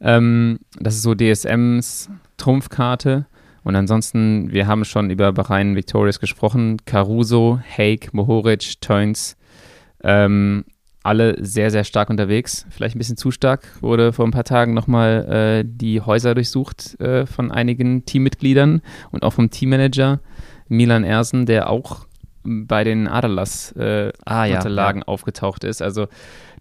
Ähm, 0.00 0.60
das 0.78 0.94
ist 0.94 1.02
so 1.02 1.14
DSMs 1.14 2.10
Trumpfkarte. 2.36 3.26
Und 3.64 3.76
ansonsten, 3.76 4.50
wir 4.52 4.66
haben 4.66 4.84
schon 4.84 5.10
über 5.10 5.32
Bahrain 5.32 5.76
Victorious 5.76 6.20
gesprochen. 6.20 6.78
Caruso, 6.86 7.60
Haig, 7.76 8.14
Mohoric, 8.14 8.80
Teuns, 8.80 9.36
ähm, 10.02 10.64
alle 11.02 11.42
sehr, 11.44 11.70
sehr 11.70 11.84
stark 11.84 12.10
unterwegs. 12.10 12.66
Vielleicht 12.70 12.94
ein 12.94 12.98
bisschen 12.98 13.16
zu 13.16 13.30
stark. 13.30 13.66
Wurde 13.80 14.12
vor 14.12 14.26
ein 14.26 14.30
paar 14.30 14.44
Tagen 14.44 14.74
nochmal 14.74 15.62
äh, 15.62 15.64
die 15.66 16.00
Häuser 16.00 16.34
durchsucht 16.34 17.00
äh, 17.00 17.26
von 17.26 17.50
einigen 17.50 18.04
Teammitgliedern 18.04 18.82
und 19.10 19.22
auch 19.22 19.32
vom 19.32 19.50
Teammanager 19.50 20.20
Milan 20.68 21.04
Ersen, 21.04 21.46
der 21.46 21.70
auch 21.70 22.06
bei 22.44 22.84
den 22.84 23.08
Adalas 23.08 23.72
äh, 23.72 24.12
Ah, 24.24 24.44
ja, 24.44 24.56
Unterlagen 24.56 25.02
aufgetaucht 25.02 25.64
ist. 25.64 25.82
Also 25.82 26.08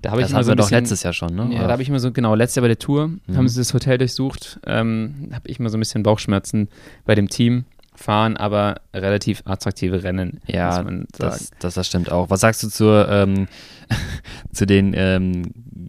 da 0.02 0.12
habe 0.12 0.22
ich 0.22 0.26
Das 0.26 0.32
immer 0.32 0.44
so 0.44 0.48
wir 0.50 0.54
ein 0.54 0.58
doch 0.58 0.66
bisschen, 0.66 0.80
letztes 0.80 1.04
Jahr 1.04 1.14
schon, 1.14 1.36
ne? 1.36 1.50
ja, 1.54 1.64
da 1.66 1.70
habe 1.72 1.82
ich 1.82 1.90
immer 1.90 2.00
so, 2.00 2.12
genau, 2.12 2.36
letztes 2.36 2.56
Jahr 2.58 2.64
bei 2.64 2.68
der 2.70 2.80
Tour 2.80 3.08
Mhm. 3.08 3.20
haben 3.36 3.48
sie 3.48 3.60
das 3.60 3.74
Hotel 3.74 3.98
durchsucht, 3.98 4.60
ähm, 4.66 5.30
habe 5.34 5.48
ich 5.50 5.60
immer 5.60 5.70
so 5.70 5.78
ein 5.78 5.80
bisschen 5.82 6.04
Bauchschmerzen 6.04 6.70
bei 7.06 7.16
dem 7.16 7.30
Team. 7.30 7.66
Fahren 8.00 8.38
aber 8.38 8.76
relativ 8.94 9.42
attraktive 9.46 10.04
Rennen, 10.04 10.40
Ja. 10.46 10.84
Das, 11.18 11.50
das, 11.58 11.74
das 11.74 11.88
stimmt 11.88 12.12
auch. 12.12 12.30
Was 12.30 12.42
sagst 12.42 12.62
du 12.62 12.68
zur, 12.70 13.10
ähm, 13.10 13.48
zu 14.54 14.68
den 14.68 14.94
ähm, 14.96 15.42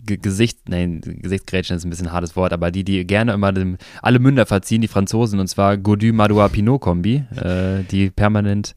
Ge- 0.07 0.17
Gesicht, 0.17 0.71
nein, 0.71 1.03
Gesichtsgrätschen 1.03 1.77
ist 1.77 1.85
ein 1.85 1.91
bisschen 1.91 2.07
ein 2.07 2.13
hartes 2.15 2.35
Wort, 2.35 2.55
aber 2.55 2.71
die, 2.71 2.83
die 2.83 3.07
gerne 3.07 3.33
immer 3.35 3.53
dem, 3.53 3.77
alle 4.01 4.21
Münder 4.21 4.47
verziehen, 4.47 4.81
die 4.81 4.89
Franzosen, 4.89 5.39
und 5.39 5.49
zwar 5.49 5.77
Godu 5.77 6.15
Madua 6.15 6.49
Pinot 6.49 6.81
Kombi, 6.81 7.25
äh, 7.37 7.83
die 7.91 8.09
permanent, 8.09 8.75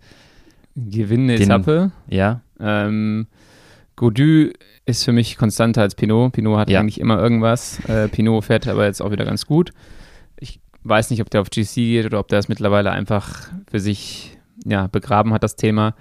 Gewinnende 0.75 1.36
Etappe. 1.36 1.91
ja, 2.09 2.41
Ähm, 2.59 3.27
Godu 3.95 4.49
ist 4.86 5.03
für 5.05 5.11
mich 5.11 5.38
konstanter 5.38 5.82
als 5.82 5.95
Pinot. 5.95 6.34
Pinot 6.34 6.57
hat 6.57 6.69
Ja. 6.69 6.79
eigentlich 6.79 6.99
immer 6.99 7.19
irgendwas. 7.21 7.79
Äh, 7.88 8.07
Pinot 8.07 8.45
fährt 8.45 8.67
aber 8.67 8.86
jetzt 8.86 9.01
auch 9.01 9.11
wieder 9.11 9.25
ganz 9.25 9.45
gut. 9.45 9.71
Ich 10.39 10.59
weiß 10.84 11.09
nicht, 11.11 11.21
ob 11.21 11.29
der 11.29 11.41
auf 11.41 11.49
GC 11.49 11.75
geht 11.75 12.05
oder 12.05 12.19
ob 12.19 12.27
der 12.27 12.39
es 12.39 12.47
mittlerweile 12.49 12.91
einfach 12.91 13.49
für 13.69 13.79
sich 13.79 14.38
ja, 14.65 14.88
begraben 14.88 15.34
hat, 15.34 15.43
das 15.43 15.55
Thema. 15.55 15.93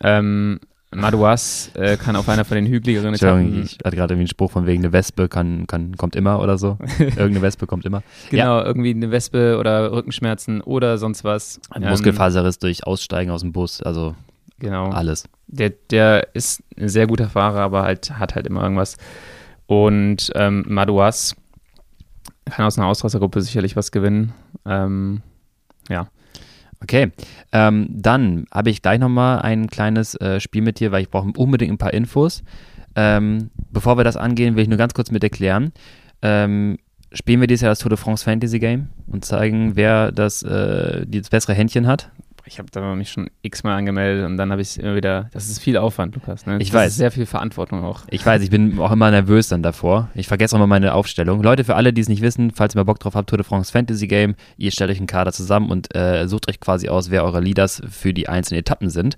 Ähm, 0.00 0.60
Madouas 0.94 1.70
äh, 1.74 1.96
kann 1.98 2.16
auf 2.16 2.28
einer 2.30 2.46
von 2.46 2.54
den 2.54 2.66
hügeligeren 2.66 3.12
Etappen. 3.14 3.62
ich 3.62 3.78
hatte 3.84 3.94
gerade 3.96 4.14
irgendwie 4.14 4.22
einen 4.22 4.26
Spruch 4.28 4.50
von 4.50 4.64
wegen, 4.66 4.82
eine 4.82 4.92
Wespe 4.92 5.28
kann, 5.28 5.66
kann, 5.66 5.96
kommt 5.98 6.16
immer 6.16 6.40
oder 6.40 6.56
so. 6.56 6.78
Irgendeine 6.98 7.42
Wespe 7.42 7.66
kommt 7.66 7.84
immer. 7.84 8.02
Genau, 8.30 8.62
irgendwie 8.62 8.90
eine 8.90 9.10
Wespe 9.10 9.58
oder 9.58 9.92
Rückenschmerzen 9.92 10.62
oder 10.62 10.96
sonst 10.96 11.24
was. 11.24 11.60
Ein 11.70 11.82
Ähm, 11.82 11.90
Muskelfaserriss 11.90 12.58
durch 12.58 12.86
Aussteigen 12.86 13.30
aus 13.30 13.42
dem 13.42 13.52
Bus, 13.52 13.82
also 13.82 14.14
Genau. 14.58 14.90
alles. 14.90 15.24
Der, 15.46 15.70
der 15.70 16.34
ist 16.34 16.62
ein 16.76 16.88
sehr 16.88 17.06
guter 17.06 17.28
Fahrer, 17.28 17.60
aber 17.60 17.82
halt 17.82 18.18
hat 18.18 18.34
halt 18.34 18.46
immer 18.46 18.62
irgendwas. 18.62 18.96
Und 19.66 20.30
ähm, 20.34 20.64
Madouas 20.66 21.36
kann 22.46 22.66
aus 22.66 22.78
einer 22.78 22.86
Ausreißergruppe 22.86 23.40
sicherlich 23.40 23.76
was 23.76 23.92
gewinnen. 23.92 24.32
Ähm, 24.64 25.22
ja. 25.88 26.08
Okay, 26.80 27.10
ähm, 27.52 27.88
dann 27.90 28.46
habe 28.52 28.70
ich 28.70 28.82
gleich 28.82 29.00
nochmal 29.00 29.40
ein 29.40 29.66
kleines 29.66 30.14
äh, 30.14 30.38
Spiel 30.38 30.62
mit 30.62 30.78
dir, 30.78 30.92
weil 30.92 31.02
ich 31.02 31.10
brauche 31.10 31.30
unbedingt 31.36 31.72
ein 31.72 31.78
paar 31.78 31.92
Infos. 31.92 32.44
Ähm, 32.94 33.50
bevor 33.70 33.96
wir 33.96 34.04
das 34.04 34.16
angehen, 34.16 34.54
will 34.54 34.62
ich 34.62 34.68
nur 34.68 34.78
ganz 34.78 34.94
kurz 34.94 35.10
mit 35.10 35.24
erklären. 35.24 35.72
Ähm, 36.22 36.78
spielen 37.12 37.40
wir 37.40 37.46
dieses 37.46 37.62
Jahr 37.62 37.72
das 37.72 37.80
Tour 37.80 37.90
de 37.90 37.98
France 37.98 38.24
Fantasy 38.24 38.58
Game 38.58 38.88
und 39.06 39.24
zeigen, 39.24 39.76
wer 39.76 40.12
das, 40.12 40.42
äh, 40.42 41.04
das 41.06 41.30
bessere 41.30 41.54
Händchen 41.54 41.86
hat. 41.86 42.10
Ich 42.48 42.58
habe 42.58 42.70
da 42.70 42.94
mich 42.94 43.10
schon 43.10 43.28
x-mal 43.42 43.76
angemeldet 43.76 44.24
und 44.24 44.38
dann 44.38 44.50
habe 44.50 44.62
ich 44.62 44.78
immer 44.78 44.96
wieder. 44.96 45.28
Das 45.32 45.48
ist 45.48 45.58
viel 45.58 45.76
Aufwand, 45.76 46.14
Lukas. 46.14 46.46
Ne? 46.46 46.56
Ich 46.60 46.70
das 46.70 46.80
weiß. 46.80 46.90
Ist 46.92 46.96
sehr 46.96 47.10
viel 47.10 47.26
Verantwortung 47.26 47.84
auch. 47.84 48.04
Ich 48.08 48.24
weiß, 48.24 48.42
ich 48.42 48.48
bin 48.48 48.78
auch 48.78 48.90
immer 48.90 49.10
nervös 49.10 49.48
dann 49.48 49.62
davor. 49.62 50.08
Ich 50.14 50.28
vergesse 50.28 50.56
auch 50.56 50.58
mal 50.58 50.66
meine 50.66 50.94
Aufstellung. 50.94 51.42
Leute, 51.42 51.64
für 51.64 51.76
alle, 51.76 51.92
die 51.92 52.00
es 52.00 52.08
nicht 52.08 52.22
wissen, 52.22 52.50
falls 52.50 52.74
ihr 52.74 52.78
mal 52.78 52.84
Bock 52.84 53.00
drauf 53.00 53.14
habt, 53.14 53.28
Tour 53.28 53.36
de 53.36 53.44
France 53.44 53.70
Fantasy 53.70 54.06
Game, 54.06 54.34
ihr 54.56 54.70
stellt 54.70 54.90
euch 54.90 54.96
einen 54.96 55.06
Kader 55.06 55.32
zusammen 55.32 55.70
und 55.70 55.94
äh, 55.94 56.26
sucht 56.26 56.48
euch 56.48 56.58
quasi 56.58 56.88
aus, 56.88 57.10
wer 57.10 57.22
eure 57.22 57.40
Leaders 57.40 57.82
für 57.90 58.14
die 58.14 58.30
einzelnen 58.30 58.60
Etappen 58.60 58.88
sind 58.88 59.16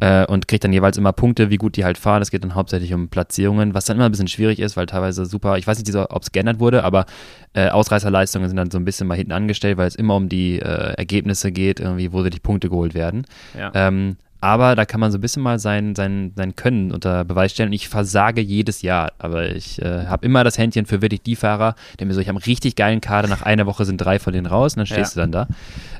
äh, 0.00 0.26
und 0.26 0.48
kriegt 0.48 0.64
dann 0.64 0.72
jeweils 0.72 0.96
immer 0.96 1.12
Punkte, 1.12 1.50
wie 1.50 1.58
gut 1.58 1.76
die 1.76 1.84
halt 1.84 1.98
fahren. 1.98 2.20
Es 2.20 2.32
geht 2.32 2.42
dann 2.42 2.56
hauptsächlich 2.56 2.92
um 2.94 3.08
Platzierungen, 3.08 3.74
was 3.74 3.84
dann 3.84 3.96
immer 3.96 4.06
ein 4.06 4.10
bisschen 4.10 4.28
schwierig 4.28 4.58
ist, 4.58 4.76
weil 4.76 4.86
teilweise 4.86 5.24
super, 5.24 5.56
ich 5.56 5.68
weiß 5.68 5.78
nicht, 5.78 5.94
ob 5.94 6.22
es 6.22 6.32
geändert 6.32 6.58
wurde, 6.58 6.82
aber 6.82 7.06
äh, 7.54 7.68
Ausreißerleistungen 7.68 8.48
sind 8.48 8.56
dann 8.56 8.70
so 8.70 8.78
ein 8.78 8.84
bisschen 8.84 9.06
mal 9.06 9.16
hinten 9.16 9.32
angestellt, 9.32 9.76
weil 9.76 9.86
es 9.86 9.94
immer 9.94 10.16
um 10.16 10.28
die 10.28 10.58
äh, 10.58 10.94
Ergebnisse 10.94 11.52
geht, 11.52 11.78
irgendwie, 11.78 12.12
wo 12.12 12.22
die 12.24 12.40
Punkte 12.40 12.71
geholt 12.72 12.94
werden. 12.94 13.24
Ja. 13.56 13.70
Ähm, 13.74 14.16
aber 14.40 14.74
da 14.74 14.84
kann 14.84 14.98
man 14.98 15.12
so 15.12 15.18
ein 15.18 15.20
bisschen 15.20 15.40
mal 15.44 15.60
sein, 15.60 15.94
sein, 15.94 16.32
sein 16.34 16.56
Können 16.56 16.90
unter 16.90 17.24
Beweis 17.24 17.52
stellen. 17.52 17.68
Und 17.68 17.74
ich 17.74 17.88
versage 17.88 18.40
jedes 18.40 18.82
Jahr. 18.82 19.12
Aber 19.20 19.54
ich 19.54 19.80
äh, 19.80 20.06
habe 20.06 20.26
immer 20.26 20.42
das 20.42 20.58
Händchen 20.58 20.84
für 20.84 21.00
wirklich 21.00 21.22
die 21.22 21.36
Fahrer, 21.36 21.76
die 22.00 22.04
mir 22.04 22.12
so, 22.12 22.20
ich 22.20 22.26
habe 22.26 22.38
einen 22.38 22.44
richtig 22.44 22.74
geilen 22.74 23.00
Kader, 23.00 23.28
nach 23.28 23.42
einer 23.42 23.66
Woche 23.66 23.84
sind 23.84 23.98
drei 23.98 24.18
von 24.18 24.32
denen 24.32 24.46
raus 24.46 24.74
und 24.74 24.78
dann 24.78 24.86
stehst 24.86 25.14
Ja. 25.14 25.24
du 25.26 25.30
dann 25.30 25.46
da. 25.48 25.54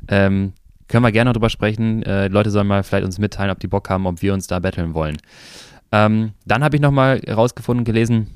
Ähm, 0.08 0.54
können 0.88 1.04
wir 1.04 1.12
gerne 1.12 1.28
noch 1.28 1.34
drüber 1.34 1.50
sprechen. 1.50 2.02
Äh, 2.02 2.26
Leute 2.28 2.50
sollen 2.50 2.66
mal 2.66 2.82
vielleicht 2.82 3.04
uns 3.04 3.18
mitteilen, 3.20 3.52
ob 3.52 3.60
die 3.60 3.68
Bock 3.68 3.88
haben, 3.88 4.06
ob 4.06 4.20
wir 4.22 4.34
uns 4.34 4.48
da 4.48 4.58
battlen 4.58 4.92
wollen. 4.92 5.18
Ähm, 5.92 6.32
dann 6.44 6.64
habe 6.64 6.74
ich 6.74 6.82
nochmal 6.82 7.20
rausgefunden 7.30 7.82
und 7.82 7.84
gelesen, 7.84 8.26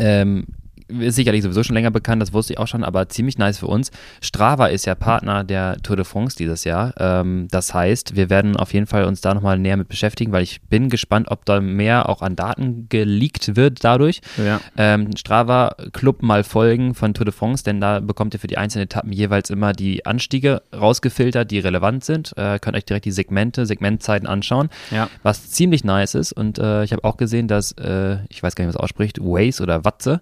ähm, 0.00 0.46
ist 0.88 1.16
sicherlich 1.16 1.42
sowieso 1.42 1.62
schon 1.62 1.74
länger 1.74 1.90
bekannt, 1.90 2.22
das 2.22 2.32
wusste 2.32 2.54
ich 2.54 2.58
auch 2.58 2.66
schon, 2.66 2.84
aber 2.84 3.08
ziemlich 3.08 3.38
nice 3.38 3.58
für 3.58 3.66
uns. 3.66 3.90
Strava 4.20 4.66
ist 4.66 4.86
ja 4.86 4.94
Partner 4.94 5.44
der 5.44 5.76
Tour 5.82 5.96
de 5.96 6.04
France 6.04 6.36
dieses 6.36 6.64
Jahr. 6.64 6.94
Ähm, 6.98 7.48
das 7.50 7.74
heißt, 7.74 8.16
wir 8.16 8.30
werden 8.30 8.56
auf 8.56 8.72
jeden 8.72 8.86
Fall 8.86 9.04
uns 9.04 9.20
da 9.20 9.34
nochmal 9.34 9.58
näher 9.58 9.76
mit 9.76 9.88
beschäftigen, 9.88 10.32
weil 10.32 10.42
ich 10.42 10.60
bin 10.62 10.88
gespannt, 10.88 11.30
ob 11.30 11.44
da 11.44 11.60
mehr 11.60 12.08
auch 12.08 12.22
an 12.22 12.36
Daten 12.36 12.88
geleakt 12.88 13.56
wird 13.56 13.84
dadurch. 13.84 14.20
ja. 14.36 14.60
Ähm, 14.76 15.10
Strava 15.16 15.76
Club 15.92 16.22
mal 16.22 16.44
folgen 16.44 16.94
von 16.94 17.14
Tour 17.14 17.24
de 17.24 17.34
France, 17.34 17.64
denn 17.64 17.80
da 17.80 18.00
bekommt 18.00 18.34
ihr 18.34 18.40
für 18.40 18.46
die 18.46 18.58
einzelnen 18.58 18.84
Etappen 18.84 19.12
jeweils 19.12 19.50
immer 19.50 19.72
die 19.72 20.06
Anstiege 20.06 20.62
rausgefiltert, 20.74 21.50
die 21.50 21.58
relevant 21.58 22.04
sind. 22.04 22.36
Äh, 22.36 22.58
könnt 22.58 22.76
euch 22.76 22.84
direkt 22.84 23.04
die 23.04 23.12
Segmente, 23.12 23.66
Segmentzeiten 23.66 24.26
anschauen 24.26 24.68
ja. 24.90 25.08
was 25.22 25.50
ziemlich 25.50 25.84
nice 25.84 26.14
ist. 26.14 26.32
Und 26.32 26.58
äh, 26.58 26.84
ich 26.84 26.92
habe 26.92 27.04
auch 27.04 27.16
gesehen, 27.16 27.48
dass, 27.48 27.72
äh, 27.72 28.18
ich 28.28 28.42
weiß 28.42 28.54
gar 28.54 28.64
nicht, 28.64 28.74
was 28.74 28.80
ausspricht, 28.80 29.20
Waze 29.20 29.62
oder 29.62 29.84
Watze, 29.84 30.20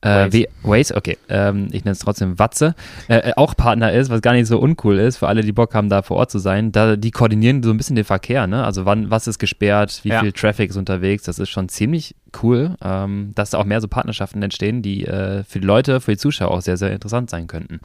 äh, 0.00 0.26
Waze. 0.26 0.44
Waze, 0.62 0.96
okay, 0.96 1.18
ähm, 1.28 1.68
ich 1.72 1.84
nenne 1.84 1.92
es 1.92 1.98
trotzdem 1.98 2.38
Watze, 2.38 2.74
äh, 3.08 3.16
äh, 3.16 3.32
auch 3.36 3.56
Partner 3.56 3.92
ist, 3.92 4.10
was 4.10 4.20
gar 4.22 4.32
nicht 4.32 4.46
so 4.46 4.58
uncool 4.58 4.98
ist, 4.98 5.16
für 5.16 5.26
alle, 5.28 5.42
die 5.42 5.52
Bock 5.52 5.74
haben, 5.74 5.88
da 5.88 6.02
vor 6.02 6.16
Ort 6.18 6.30
zu 6.30 6.38
sein. 6.38 6.70
Da, 6.72 6.96
die 6.96 7.10
koordinieren 7.10 7.62
so 7.62 7.70
ein 7.70 7.76
bisschen 7.76 7.96
den 7.96 8.04
Verkehr, 8.04 8.46
ne? 8.46 8.64
Also 8.64 8.84
wann, 8.84 9.10
was 9.10 9.26
ist 9.26 9.38
gesperrt, 9.38 10.00
wie 10.04 10.10
Ja. 10.10 10.20
viel 10.20 10.32
Traffic 10.32 10.70
ist 10.70 10.76
unterwegs, 10.76 11.24
das 11.24 11.38
ist 11.38 11.48
schon 11.50 11.68
ziemlich 11.68 12.14
cool, 12.42 12.76
ähm, 12.82 13.32
dass 13.34 13.50
da 13.50 13.58
auch 13.58 13.64
mehr 13.64 13.80
so 13.80 13.88
Partnerschaften 13.88 14.42
entstehen, 14.42 14.82
die 14.82 15.04
äh, 15.06 15.42
für 15.44 15.60
die 15.60 15.66
Leute, 15.66 16.00
für 16.00 16.12
die 16.12 16.18
Zuschauer 16.18 16.50
auch 16.52 16.60
sehr, 16.62 16.76
sehr 16.76 16.92
interessant 16.92 17.30
sein 17.30 17.46
könnten. 17.46 17.80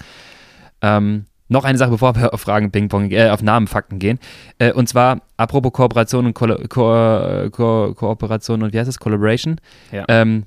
Ähm, 0.81 1.25
noch 1.49 1.65
eine 1.65 1.77
Sache, 1.77 1.91
bevor 1.91 2.15
wir 2.15 2.33
auf 2.33 2.41
Fragen 2.41 2.71
Ping-Pong, 2.71 3.11
äh, 3.11 3.29
auf 3.29 3.41
Namen, 3.43 3.67
Fakten 3.67 3.99
gehen. 3.99 4.19
Äh, 4.59 4.71
und 4.71 4.87
zwar, 4.89 5.21
apropos 5.37 5.71
Kooperation 5.73 6.25
und 6.25 6.33
Ko 6.33 6.47
Ko 6.69 7.49
Ko 7.51 7.93
Kooperation 7.93 8.63
und 8.63 8.73
wie 8.73 8.79
heißt 8.79 8.89
es? 8.89 8.97
Collaboration? 8.99 9.59
Ja. 9.91 10.05
Ähm, 10.07 10.43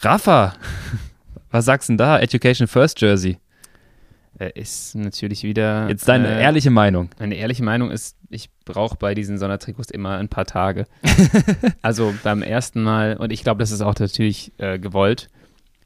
Rafa, 0.00 0.54
was 1.50 1.64
sagst 1.64 1.88
du 1.88 1.92
denn 1.92 1.98
da? 1.98 2.18
Education 2.18 2.66
First 2.66 3.00
Jersey. 3.00 3.38
Ist 4.54 4.96
natürlich 4.96 5.44
wieder. 5.44 5.88
Jetzt 5.88 6.08
deine 6.08 6.26
äh, 6.26 6.42
ehrliche 6.42 6.70
Meinung. 6.70 7.08
Meine 7.20 7.36
ehrliche 7.36 7.62
Meinung 7.62 7.92
ist, 7.92 8.16
ich 8.30 8.50
brauche 8.64 8.96
bei 8.96 9.14
diesen 9.14 9.38
Sondertrikots 9.38 9.92
immer 9.92 10.16
ein 10.18 10.28
paar 10.28 10.44
Tage. 10.44 10.86
also 11.82 12.12
beim 12.24 12.42
ersten 12.42 12.82
Mal, 12.82 13.16
und 13.16 13.32
ich 13.32 13.44
glaube, 13.44 13.60
das 13.60 13.70
ist 13.70 13.80
auch 13.80 13.94
natürlich 13.96 14.52
äh, 14.58 14.80
gewollt, 14.80 15.28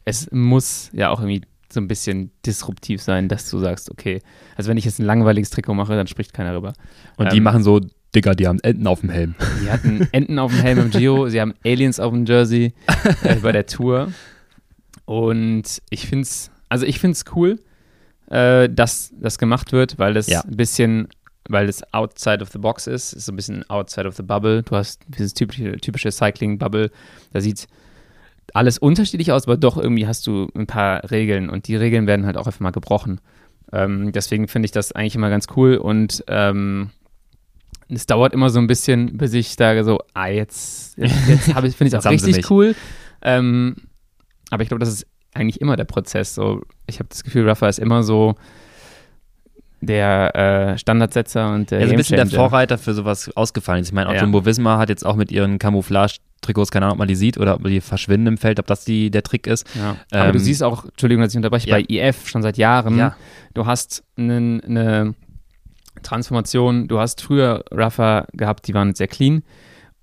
es 0.07 0.31
muss 0.33 0.89
ja 0.95 1.11
auch 1.11 1.21
irgendwie 1.21 1.43
so 1.71 1.79
ein 1.79 1.89
bisschen 1.89 2.31
disruptiv 2.47 3.03
sein, 3.03 3.29
dass 3.29 3.51
du 3.51 3.59
sagst, 3.59 3.91
okay, 3.91 4.23
also 4.57 4.71
wenn 4.71 4.79
ich 4.79 4.87
jetzt 4.87 4.99
ein 4.99 5.05
langweiliges 5.05 5.51
Trikot 5.51 5.75
mache, 5.75 5.95
dann 5.95 6.07
spricht 6.07 6.33
keiner 6.33 6.57
rüber. 6.57 6.73
Und 7.19 7.31
die 7.33 7.37
Ähm, 7.37 7.43
machen 7.43 7.63
so, 7.63 7.83
Digga, 8.15 8.35
die 8.35 8.47
haben 8.47 8.59
Enten 8.61 8.87
auf 8.87 9.01
dem 9.01 9.11
Helm. 9.11 9.35
Die 9.63 9.71
hatten 9.71 10.09
Enten 10.13 10.39
auf 10.39 10.51
dem 10.53 10.61
Helm 10.63 10.79
im 10.79 10.91
Giro, 10.91 11.29
sie 11.29 11.41
haben 11.41 11.55
Aliens 11.65 12.01
auf 12.01 12.13
dem 12.13 12.25
Jersey 12.25 12.73
äh, 13.23 13.37
bei 13.37 13.53
der 13.53 13.67
Tour. 13.67 14.13
Und 15.05 15.83
ich 15.91 16.07
finde 16.07 16.23
es, 16.23 16.51
also 16.69 16.87
ich 16.87 16.99
finde 17.01 17.13
es 17.13 17.25
cool, 17.35 17.59
äh, 18.31 18.69
dass 18.69 19.13
das 19.21 19.39
gemacht 19.39 19.73
wird, 19.73 19.99
weil 19.99 20.15
das 20.15 20.27
Ja. 20.27 20.41
ein 20.43 20.57
bisschen, 20.57 21.09
weil 21.49 21.69
es 21.69 21.83
outside 21.95 22.41
of 22.43 22.51
the 22.51 22.59
box 22.59 22.87
ist, 22.87 23.13
ist 23.13 23.27
so 23.27 23.33
ein 23.33 23.37
bisschen 23.37 23.69
outside 23.71 24.07
of 24.07 24.17
the 24.17 24.23
bubble. 24.23 24.63
Du 24.63 24.77
hast 24.77 25.01
dieses 25.09 25.35
typische, 25.35 25.73
typische 25.79 26.11
Cycling-Bubble, 26.11 26.91
da 27.33 27.41
sieht 27.41 27.67
alles 28.55 28.79
unterschiedlich 28.79 29.33
aus, 29.33 29.45
aber 29.47 29.57
doch 29.59 29.77
irgendwie 29.77 30.07
hast 30.07 30.27
du 30.27 30.49
ein 30.55 30.67
paar 30.67 31.11
Regeln 31.11 31.51
und 31.51 31.69
die 31.69 31.77
Regeln 31.77 32.07
werden 32.07 32.25
halt 32.27 32.37
auch 32.39 32.47
einfach 32.47 32.61
mal 32.61 32.71
gebrochen. 32.71 33.21
Ähm, 33.73 34.13
deswegen 34.13 34.49
finde 34.49 34.65
ich 34.67 34.73
das 34.73 34.93
eigentlich 34.93 35.15
immer 35.15 35.29
ganz 35.29 35.47
cool 35.57 35.77
und 35.77 36.25
ähm, 36.29 36.91
es 37.89 38.07
dauert 38.07 38.33
immer 38.35 38.51
so 38.51 38.59
ein 38.59 38.67
bisschen, 38.67 39.17
bis 39.17 39.33
ich 39.33 39.55
sage 39.55 39.85
so, 39.85 39.99
ah, 40.15 40.27
jetzt, 40.29 40.97
jetzt, 40.99 41.29
jetzt 41.29 41.55
habe 41.55 41.67
ich, 41.69 41.77
finde 41.77 41.89
ich 41.89 41.93
Jetzt 41.95 42.07
auch 42.07 42.11
richtig 42.11 42.51
cool. 42.51 42.75
Ähm, 43.23 43.77
aber 44.51 44.63
ich 44.63 44.69
glaube, 44.69 44.81
das 44.81 44.91
ist 44.93 45.07
eigentlich 45.35 45.61
immer 45.61 45.77
der 45.77 45.85
Prozess. 45.85 46.35
So, 46.35 46.63
ich 46.87 46.99
habe 46.99 47.09
das 47.09 47.25
Gefühl, 47.25 47.49
Rafa 47.49 47.69
ist 47.69 47.79
immer 47.79 48.03
so 48.03 48.35
der 49.81 50.35
äh, 50.75 50.79
Standardsetzer 50.79 51.53
und 51.55 51.71
der 51.71 51.79
Er 51.81 51.87
ist 51.87 51.91
ein 51.93 51.97
bisschen 51.99 52.17
der. 52.17 52.27
Vorreiter 52.27 52.79
für 52.79 52.95
sowas 52.95 53.31
ausgefallen. 53.37 53.83
ist. 53.83 53.89
Ich 53.89 53.95
meine, 53.95 54.09
auch 54.09 54.15
Ja. 54.15 54.23
Jumbo 54.23 54.45
Visma 54.45 54.77
hat 54.79 54.89
jetzt 54.89 55.07
auch 55.07 55.15
mit 55.15 55.31
ihren 55.31 55.59
Camouflage-Trikots, 55.61 56.73
keine 56.73 56.87
Ahnung, 56.87 56.95
ob 56.95 56.99
man 56.99 57.09
die 57.09 57.15
sieht 57.15 57.39
oder 57.39 57.55
ob 57.55 57.65
die 57.65 57.81
verschwinden 57.81 58.27
im 58.27 58.39
Feld, 58.39 58.59
ob 58.59 58.67
das 58.67 58.85
die, 58.85 59.11
der 59.11 59.23
Trick 59.23 59.47
ist. 59.47 59.67
Ja. 59.77 59.97
Aber 60.11 60.33
du 60.33 60.39
Ähm, 60.39 60.45
siehst 60.45 60.65
auch, 60.65 60.85
Entschuldigung, 60.85 61.23
dass 61.23 61.33
ich 61.33 61.37
unterbreche, 61.37 61.69
Ja. 61.69 61.77
bei 61.77 61.85
IF 61.89 62.29
schon 62.29 62.43
seit 62.43 62.57
Jahren, 62.59 62.99
Ja. 62.99 63.15
du 63.55 63.67
hast 63.67 64.03
eine 64.17 65.15
Transformation, 66.03 66.89
du 66.89 66.99
hast 66.99 67.21
früher 67.23 67.65
Rafa 67.71 68.27
gehabt, 68.33 68.67
die 68.69 68.75
waren 68.75 68.95
sehr 68.95 69.09
clean 69.09 69.43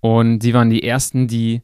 und 0.02 0.40
die 0.40 0.54
waren 0.54 0.70
die 0.70 0.84
ersten, 0.84 1.28
die 1.28 1.62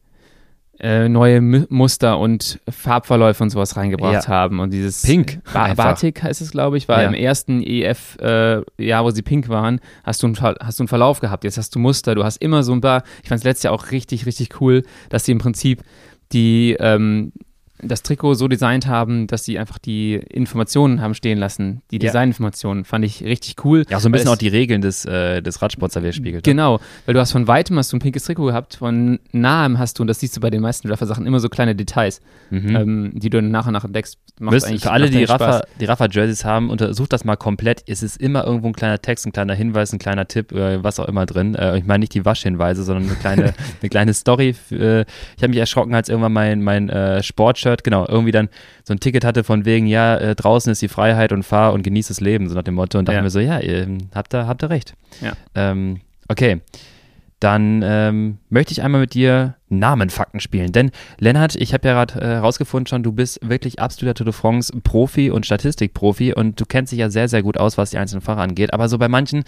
äh, 0.80 1.08
neue 1.08 1.36
M 1.36 1.66
Muster 1.68 2.18
und 2.18 2.58
Farbverläufe 2.68 3.42
und 3.42 3.50
sowas 3.50 3.76
reingebracht 3.76 4.24
Ja. 4.24 4.26
haben 4.26 4.58
und 4.58 4.72
dieses 4.72 5.02
Pink 5.02 5.40
ba. 5.52 5.74
Batik 5.74 6.22
heißt 6.22 6.40
es, 6.40 6.50
glaube 6.50 6.76
ich, 6.76 6.88
war 6.88 7.02
Ja. 7.02 7.08
im 7.08 7.14
ersten 7.14 7.62
EF 7.62 8.16
äh, 8.20 8.62
Jahr, 8.82 9.04
wo 9.04 9.10
sie 9.10 9.22
pink 9.22 9.48
waren, 9.48 9.80
hast 10.02 10.22
du, 10.22 10.26
einen, 10.26 10.36
hast 10.40 10.78
du 10.78 10.82
einen 10.82 10.88
Verlauf 10.88 11.20
gehabt, 11.20 11.44
jetzt 11.44 11.56
hast 11.58 11.74
du 11.74 11.78
Muster, 11.78 12.14
du 12.16 12.24
hast 12.24 12.38
immer 12.42 12.62
so 12.64 12.72
ein 12.72 12.80
paar, 12.80 13.04
ich 13.22 13.28
fand 13.28 13.38
es 13.38 13.44
letztes 13.44 13.64
Jahr 13.64 13.74
auch 13.74 13.90
richtig, 13.92 14.26
richtig 14.26 14.60
cool, 14.60 14.82
dass 15.08 15.24
sie 15.24 15.32
im 15.32 15.38
Prinzip 15.38 15.82
die 16.32 16.76
ähm, 16.80 17.32
das 17.82 18.02
Trikot 18.02 18.34
so 18.34 18.48
designt 18.48 18.86
haben, 18.86 19.26
dass 19.26 19.44
sie 19.44 19.58
einfach 19.58 19.78
die 19.78 20.14
Informationen 20.14 21.00
haben 21.00 21.14
stehen 21.14 21.38
lassen. 21.38 21.82
Die 21.90 21.96
Ja. 21.96 22.00
Designinformationen 22.02 22.84
fand 22.84 23.04
ich 23.04 23.22
richtig 23.24 23.64
cool. 23.64 23.84
Ja, 23.90 23.98
so 24.00 24.08
ein 24.08 24.12
bisschen 24.12 24.28
auch 24.28 24.36
die 24.36 24.48
Regeln 24.48 24.80
des, 24.82 25.04
äh, 25.04 25.42
des 25.42 25.60
Radsports 25.62 25.94
da 25.94 26.02
widerspiegelt. 26.02 26.44
Genau, 26.44 26.80
weil 27.06 27.14
du 27.14 27.20
hast 27.20 27.32
von 27.32 27.48
weitem 27.48 27.76
hast 27.78 27.92
du 27.92 27.96
ein 27.96 28.00
pinkes 28.00 28.24
Trikot 28.24 28.46
gehabt, 28.46 28.76
von 28.76 29.18
nahem 29.32 29.78
hast 29.78 29.98
du, 29.98 30.02
und 30.02 30.06
das 30.06 30.20
siehst 30.20 30.36
du 30.36 30.40
bei 30.40 30.50
den 30.50 30.62
meisten 30.62 30.88
Raffer-Sachen, 30.88 31.26
immer 31.26 31.40
so 31.40 31.48
kleine 31.48 31.74
Details, 31.74 32.20
Mhm. 32.50 32.76
ähm, 32.76 33.10
die 33.14 33.30
du 33.30 33.38
dann 33.40 33.50
nach 33.50 33.66
und 33.66 33.72
nach 33.72 33.84
entdeckst. 33.84 34.18
Macht 34.40 34.54
Wisst, 34.54 34.66
eigentlich- 34.66 34.82
für 34.82 34.90
alle, 34.92 35.10
die. 35.10 35.24
Rafa, 35.24 35.62
die 35.80 35.84
Rafa-Jerseys 35.84 36.44
haben, 36.44 36.70
untersucht 36.70 37.12
das 37.12 37.24
mal 37.24 37.36
komplett. 37.36 37.82
Es 37.86 38.02
ist 38.02 38.16
immer 38.20 38.44
irgendwo 38.44 38.68
ein 38.68 38.72
kleiner 38.72 39.00
Text, 39.00 39.26
ein 39.26 39.32
kleiner 39.32 39.54
Hinweis, 39.54 39.92
ein 39.92 39.98
kleiner 39.98 40.26
Tipp, 40.26 40.52
äh, 40.52 40.82
was 40.82 40.98
auch 41.00 41.06
immer 41.08 41.26
drin. 41.26 41.54
Äh, 41.54 41.78
ich 41.78 41.84
meine 41.84 42.00
nicht 42.00 42.14
die 42.14 42.24
Waschhinweise, 42.24 42.82
sondern 42.84 43.06
eine 43.06 43.14
kleine, 43.16 43.54
eine 43.82 43.88
kleine 43.90 44.14
Story. 44.14 44.52
Für, 44.54 45.04
ich 45.36 45.42
habe 45.42 45.50
mich 45.50 45.58
erschrocken, 45.58 45.94
als 45.94 46.08
irgendwann 46.08 46.32
mein, 46.32 46.62
mein 46.62 46.88
äh, 46.88 47.22
Sportshirt, 47.72 47.84
genau, 47.84 48.06
irgendwie 48.08 48.32
dann 48.32 48.48
so 48.84 48.92
ein 48.94 49.00
Ticket 49.00 49.24
hatte 49.24 49.44
von 49.44 49.64
wegen, 49.64 49.86
ja, 49.86 50.16
äh, 50.16 50.34
draußen 50.34 50.70
ist 50.72 50.82
die 50.82 50.88
Freiheit 50.88 51.32
und 51.32 51.42
fahr 51.42 51.72
und 51.72 51.82
genieß 51.82 52.08
das 52.08 52.20
Leben, 52.20 52.48
so 52.48 52.54
nach 52.54 52.62
dem 52.62 52.74
Motto. 52.74 52.98
Und 52.98 53.08
dachte 53.08 53.16
Ja. 53.16 53.22
mir 53.22 53.30
so, 53.30 53.40
ja, 53.40 53.58
ihr 53.60 53.86
habt 54.14 54.32
da, 54.34 54.46
habt 54.46 54.62
ihr 54.62 54.70
recht. 54.70 54.94
Ja. 55.20 55.32
Ähm, 55.54 56.00
okay. 56.28 56.60
Dann 57.40 57.82
ähm, 57.84 58.38
möchte 58.50 58.70
ich 58.70 58.82
einmal 58.82 59.00
mit 59.00 59.14
dir 59.14 59.56
Namenfakten 59.68 60.38
spielen. 60.38 60.70
Denn, 60.70 60.92
Lennart, 61.18 61.56
ich 61.56 61.74
habe 61.74 61.88
ja 61.88 61.94
gerade 61.94 62.20
äh, 62.20 62.24
herausgefunden 62.34 62.86
schon, 62.86 63.02
du 63.02 63.10
bist 63.10 63.40
wirklich 63.42 63.80
absoluter 63.80 64.14
Tour 64.14 64.26
de 64.26 64.32
France 64.32 64.72
Profi 64.84 65.28
und 65.30 65.44
Statistikprofi 65.44 66.34
und 66.34 66.60
du 66.60 66.64
kennst 66.66 66.92
dich 66.92 67.00
ja 67.00 67.10
sehr, 67.10 67.28
sehr 67.28 67.42
gut 67.42 67.58
aus, 67.58 67.76
was 67.78 67.90
die 67.90 67.98
einzelnen 67.98 68.20
Fahrer 68.22 68.42
angeht. 68.42 68.72
Aber 68.72 68.88
so 68.88 68.96
bei 68.96 69.08
manchen, 69.08 69.42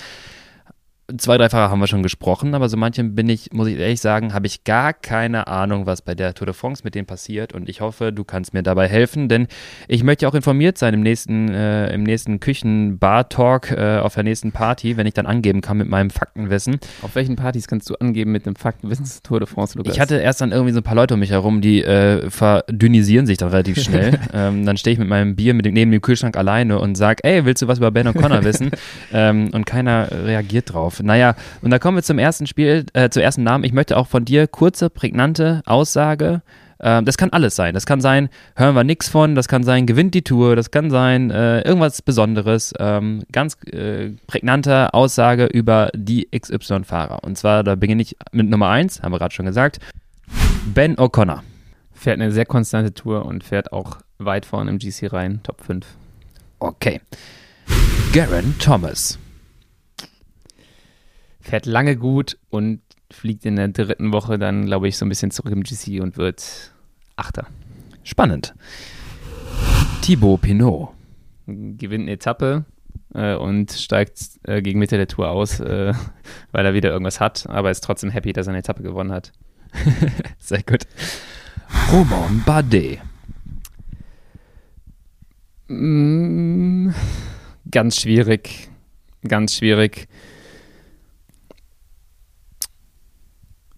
zwei, 1.19 1.37
drei 1.37 1.49
Fahrer 1.49 1.71
haben 1.71 1.81
wir 1.81 1.87
schon 1.87 2.03
gesprochen, 2.03 2.55
aber 2.55 2.69
so 2.69 2.77
manchen 2.77 3.15
bin 3.15 3.29
ich, 3.29 3.53
muss 3.53 3.69
ich 3.69 3.79
ehrlich 3.79 4.01
sagen, 4.01 4.33
habe 4.33 4.47
ich 4.47 4.65
gar 4.65 4.93
keine 4.93 5.47
Ahnung, 5.47 5.87
was 5.87 6.03
bei 6.03 6.15
der 6.15 6.35
Tour 6.35 6.47
de 6.47 6.55
France 6.55 6.83
mit 6.85 6.95
denen 6.95 7.07
passiert. 7.07 7.53
Und 7.53 7.69
ich 7.69 7.81
hoffe, 7.81 8.13
du 8.13 8.25
kannst 8.25 8.55
mir 8.55 8.63
dabei 8.63 8.89
helfen, 8.89 9.29
denn 9.29 9.47
ich 9.87 10.03
möchte 10.03 10.27
auch 10.27 10.35
informiert 10.35 10.79
sein 10.79 10.95
im 10.95 11.03
nächsten, 11.03 11.49
äh, 11.51 11.93
im 11.93 12.05
nächsten 12.05 12.41
Küchen-Bar-Talk 12.41 13.73
äh, 13.73 13.99
auf 13.99 14.15
der 14.15 14.23
nächsten 14.23 14.53
Party, 14.53 14.97
wenn 14.97 15.07
ich 15.07 15.15
dann 15.15 15.27
angeben 15.27 15.61
kann 15.61 15.77
mit 15.77 15.89
meinem 15.89 16.11
Faktenwissen. 16.11 16.79
Auf 17.03 17.15
welchen 17.15 17.37
Partys 17.37 17.67
kannst 17.67 17.91
du 17.91 17.95
angeben 17.97 18.33
mit 18.33 18.47
einem 18.47 18.57
Faktenwissens 18.57 19.23
Tour 19.23 19.41
de 19.41 19.49
France, 19.49 19.77
Lukas? 19.77 19.95
Ich 19.95 20.01
hatte 20.01 20.17
erst 20.17 20.41
dann 20.41 20.53
irgendwie 20.53 20.73
so 20.73 20.81
ein 20.81 20.85
paar 20.85 20.97
Leute 20.97 21.15
um 21.15 21.21
mich 21.21 21.31
herum, 21.31 21.61
die 21.61 21.83
äh, 21.83 22.31
verdünnisieren 22.31 23.27
sich 23.27 23.37
dann 23.37 23.51
relativ 23.51 23.79
schnell. 23.83 24.19
ähm, 24.33 24.65
dann 24.65 24.77
stehe 24.79 24.95
ich 24.95 24.99
mit 24.99 25.09
meinem 25.09 25.37
Bier 25.37 25.53
mit 25.53 25.67
dem, 25.67 25.75
neben 25.75 25.91
dem 25.91 26.01
Kühlschrank 26.01 26.37
alleine 26.37 26.79
und 26.79 26.97
sag, 26.97 27.21
ey, 27.25 27.45
willst 27.45 27.63
du 27.63 27.69
was 27.69 27.79
über 27.79 27.91
Ben 27.91 28.09
O'Connor 28.09 28.45
wissen? 28.45 28.71
ähm, 29.13 29.51
und 29.53 29.67
keiner 29.67 30.09
reagiert 30.11 30.73
drauf. 30.73 30.94
Naja, 31.03 31.35
und 31.63 31.71
da 31.71 31.79
kommen 31.79 31.97
wir 31.97 32.03
zum 32.03 32.19
ersten 32.19 32.47
Spiel, 32.47 32.87
äh, 32.93 33.09
zum 33.11 33.23
ersten 33.23 33.43
Namen. 33.43 33.65
Ich 33.65 33.73
möchte 33.73 33.97
auch 33.97 34.07
von 34.07 34.25
dir 34.25 34.47
kurze, 34.47 34.91
prägnante 34.91 35.63
Aussage. 35.67 36.43
Ähm, 36.81 37.05
das 37.05 37.17
kann 37.17 37.31
alles 37.31 37.57
sein. 37.57 37.75
Das 37.75 37.87
kann 37.87 38.01
sein, 38.01 38.29
hören 38.57 38.75
wir 38.75 38.85
nichts 38.85 39.09
von, 39.09 39.35
das 39.35 39.49
kann 39.49 39.65
sein, 39.65 39.87
gewinnt 39.87 40.15
die 40.15 40.23
Tour, 40.23 40.55
das 40.55 40.71
kann 40.71 40.91
sein, 40.91 41.31
äh, 41.31 41.63
irgendwas 41.63 42.03
Besonderes. 42.03 42.75
Ähm, 42.79 43.23
ganz 43.33 43.57
äh, 43.65 44.11
prägnante 44.27 44.93
Aussage 44.93 45.47
über 45.47 45.91
die 45.95 46.29
XY-Fahrer. 46.31 47.25
Und 47.25 47.39
zwar, 47.39 47.65
da 47.65 47.75
beginne 47.75 48.03
ich 48.03 48.17
mit 48.33 48.49
Nummer 48.49 48.69
1, 48.69 49.03
haben 49.03 49.13
wir 49.13 49.19
gerade 49.19 49.35
schon 49.35 49.47
gesagt. 49.47 49.81
Ben 50.67 50.97
O'Connor. 50.97 51.41
Fährt 51.93 52.21
eine 52.21 52.33
sehr 52.33 52.47
konstante 52.47 52.93
Tour 52.93 53.25
und 53.25 53.45
fährt 53.45 53.73
auch 53.73 53.99
weit 54.19 54.45
vorne 54.45 54.71
im 54.71 54.79
GC 54.79 55.13
rein, 55.13 55.41
Top 55.43 55.63
5. 55.63 55.87
Okay. 56.59 57.01
Garen 58.13 58.59
Thomas. 58.59 59.19
Fährt 61.45 61.67
lange 61.67 61.97
gut 61.97 62.39
und 62.49 62.81
fliegt 63.11 63.45
in 63.45 63.57
der 63.57 63.69
dritten 63.69 64.13
Woche 64.13 64.39
dann, 64.39 64.65
glaube 64.65 64.89
ich, 64.89 64.97
so 64.97 65.05
ein 65.05 65.11
bisschen 65.11 65.31
zurück 65.31 65.53
im 65.53 65.63
GC 65.63 66.01
und 66.01 66.17
wird 66.17 66.73
Achter. 67.17 67.47
Spannend. 68.03 68.55
Thibaut 70.01 70.41
Pinot. 70.41 70.89
Gewinnt 71.47 72.05
eine 72.05 72.13
Etappe 72.13 72.65
äh, 73.13 73.35
und 73.35 73.73
steigt 73.73 74.19
äh, 74.45 74.63
gegen 74.63 74.79
Mitte 74.79 74.97
der 74.97 75.07
Tour 75.07 75.29
aus, 75.29 75.61
äh, 75.61 75.93
weil 76.51 76.65
er 76.65 76.73
wieder 76.73 76.91
irgendwas 76.91 77.21
hat, 77.21 77.47
aber 77.51 77.71
ist 77.71 77.85
trotzdem 77.85 78.09
happy, 78.09 78.33
dass 78.33 78.47
er 78.47 78.53
eine 78.53 78.61
Etappe 78.61 78.83
gewonnen 78.83 79.13
hat. 79.13 79.33
Sehr 80.39 80.63
gut. 80.63 80.87
Romain 81.93 82.43
Bardet. 82.47 83.01
Mm, 85.69 86.89
ganz 87.71 88.01
schwierig. 88.01 88.71
Ganz 89.29 89.57
schwierig. 89.57 90.09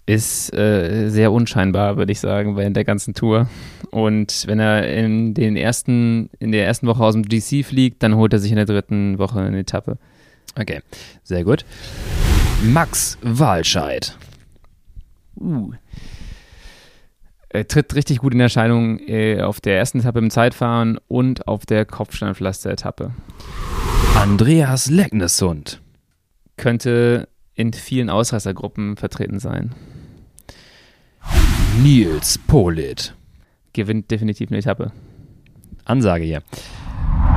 Ist 0.06 0.54
äh, 0.54 1.08
sehr 1.08 1.32
unscheinbar, 1.32 1.96
würde 1.96 2.12
ich 2.12 2.20
sagen, 2.20 2.56
während 2.56 2.76
der 2.76 2.84
ganzen 2.84 3.12
Tour. 3.12 3.48
Und 3.90 4.44
wenn 4.46 4.60
er 4.60 4.88
in, 4.88 5.34
den 5.34 5.56
ersten, 5.56 6.30
in 6.38 6.52
der 6.52 6.64
ersten 6.64 6.86
Woche 6.86 7.02
aus 7.02 7.14
dem 7.14 7.24
GC 7.24 7.64
fliegt, 7.64 8.02
dann 8.04 8.14
holt 8.14 8.32
er 8.32 8.38
sich 8.38 8.52
in 8.52 8.56
der 8.56 8.66
dritten 8.66 9.18
Woche 9.18 9.40
eine 9.40 9.58
Etappe. 9.58 9.98
Okay, 10.58 10.80
sehr 11.24 11.42
gut. 11.42 11.64
Max 12.62 13.18
Walscheid. 13.20 14.16
Uh. 15.38 15.72
Er 17.48 17.66
tritt 17.66 17.94
richtig 17.94 18.18
gut 18.18 18.34
in 18.34 18.40
Erscheinung 18.40 18.98
äh, 19.08 19.40
auf 19.40 19.60
der 19.60 19.76
ersten 19.76 20.00
Etappe 20.00 20.18
im 20.18 20.30
Zeitfahren 20.30 20.98
und 21.08 21.48
auf 21.48 21.66
der 21.66 21.84
Kopfsteinpflaster-Etappe. 21.84 23.12
Andreas 24.14 24.90
Lecknessund. 24.90 25.80
Könnte 26.56 27.28
in 27.54 27.72
vielen 27.72 28.10
Ausreißergruppen 28.10 28.96
vertreten 28.96 29.38
sein. 29.38 29.74
Nils 31.82 32.38
Polit. 32.38 33.14
Gewinnt 33.72 34.10
definitiv 34.10 34.50
eine 34.50 34.58
Etappe. 34.58 34.92
Ansage 35.84 36.24
hier. 36.24 36.42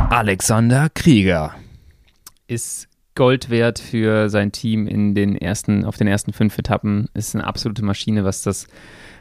Alexander 0.09 0.89
Krieger. 0.89 1.53
ist 2.47 2.87
Gold 3.15 3.49
wert 3.49 3.79
für 3.79 4.29
sein 4.29 4.51
Team 4.53 4.87
in 4.87 5.13
den 5.13 5.35
ersten, 5.35 5.83
auf 5.83 5.97
den 5.97 6.07
ersten 6.07 6.31
fünf 6.31 6.57
Etappen. 6.57 7.09
Ist 7.13 7.35
eine 7.35 7.45
absolute 7.45 7.83
Maschine, 7.83 8.23
was 8.23 8.43
das 8.43 8.67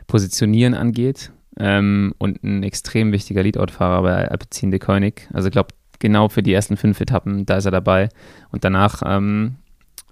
Positionieren 0.07 0.75
angeht. 0.75 1.33
Ähm, 1.59 2.15
und 2.19 2.43
ein 2.45 2.63
extrem 2.63 3.11
wichtiger 3.11 3.43
Leadout-Fahrer 3.43 4.03
bei 4.03 4.29
Alpecin 4.29 4.71
de 4.71 4.79
Koenig. 4.79 5.29
Also 5.33 5.49
ich 5.49 5.53
glaube, 5.53 5.75
genau 5.99 6.29
für 6.29 6.45
die 6.45 6.53
ersten 6.53 6.77
fünf 6.77 7.01
Etappen, 7.01 7.45
da 7.45 7.57
ist 7.57 7.65
er 7.65 7.73
dabei. 7.73 8.09
Und 8.53 8.65
danach 8.65 9.03
ähm, 9.05 9.57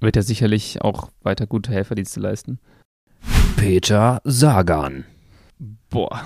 wird 0.00 0.16
er 0.16 0.22
sicherlich 0.22 0.82
auch 0.82 1.10
weiter 1.22 1.46
gute 1.46 1.72
Helferdienste 1.72 2.20
leisten. 2.20 2.58
Peter 3.56 4.20
Sagan. 4.24 5.04
Boah, 5.90 6.24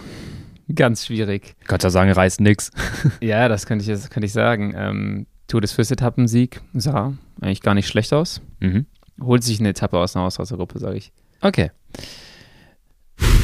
ganz 0.74 1.06
schwierig. 1.06 1.54
Kannst 1.66 1.84
ja 1.84 1.90
sagen, 1.90 2.10
reißt 2.10 2.40
nix. 2.40 2.70
Ja, 3.20 3.48
das 3.48 3.66
könnte 3.66 3.84
ich, 3.84 3.90
das 3.90 4.10
könnte 4.10 4.26
ich 4.26 4.32
sagen. 4.32 4.74
Ähm, 4.76 5.26
Tour 5.46 5.60
des 5.60 5.72
Fürst-Etappensieg 5.72 6.60
sah 6.74 7.14
eigentlich 7.40 7.62
gar 7.62 7.74
nicht 7.74 7.88
schlecht 7.88 8.12
aus. 8.12 8.40
Mhm. 8.60 8.86
Holt 9.20 9.44
sich 9.44 9.60
eine 9.60 9.70
Etappe 9.70 9.98
aus 9.98 10.16
einer 10.16 10.24
Ausreißergruppe, 10.24 10.78
sage 10.78 10.96
ich. 10.96 11.12
Okay. 11.40 11.70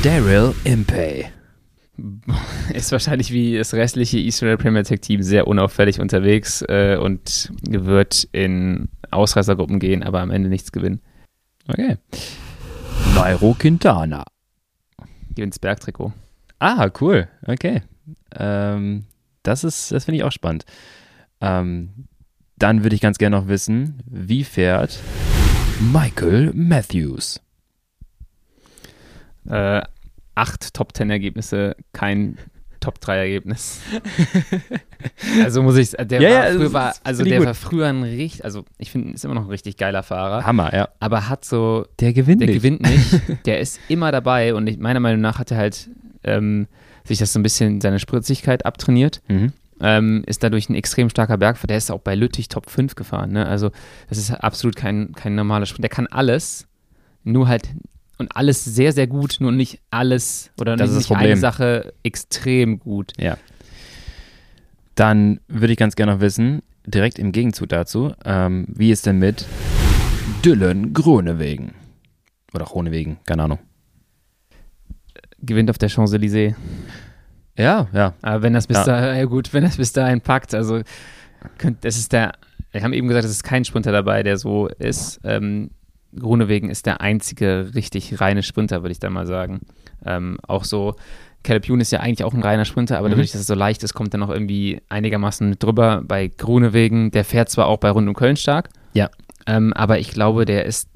Daryl 0.03 0.55
Impey. 0.65 1.27
Ist 2.75 2.93
wahrscheinlich 2.93 3.33
wie 3.33 3.57
das 3.57 3.73
restliche 3.73 4.19
Israel 4.19 4.57
Premier 4.57 4.85
Tech 4.85 5.01
Team 5.01 5.23
sehr 5.23 5.47
unauffällig 5.47 6.01
unterwegs 6.01 6.63
äh, 6.69 6.99
und 7.01 7.53
wird 7.69 8.29
in 8.33 8.89
Ausreißergruppen 9.11 9.79
gehen, 9.79 10.03
aber 10.03 10.21
am 10.21 10.31
Ende 10.31 10.49
nichts 10.49 10.73
gewinnen. 10.73 11.01
Okay. 11.69 11.97
Nairo 13.17 13.57
Quintana. 13.59 14.25
Das 15.37 15.59
Bergtrikot. 15.59 16.13
Ah, 16.59 16.91
cool. 17.01 17.29
Okay. 17.47 17.83
Ähm, 18.35 19.07
das 19.43 19.65
ist, 19.65 19.91
das 19.91 20.05
finde 20.05 20.19
ich 20.19 20.25
auch 20.25 20.33
spannend. 20.33 20.67
Ähm, 21.41 22.09
dann 22.59 22.83
würde 22.83 22.95
ich 22.95 23.01
ganz 23.01 23.17
gerne 23.17 23.35
noch 23.41 23.49
wissen, 23.49 24.03
wie 24.05 24.45
fährt 24.45 24.99
Michael 25.81 26.53
Matthews? 26.53 27.41
Äh, 29.49 29.81
acht 30.35 30.75
Top-10-Ergebnisse, 30.75 31.75
kein 31.95 32.37
Top-3-Ergebnis. 32.87 33.81
also 35.43 35.63
muss 35.63 35.77
ich, 35.77 35.91
der 35.91 36.21
Ja, 36.21 36.31
war, 36.31 36.45
ja, 36.47 36.51
früher, 36.53 36.65
das 36.65 36.73
war, 36.73 36.95
also 37.05 37.25
der 37.25 37.39
gut. 37.39 37.47
war 37.47 37.55
früher 37.55 37.87
ein 37.89 38.03
richtig, 38.03 38.45
also 38.45 38.65
ich 38.79 38.91
finde, 38.91 39.13
ist 39.15 39.25
immer 39.25 39.35
noch 39.35 39.45
ein 39.45 39.51
richtig 39.51 39.77
geiler 39.77 40.03
Fahrer, 40.03 40.45
Hammer, 40.47 40.73
ja. 40.75 40.89
aber 41.01 41.29
hat 41.29 41.45
so 41.45 41.87
Der 42.01 42.13
gewinnt 42.13 42.41
Der 42.41 42.49
nicht. 42.49 42.57
gewinnt 42.59 42.83
nicht. 42.83 43.23
Der 43.47 43.61
ist 43.61 43.81
immer 43.89 44.13
dabei 44.13 44.55
und 44.55 44.67
ich, 44.69 44.79
meiner 44.79 45.01
Meinung 45.01 45.21
nach 45.21 45.39
hat 45.39 45.51
er 45.51 45.57
halt 45.59 45.89
ähm, 46.25 46.67
sich 47.05 47.19
das 47.19 47.33
so 47.33 47.39
ein 47.39 47.43
bisschen 47.43 47.81
seine 47.81 47.99
Spritzigkeit 47.99 48.65
abtrainiert. 48.67 49.21
Mhm. 49.29 49.53
Ähm, 49.81 50.25
ist 50.27 50.43
dadurch 50.43 50.71
ein 50.71 50.75
extrem 50.75 51.11
starker 51.11 51.37
Bergfahrer. 51.37 51.67
Der 51.67 51.77
ist 51.77 51.91
auch 51.91 52.01
bei 52.01 52.15
Lüttich 52.15 52.49
Top 52.49 52.71
5 52.71 52.95
gefahren. 52.95 53.33
Ne? 53.33 53.47
Also, 53.47 53.71
das 54.09 54.17
ist 54.17 54.31
absolut 54.31 54.75
kein, 54.75 55.13
kein 55.13 55.35
normaler 55.35 55.67
Sprint. 55.67 55.85
Der 55.85 55.91
kann 55.91 56.07
alles, 56.07 56.67
nur 57.25 57.47
halt 57.47 57.69
und 58.19 58.35
alles 58.37 58.65
sehr, 58.65 58.93
sehr 58.93 59.07
gut, 59.07 59.37
nur 59.41 59.53
nicht 59.53 59.81
alles 59.91 60.51
oder 60.61 60.77
Das 60.77 60.91
nicht, 60.91 61.11
nicht 61.11 61.19
eine. 61.19 61.37
Sache 61.37 61.93
extrem 62.03 62.79
gut. 62.79 63.13
Ja. 63.19 63.37
Dann 64.95 65.41
würde 65.49 65.73
ich 65.73 65.79
ganz 65.79 65.97
gerne 65.97 66.15
noch 66.15 66.21
wissen, 66.21 66.63
direkt 66.87 67.19
im 67.19 67.33
Gegenzug 67.33 67.69
dazu, 67.69 68.15
ähm, 68.25 68.67
wie 68.69 68.91
ist 68.91 69.05
denn 69.07 69.19
mit 69.19 69.45
Dylan 70.45 70.93
Groenewegen? 70.95 71.73
Oder 72.55 72.65
Groenewegen, 72.65 73.19
keine 73.25 73.43
Ahnung. 73.45 73.59
Gewinnt 75.41 75.69
auf 75.69 75.79
der 75.79 75.91
Champs-Élysées. 75.91 76.55
Ja, 77.59 77.89
ja. 77.93 78.15
Aber 78.23 78.43
wenn 78.43 78.55
das 78.55 78.67
bis 78.67 78.79
Ja. 78.79 78.85
da, 78.85 79.17
ja 79.17 79.25
gut, 79.25 79.53
wenn 79.53 79.65
das 79.65 79.77
bis 79.77 79.93
dahin 79.93 80.21
packt, 80.21 80.55
also 80.55 80.81
könnt, 81.59 81.85
das 81.85 81.97
ist 81.99 82.13
der, 82.13 82.33
wir 82.73 82.83
haben 82.83 82.93
eben 82.93 83.09
gesagt, 83.09 83.25
es 83.27 83.31
ist 83.31 83.45
kein 83.45 83.65
Sprinter 83.65 83.93
dabei, 83.93 84.23
der 84.23 84.39
so 84.39 84.69
ist. 84.69 85.21
Ähm, 85.25 85.71
Grunewegen 86.19 86.71
ist 86.71 86.87
der 86.87 87.01
einzige 87.01 87.71
richtig 87.75 88.21
reine 88.21 88.43
Sprinter, 88.43 88.83
würde 88.83 88.93
ich 88.93 88.99
da 89.01 89.11
mal 89.11 89.27
sagen. 89.27 89.61
Ähm, 90.05 90.39
auch 90.47 90.65
so, 90.65 90.95
Caleb 91.43 91.69
Ewan 91.69 91.81
ist 91.81 91.93
ja 91.93 92.01
eigentlich 92.01 92.25
auch 92.25 92.35
ein 92.35 92.43
reiner 92.43 92.65
Sprinter, 92.65 92.99
aber 92.99 93.09
Mhm. 93.09 93.13
dadurch, 93.13 93.33
dass 93.33 93.41
es 93.43 93.47
so 93.47 93.55
leicht 93.55 93.83
ist, 93.85 93.95
kommt 93.95 94.15
er 94.15 94.19
noch 94.19 94.31
irgendwie 94.31 94.81
einigermaßen 94.89 95.49
mit 95.49 95.63
drüber. 95.63 96.03
Bei 96.05 96.29
Grunewegen, 96.29 97.11
der 97.11 97.25
fährt 97.25 97.49
zwar 97.51 97.67
auch 97.67 97.79
bei 97.79 97.91
Rund 97.91 98.09
um 98.09 98.15
Köln 98.15 98.37
stark, 98.37 98.69
Ja. 98.95 99.11
ähm, 99.47 99.73
aber 99.75 99.99
ich 99.99 100.11
glaube, 100.11 100.45
der 100.45 100.65
ist, 100.65 100.89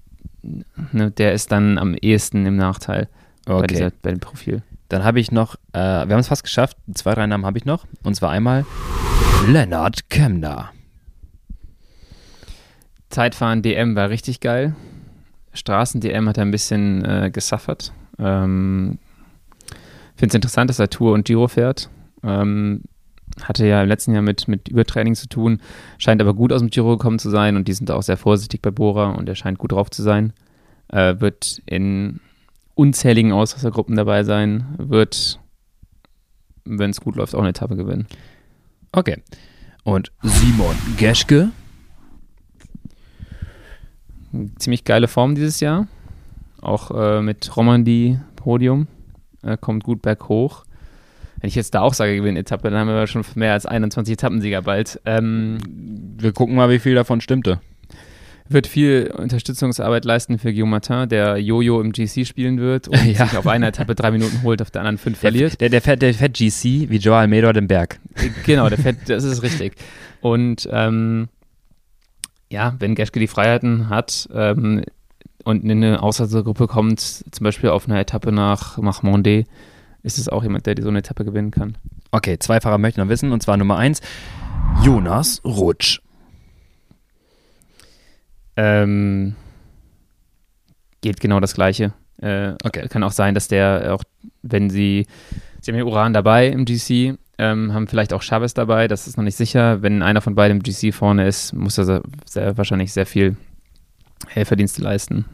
ne, 0.43 1.11
der 1.11 1.33
ist 1.35 1.53
dann 1.53 1.79
am 1.79 1.95
ehesten 1.95 2.47
im 2.47 2.57
Nachteil 2.57 3.09
bei, 3.47 3.55
Okay. 3.55 3.67
dieser, 3.69 3.91
bei 4.03 4.11
dem 4.11 4.21
Profil. 4.21 4.63
Dann 4.89 5.05
habe 5.05 5.21
ich 5.21 5.31
noch, 5.31 5.55
äh, 5.73 5.79
wir 5.79 6.01
haben 6.15 6.19
es 6.19 6.29
fast 6.29 6.43
geschafft, 6.43 6.77
zwei, 6.95 7.15
drei 7.15 7.27
Namen 7.27 7.47
habe 7.47 7.59
ich 7.59 7.65
noch. 7.65 7.87
Und 8.03 8.15
zwar 8.17 8.31
einmal 8.31 8.65
Lennart 9.47 10.11
Kemner. 10.11 10.71
Zeitfahren 13.09 13.63
DM 13.63 13.97
war 13.97 14.09
richtig 14.11 14.41
geil. 14.41 14.75
Straßen-DM 15.53 16.29
hat 16.29 16.39
er 16.39 16.45
ein 16.45 16.51
bisschen 16.51 17.05
äh, 17.05 17.31
gesuffert. 17.33 17.93
Ähm, 18.19 18.99
Finde 20.17 20.33
es 20.33 20.35
interessant, 20.35 20.71
dass 20.71 20.79
er 20.79 20.91
Tour 20.91 21.15
und 21.15 21.25
Giro 21.25 21.49
fährt. 21.49 21.89
Ähm, 22.23 22.83
hatte 23.43 23.67
ja 23.67 23.83
im 23.83 23.89
letzten 23.89 24.13
Jahr 24.13 24.23
mit, 24.23 24.49
mit 24.49 24.69
Übertraining 24.69 25.15
zu 25.15 25.29
tun, 25.29 25.61
scheint 25.99 26.21
aber 26.21 26.35
gut 26.35 26.53
aus 26.53 26.61
dem 26.61 26.71
Giro 26.71 26.97
gekommen 26.97 27.19
zu 27.19 27.31
sein 27.31 27.57
und 27.57 27.69
die 27.69 27.73
sind 27.73 27.91
auch 27.91 28.03
sehr 28.03 28.17
vorsichtig 28.17 28.61
bei 28.61 28.71
Bora 28.71 29.11
und 29.11 29.29
er 29.29 29.35
scheint 29.35 29.59
gut 29.59 29.73
drauf 29.73 29.91
zu 29.91 30.03
sein. 30.03 30.33
Äh, 30.89 31.21
wird 31.21 31.63
in 31.67 32.21
unzähligen 32.75 33.33
Ausreißergruppen 33.33 33.97
dabei 33.97 34.25
sein, 34.25 34.75
wird, 34.79 35.39
wenn 36.65 36.91
es 36.91 37.01
gut 37.01 37.17
läuft, 37.17 37.35
auch 37.35 37.41
eine 37.41 37.51
Etappe 37.51 37.77
gewinnen. 37.77 38.07
Okay. 38.93 39.23
Und 39.85 40.13
Simon 40.23 40.77
Geschke. 40.97 41.51
Ziemlich 44.59 44.85
geile 44.85 45.09
Form 45.09 45.35
dieses 45.35 45.61
Jahr. 45.61 45.87
Auch 46.61 46.91
äh, 46.91 47.23
mit 47.23 47.57
Romandie 47.57 48.19
Podium. 48.37 48.87
Äh, 49.43 49.57
kommt 49.61 49.85
gut 49.85 50.03
berghoch. 50.03 50.65
Wenn 51.41 51.49
ich 51.49 51.55
jetzt 51.55 51.75
da 51.75 51.81
auch 51.81 51.95
sage, 51.95 52.17
gewinnt 52.17 52.37
Etappe, 52.37 52.69
dann 52.71 52.79
haben 52.81 52.89
wir 52.89 53.07
schon 53.07 53.25
mehr 53.35 53.55
als 53.55 53.65
21 53.65 54.13
Etappensieger 54.13 54.61
bald. 54.63 55.01
Ähm, 55.07 55.59
Wir 56.19 56.33
gucken 56.33 56.55
mal, 56.55 56.69
wie 56.69 56.79
viel 56.79 56.95
davon 56.95 57.23
stimmte. 57.23 57.61
wird 58.51 58.67
viel 58.67 59.11
Unterstützungsarbeit 59.17 60.05
leisten 60.05 60.39
für 60.39 60.53
Guillaume 60.53 60.73
Martin, 60.73 61.09
der 61.09 61.39
Jojo 61.39 61.81
im 61.81 61.93
GC 61.93 62.27
spielen 62.27 62.59
wird 62.59 62.89
und 62.89 62.97
Ja. 63.07 63.27
sich 63.27 63.39
auf 63.39 63.47
einer 63.47 63.69
Etappe 63.69 63.95
drei 63.95 64.11
Minuten 64.11 64.43
holt, 64.43 64.61
auf 64.61 64.71
der 64.71 64.83
anderen 64.83 64.99
fünf 64.99 65.19
verliert. 65.19 65.59
Der, 65.63 65.71
der, 65.71 65.81
fährt, 65.81 66.03
der 66.03 66.13
fährt 66.13 66.37
GC 66.37 66.91
wie 66.91 66.99
Joe 66.99 67.17
Almeida 67.17 67.53
den 67.55 67.69
Berg. 67.69 67.99
Genau, 68.45 68.69
der 68.69 68.77
fährt, 68.77 68.97
das 69.09 69.25
ist 69.25 69.43
richtig. 69.43 69.75
Und 70.21 70.69
ähm, 70.71 71.29
ja, 72.51 72.75
wenn 72.79 72.95
Geschke 72.95 73.21
die 73.21 73.27
Freiheiten 73.29 73.89
hat 73.89 74.29
ähm, 74.35 74.85
und 75.45 75.65
in 75.65 75.71
eine 75.71 76.03
Ausreißergruppe 76.03 76.67
kommt, 76.67 77.01
zum 77.01 77.45
Beispiel 77.45 77.71
auf 77.71 77.89
einer 77.89 77.99
Etappe 78.01 78.33
nach, 78.33 78.77
nach 78.79 79.03
Mondé, 79.03 79.47
ist 80.03 80.19
es 80.19 80.29
auch 80.29 80.43
jemand, 80.43 80.67
der 80.67 80.75
so 80.81 80.89
eine 80.89 80.99
Etappe 80.99 81.25
gewinnen 81.25 81.51
kann. 81.51 81.79
Okay, 82.11 82.39
zwei 82.39 82.61
Fahrer 82.61 82.79
möchte 82.79 83.01
ich 83.01 83.05
noch 83.05 83.11
wissen. 83.11 83.33
Und 83.33 83.43
zwar 83.43 83.57
Nummer 83.57 83.77
eins, 83.77 84.01
Jonas 84.83 85.41
Rutsch. 85.45 86.01
Ähm, 88.57 89.37
geht 91.01 91.21
genau 91.21 91.41
das 91.41 91.55
Gleiche. 91.55 91.93
Äh, 92.21 92.55
Okay. 92.65 92.89
Kann 92.89 93.03
auch 93.05 93.13
sein, 93.13 93.35
dass 93.35 93.49
der 93.49 93.95
auch, 93.95 94.03
wenn 94.43 94.71
sie, 94.71 95.07
sie 95.61 95.71
haben 95.71 95.79
ja 95.79 95.85
Uran 95.85 96.13
dabei 96.13 96.49
im 96.49 96.65
GC, 96.65 97.17
ähm, 97.41 97.73
haben 97.73 97.89
vielleicht 97.89 98.13
auch 98.13 98.23
Chavez 98.23 98.53
dabei, 98.53 98.87
das 98.87 99.09
ist 99.09 99.17
noch 99.17 99.25
nicht 99.25 99.37
sicher. 99.37 99.81
Wenn 99.81 100.03
einer 100.03 100.21
von 100.21 100.35
beiden 100.35 100.59
im 100.59 100.63
GC 100.63 100.95
vorne 100.95 101.27
ist, 101.27 101.55
muss 101.55 101.79
er 101.79 101.85
sehr, 101.85 102.03
sehr, 102.27 102.59
wahrscheinlich 102.59 102.93
sehr 102.93 103.07
viel 103.07 103.37
Helferdienste 104.29 104.83
leisten. 104.83 105.25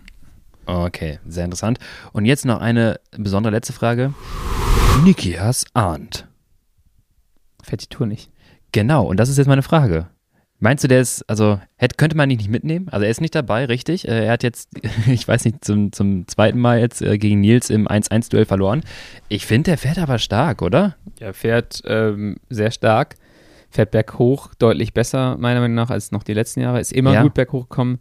Okay, 0.66 1.18
sehr 1.26 1.44
interessant. 1.44 1.78
Und 2.12 2.24
jetzt 2.24 2.44
noch 2.44 2.60
eine 2.60 3.00
besondere 3.10 3.52
letzte 3.52 3.72
Frage. 3.72 4.14
Nikias 5.02 5.64
Arndt. 5.74 6.26
Fährt 7.62 7.82
die 7.82 7.88
Tour 7.88 8.06
nicht. 8.06 8.30
Genau, 8.70 9.04
und 9.04 9.18
das 9.18 9.28
ist 9.28 9.38
jetzt 9.38 9.48
meine 9.48 9.62
Frage. 9.62 10.06
Meinst 10.58 10.82
du, 10.84 10.88
der 10.88 11.00
ist, 11.00 11.22
also 11.28 11.60
hätte, 11.76 11.96
könnte 11.96 12.16
man 12.16 12.30
ihn 12.30 12.38
nicht 12.38 12.48
mitnehmen? 12.50 12.88
Also 12.90 13.04
er 13.04 13.10
ist 13.10 13.20
nicht 13.20 13.34
dabei, 13.34 13.66
richtig? 13.66 14.08
Äh, 14.08 14.24
Er 14.24 14.32
hat 14.32 14.42
jetzt, 14.42 14.70
ich 15.06 15.26
weiß 15.28 15.44
nicht, 15.44 15.64
zum, 15.64 15.92
zum 15.92 16.26
zweiten 16.28 16.58
Mal 16.58 16.80
jetzt 16.80 17.02
äh, 17.02 17.18
gegen 17.18 17.40
Nils 17.40 17.68
im 17.68 17.86
1-1-Duell 17.86 18.46
verloren. 18.46 18.80
Ich 19.28 19.44
finde, 19.44 19.70
der 19.72 19.78
fährt 19.78 19.98
aber 19.98 20.18
stark, 20.18 20.62
oder? 20.62 20.96
Er 21.20 21.34
fährt 21.34 21.82
ähm, 21.86 22.36
sehr 22.48 22.70
stark, 22.70 23.16
fährt 23.70 23.90
berghoch 23.90 24.54
deutlich 24.58 24.94
besser, 24.94 25.36
meiner 25.38 25.60
Meinung 25.60 25.74
nach, 25.74 25.90
als 25.90 26.10
noch 26.10 26.22
die 26.22 26.32
letzten 26.34 26.60
Jahre. 26.60 26.80
Ist 26.80 26.92
immer 26.92 27.12
Ja. 27.12 27.22
gut 27.22 27.34
berghoch 27.34 27.68
gekommen. 27.68 27.98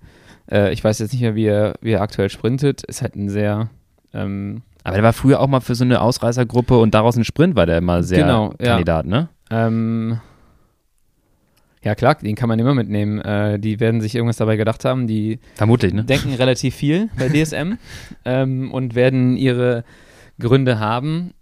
Äh, 0.50 0.72
ich 0.72 0.82
weiß 0.84 1.00
jetzt 1.00 1.12
nicht 1.12 1.22
mehr, 1.22 1.36
wie 1.36 1.46
er, 1.48 1.74
wie 1.82 1.92
er 1.92 2.02
aktuell 2.02 2.30
sprintet. 2.30 2.84
Ist 2.84 3.02
halt 3.02 3.16
ein 3.16 3.28
sehr, 3.30 3.70
ähm, 4.14 4.62
Aber 4.86 4.94
der 4.96 5.04
war 5.04 5.12
früher 5.14 5.42
auch 5.42 5.48
mal 5.48 5.60
für 5.60 5.76
so 5.76 5.84
eine 5.84 6.00
Ausreißergruppe 6.00 6.78
und 6.78 6.94
daraus 6.94 7.18
ein 7.18 7.26
Sprint 7.26 7.56
war 7.58 7.66
der 7.66 7.80
immer 7.80 8.02
sehr 8.04 8.22
Genau, 8.22 8.54
ja. 8.62 8.68
Kandidat, 8.68 9.06
ne? 9.08 9.28
ähm, 9.52 10.22
ja 11.86 11.94
klar, 11.94 12.16
den 12.16 12.36
kann 12.36 12.50
man 12.50 12.58
immer 12.58 12.74
mitnehmen. 12.74 13.22
Äh, 13.22 13.60
die 13.60 13.80
werden 13.80 14.02
sich 14.02 14.16
irgendwas 14.16 14.38
dabei 14.38 14.58
gedacht 14.58 14.84
haben. 14.86 15.06
Die 15.06 15.40
Vermutlich, 15.54 15.94
ne? 15.94 16.04
denken 16.04 16.34
relativ 16.34 16.76
viel 16.76 17.10
bei 17.18 17.30
DSM 17.30 17.74
ähm, 18.26 18.72
und 18.72 18.96
werden 18.96 19.38
ihre 19.38 19.86
Gründe 20.40 20.80
haben. 20.80 21.35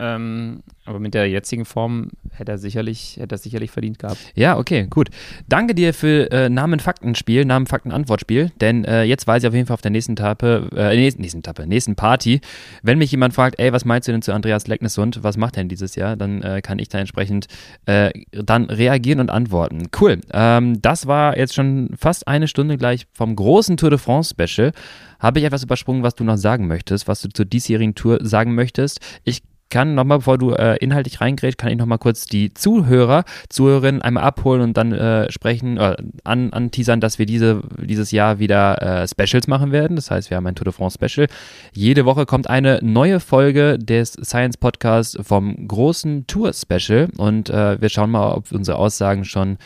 Ähm, 0.00 0.62
aber 0.86 0.98
mit 0.98 1.14
der 1.14 1.28
jetzigen 1.28 1.64
Form 1.66 2.08
hätte 2.32 2.52
er 2.52 2.58
sicherlich, 2.58 3.18
hätte 3.20 3.34
er 3.34 3.38
sicherlich 3.38 3.70
verdient 3.70 3.98
gehabt. 3.98 4.18
Ja, 4.34 4.56
okay, 4.56 4.86
gut. 4.88 5.10
Danke 5.46 5.74
dir 5.74 5.92
für 5.92 6.32
äh, 6.32 6.48
Namen-Fakten-Spiel, 6.48 7.44
Namen-Fakten-Antwort-Spiel, 7.44 8.50
denn 8.60 8.84
äh, 8.84 9.04
jetzt 9.04 9.26
weiß 9.26 9.42
ich 9.42 9.48
auf 9.48 9.54
jeden 9.54 9.66
Fall 9.66 9.74
auf 9.74 9.82
der 9.82 9.90
nächsten 9.90 10.16
Tappe, 10.16 10.68
äh, 10.74 10.96
nächsten, 10.96 11.20
nächsten 11.20 11.42
Tappe, 11.42 11.66
nächsten 11.66 11.96
Party, 11.96 12.40
wenn 12.82 12.98
mich 12.98 13.10
jemand 13.10 13.34
fragt, 13.34 13.60
ey, 13.60 13.72
was 13.72 13.84
meinst 13.84 14.08
du 14.08 14.12
denn 14.12 14.22
zu 14.22 14.32
Andreas 14.32 14.66
Lecknessund, 14.66 15.22
was 15.22 15.36
macht 15.36 15.56
er 15.56 15.62
denn 15.62 15.68
dieses 15.68 15.94
Jahr, 15.96 16.16
dann 16.16 16.42
äh, 16.42 16.62
kann 16.62 16.78
ich 16.78 16.88
da 16.88 16.98
entsprechend 16.98 17.46
äh, 17.84 18.10
dann 18.32 18.64
reagieren 18.64 19.20
und 19.20 19.30
antworten. 19.30 19.88
Cool. 20.00 20.20
Ähm, 20.32 20.80
das 20.80 21.06
war 21.06 21.36
jetzt 21.36 21.54
schon 21.54 21.90
fast 21.96 22.26
eine 22.26 22.48
Stunde 22.48 22.78
gleich 22.78 23.06
vom 23.12 23.36
großen 23.36 23.76
Tour 23.76 23.90
de 23.90 23.98
France 23.98 24.34
Special. 24.34 24.72
Habe 25.18 25.38
ich 25.38 25.44
etwas 25.44 25.62
übersprungen, 25.62 26.02
was 26.02 26.14
du 26.14 26.24
noch 26.24 26.38
sagen 26.38 26.66
möchtest, 26.66 27.06
was 27.06 27.20
du 27.20 27.28
zur 27.28 27.44
diesjährigen 27.44 27.94
Tour 27.94 28.18
sagen 28.22 28.54
möchtest? 28.54 29.00
Ich 29.24 29.42
kann 29.70 29.94
nochmal, 29.94 30.18
bevor 30.18 30.38
du 30.38 30.52
äh, 30.52 30.76
inhaltlich 30.76 31.20
reingrätst, 31.20 31.58
kann 31.58 31.70
ich 31.70 31.78
nochmal 31.78 31.98
kurz 31.98 32.26
die 32.26 32.52
Zuhörer, 32.52 33.24
Zuhörerinnen 33.48 34.02
einmal 34.02 34.24
abholen 34.24 34.60
und 34.62 34.76
dann 34.76 34.92
äh, 34.92 35.30
sprechen, 35.30 35.78
äh, 35.78 35.96
an, 36.24 36.52
anteasern, 36.52 37.00
dass 37.00 37.18
wir 37.18 37.26
diese, 37.26 37.62
dieses 37.78 38.10
Jahr 38.10 38.38
wieder 38.38 39.02
äh, 39.02 39.08
Specials 39.08 39.46
machen 39.46 39.72
werden. 39.72 39.96
Das 39.96 40.10
heißt, 40.10 40.30
wir 40.30 40.36
haben 40.36 40.46
ein 40.46 40.54
Tour 40.54 40.64
de 40.64 40.72
France 40.72 40.98
Special. 41.00 41.28
Jede 41.72 42.04
Woche 42.04 42.26
kommt 42.26 42.50
eine 42.50 42.80
neue 42.82 43.20
Folge 43.20 43.78
des 43.78 44.12
Science 44.12 44.56
Podcasts 44.56 45.16
vom 45.22 45.68
großen 45.68 46.26
Tour 46.26 46.52
Special 46.52 47.08
und 47.16 47.50
äh, 47.50 47.80
wir 47.80 47.88
schauen 47.88 48.10
mal, 48.10 48.32
ob 48.32 48.52
unsere 48.52 48.76
Aussagen 48.76 49.24
schon 49.24 49.58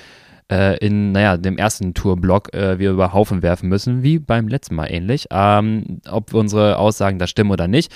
äh, 0.50 0.76
in, 0.78 1.12
naja, 1.12 1.36
dem 1.36 1.56
ersten 1.56 1.94
Tourblock 1.94 2.52
äh, 2.54 2.78
wir 2.78 2.90
über 2.90 3.12
Haufen 3.12 3.42
werfen 3.42 3.68
müssen, 3.68 4.02
wie 4.02 4.18
beim 4.18 4.48
letzten 4.48 4.74
Mal 4.74 4.86
ähnlich. 4.86 5.28
Ähm, 5.30 6.00
ob 6.10 6.34
unsere 6.34 6.78
Aussagen 6.78 7.18
da 7.18 7.26
stimmen 7.26 7.50
oder 7.50 7.66
nicht. 7.66 7.92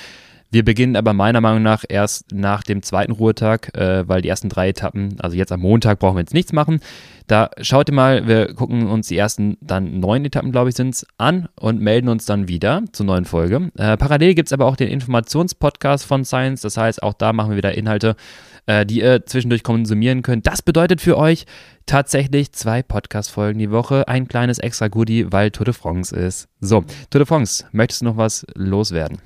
Wir 0.50 0.64
beginnen 0.64 0.96
aber 0.96 1.12
meiner 1.12 1.42
Meinung 1.42 1.62
nach 1.62 1.84
erst 1.86 2.32
nach 2.32 2.62
dem 2.62 2.82
zweiten 2.82 3.12
Ruhetag, 3.12 3.76
äh, 3.76 4.08
weil 4.08 4.22
die 4.22 4.30
ersten 4.30 4.48
drei 4.48 4.70
Etappen, 4.70 5.20
also 5.20 5.36
jetzt 5.36 5.52
am 5.52 5.60
Montag 5.60 5.98
brauchen 5.98 6.16
wir 6.16 6.20
jetzt 6.20 6.32
nichts 6.32 6.54
machen. 6.54 6.80
Da 7.26 7.50
schaut 7.60 7.90
ihr 7.90 7.94
mal, 7.94 8.26
wir 8.26 8.54
gucken 8.54 8.86
uns 8.86 9.08
die 9.08 9.18
ersten 9.18 9.58
dann 9.60 10.00
neun 10.00 10.24
Etappen, 10.24 10.50
glaube 10.50 10.70
ich, 10.70 10.76
sind 10.76 10.94
es, 10.94 11.06
an 11.18 11.48
und 11.60 11.82
melden 11.82 12.08
uns 12.08 12.24
dann 12.24 12.48
wieder 12.48 12.82
zur 12.92 13.04
neuen 13.04 13.26
Folge. 13.26 13.70
Äh, 13.76 13.98
parallel 13.98 14.34
gibt 14.34 14.48
es 14.48 14.54
aber 14.54 14.64
auch 14.64 14.76
den 14.76 14.88
Informationspodcast 14.88 16.06
von 16.06 16.24
Science, 16.24 16.62
das 16.62 16.78
heißt, 16.78 17.02
auch 17.02 17.12
da 17.12 17.34
machen 17.34 17.50
wir 17.50 17.58
wieder 17.58 17.76
Inhalte, 17.76 18.16
äh, 18.64 18.86
die 18.86 19.00
ihr 19.00 19.26
zwischendurch 19.26 19.62
konsumieren 19.62 20.22
könnt. 20.22 20.46
Das 20.46 20.62
bedeutet 20.62 21.02
für 21.02 21.18
euch 21.18 21.44
tatsächlich 21.84 22.52
zwei 22.52 22.82
Podcast-Folgen 22.82 23.58
die 23.58 23.70
Woche, 23.70 24.08
ein 24.08 24.28
kleines 24.28 24.58
extra 24.58 24.88
Goodie, 24.88 25.26
weil 25.30 25.50
Tour 25.50 25.66
de 25.66 25.74
France 25.74 26.16
ist. 26.16 26.48
So, 26.62 26.86
Tour 27.10 27.18
de 27.18 27.26
France, 27.26 27.66
möchtest 27.72 28.00
du 28.00 28.06
noch 28.06 28.16
was 28.16 28.46
loswerden? 28.54 29.18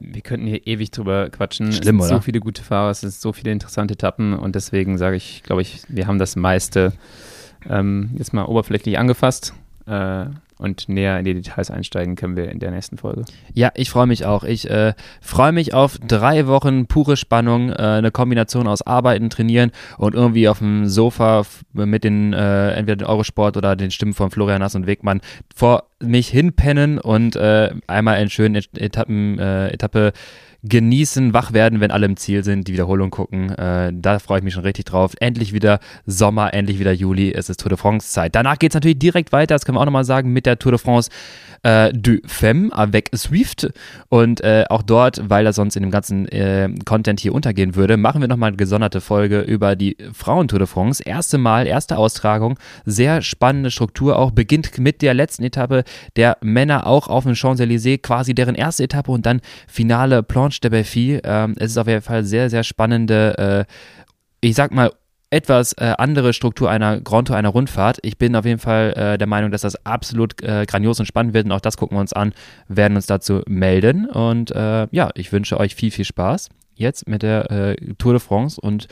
Wir 0.00 0.22
könnten 0.22 0.46
hier 0.46 0.66
ewig 0.66 0.90
drüber 0.90 1.30
quatschen. 1.30 1.72
Schlimm, 1.72 2.00
es 2.00 2.06
sind 2.06 2.12
oder? 2.12 2.20
so 2.20 2.24
viele 2.24 2.40
gute 2.40 2.62
Fahrer, 2.62 2.90
es 2.90 3.00
sind 3.00 3.12
so 3.12 3.32
viele 3.32 3.52
interessante 3.52 3.94
Etappen 3.94 4.34
und 4.34 4.54
deswegen 4.54 4.98
sage 4.98 5.16
ich, 5.16 5.42
glaube 5.42 5.62
ich, 5.62 5.82
wir 5.88 6.06
haben 6.06 6.18
das 6.18 6.36
meiste 6.36 6.92
ähm, 7.68 8.10
jetzt 8.16 8.32
mal 8.32 8.44
oberflächlich 8.44 8.98
angefasst. 8.98 9.54
Äh, 9.86 10.26
und 10.60 10.90
näher 10.90 11.18
in 11.18 11.24
die 11.24 11.32
Details 11.34 11.70
einsteigen 11.70 12.16
können 12.16 12.36
wir 12.36 12.50
in 12.50 12.58
der 12.58 12.70
nächsten 12.70 12.98
Folge. 12.98 13.24
Ja, 13.54 13.70
ich 13.74 13.88
freue 13.88 14.06
mich 14.06 14.26
auch. 14.26 14.44
Ich 14.44 14.68
äh, 14.68 14.92
freue 15.22 15.52
mich 15.52 15.72
auf 15.72 15.96
drei 16.06 16.46
Wochen 16.46 16.86
pure 16.86 17.16
Spannung, 17.16 17.70
äh, 17.70 17.76
eine 17.76 18.10
Kombination 18.10 18.66
aus 18.66 18.82
Arbeiten, 18.82 19.30
Trainieren 19.30 19.70
und 19.96 20.14
irgendwie 20.14 20.48
auf 20.48 20.58
dem 20.58 20.86
Sofa 20.86 21.44
mit 21.72 22.04
den 22.04 22.34
äh, 22.34 22.72
entweder 22.72 22.96
den 22.96 23.06
Eurosport 23.06 23.56
oder 23.56 23.74
den 23.74 23.90
Stimmen 23.90 24.12
von 24.12 24.30
Florian 24.30 24.60
Nass 24.60 24.74
und 24.74 24.86
Wegmann 24.86 25.22
vor 25.54 25.89
mich 26.02 26.28
hinpennen 26.28 26.98
und 26.98 27.36
äh, 27.36 27.70
einmal 27.86 28.16
einen 28.16 28.30
schönen 28.30 28.62
Etappen, 28.76 29.38
äh, 29.38 29.68
Etappe 29.68 30.12
genießen, 30.62 31.32
wach 31.32 31.52
werden, 31.52 31.80
wenn 31.80 31.90
alle 31.90 32.06
im 32.06 32.16
Ziel 32.16 32.44
sind, 32.44 32.68
die 32.68 32.74
Wiederholung 32.74 33.10
gucken. 33.10 33.50
Äh, 33.50 33.92
da 33.94 34.18
freue 34.18 34.38
ich 34.38 34.44
mich 34.44 34.54
schon 34.54 34.62
richtig 34.62 34.84
drauf. 34.84 35.14
Endlich 35.18 35.52
wieder 35.52 35.80
Sommer, 36.04 36.52
endlich 36.52 36.78
wieder 36.78 36.92
Juli. 36.92 37.32
Es 37.32 37.48
ist 37.48 37.60
Tour 37.60 37.70
de 37.70 37.78
France 37.78 38.12
Zeit. 38.12 38.34
Danach 38.34 38.58
geht 38.58 38.72
es 38.72 38.74
natürlich 38.74 38.98
direkt 38.98 39.32
weiter, 39.32 39.54
das 39.54 39.64
können 39.64 39.76
wir 39.76 39.80
auch 39.80 39.86
nochmal 39.86 40.04
sagen, 40.04 40.32
mit 40.32 40.46
der 40.46 40.58
Tour 40.58 40.72
de 40.72 40.78
France 40.78 41.10
äh, 41.62 41.92
du 41.92 42.18
Femme 42.26 42.70
avec 42.72 43.10
Swift. 43.14 43.70
Und 44.08 44.40
äh, 44.42 44.64
auch 44.68 44.82
dort, 44.82 45.28
weil 45.28 45.44
das 45.44 45.56
sonst 45.56 45.76
in 45.76 45.82
dem 45.82 45.90
ganzen 45.90 46.26
äh, 46.28 46.68
Content 46.84 47.20
hier 47.20 47.34
untergehen 47.34 47.74
würde, 47.74 47.96
machen 47.96 48.20
wir 48.20 48.28
nochmal 48.28 48.48
eine 48.48 48.56
gesonderte 48.56 49.00
Folge 49.00 49.40
über 49.40 49.76
die 49.76 49.96
Frauen-Tour 50.12 50.58
de 50.58 50.68
France. 50.68 51.02
Erste 51.04 51.38
Mal, 51.38 51.66
erste 51.66 51.96
Austragung. 51.98 52.58
Sehr 52.84 53.22
spannende 53.22 53.70
Struktur 53.70 54.18
auch. 54.18 54.30
Beginnt 54.30 54.78
mit 54.78 55.02
der 55.02 55.14
letzten 55.14 55.44
Etappe 55.44 55.84
der 56.16 56.36
Männer 56.40 56.86
auch 56.86 57.08
auf 57.08 57.24
dem 57.24 57.34
Champs-Élysées, 57.34 57.98
quasi 57.98 58.34
deren 58.34 58.54
erste 58.54 58.84
Etappe 58.84 59.10
und 59.10 59.26
dann 59.26 59.40
finale 59.66 60.22
Planche 60.22 60.60
de 60.60 60.70
Belfi. 60.70 61.20
Ähm, 61.24 61.54
es 61.58 61.72
ist 61.72 61.78
auf 61.78 61.86
jeden 61.86 62.02
Fall 62.02 62.24
sehr, 62.24 62.50
sehr 62.50 62.64
spannende, 62.64 63.66
äh, 63.68 63.72
ich 64.40 64.54
sag 64.54 64.72
mal, 64.72 64.90
etwas 65.30 65.72
äh, 65.74 65.94
andere 65.96 66.32
Struktur 66.32 66.70
einer 66.70 67.00
Grand 67.00 67.28
Tour, 67.28 67.36
einer 67.36 67.48
Rundfahrt. 67.48 67.98
Ich 68.02 68.18
bin 68.18 68.34
auf 68.34 68.44
jeden 68.44 68.58
Fall 68.58 68.92
äh, 68.96 69.18
der 69.18 69.26
Meinung, 69.26 69.50
dass 69.50 69.62
das 69.62 69.86
absolut 69.86 70.42
äh, 70.42 70.66
grandios 70.66 70.98
und 70.98 71.06
spannend 71.06 71.34
wird 71.34 71.46
und 71.46 71.52
auch 71.52 71.60
das 71.60 71.76
gucken 71.76 71.96
wir 71.96 72.00
uns 72.00 72.12
an, 72.12 72.32
werden 72.68 72.96
uns 72.96 73.06
dazu 73.06 73.42
melden 73.46 74.06
und 74.06 74.50
äh, 74.50 74.88
ja, 74.90 75.10
ich 75.14 75.32
wünsche 75.32 75.58
euch 75.58 75.74
viel, 75.74 75.90
viel 75.90 76.04
Spaß 76.04 76.48
jetzt 76.74 77.08
mit 77.08 77.22
der 77.22 77.50
äh, 77.50 77.76
Tour 77.98 78.14
de 78.14 78.20
France 78.20 78.60
und 78.60 78.88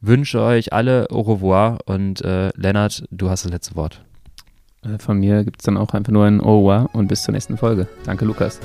wünsche 0.00 0.40
euch 0.40 0.72
alle 0.72 1.10
au 1.10 1.20
revoir 1.20 1.78
und 1.86 2.22
äh, 2.22 2.50
Lennart, 2.54 3.04
du 3.10 3.30
hast 3.30 3.44
das 3.44 3.52
letzte 3.52 3.74
Wort. 3.74 4.02
Von 4.98 5.18
mir 5.18 5.44
gibt 5.44 5.60
es 5.60 5.66
dann 5.66 5.76
auch 5.76 5.92
einfach 5.92 6.12
nur 6.12 6.24
ein 6.24 6.40
Au 6.40 6.60
revoir 6.60 6.88
und 6.94 7.08
bis 7.08 7.22
zur 7.22 7.32
nächsten 7.32 7.58
Folge. 7.58 7.86
Danke, 8.06 8.24
Lukas. 8.24 8.60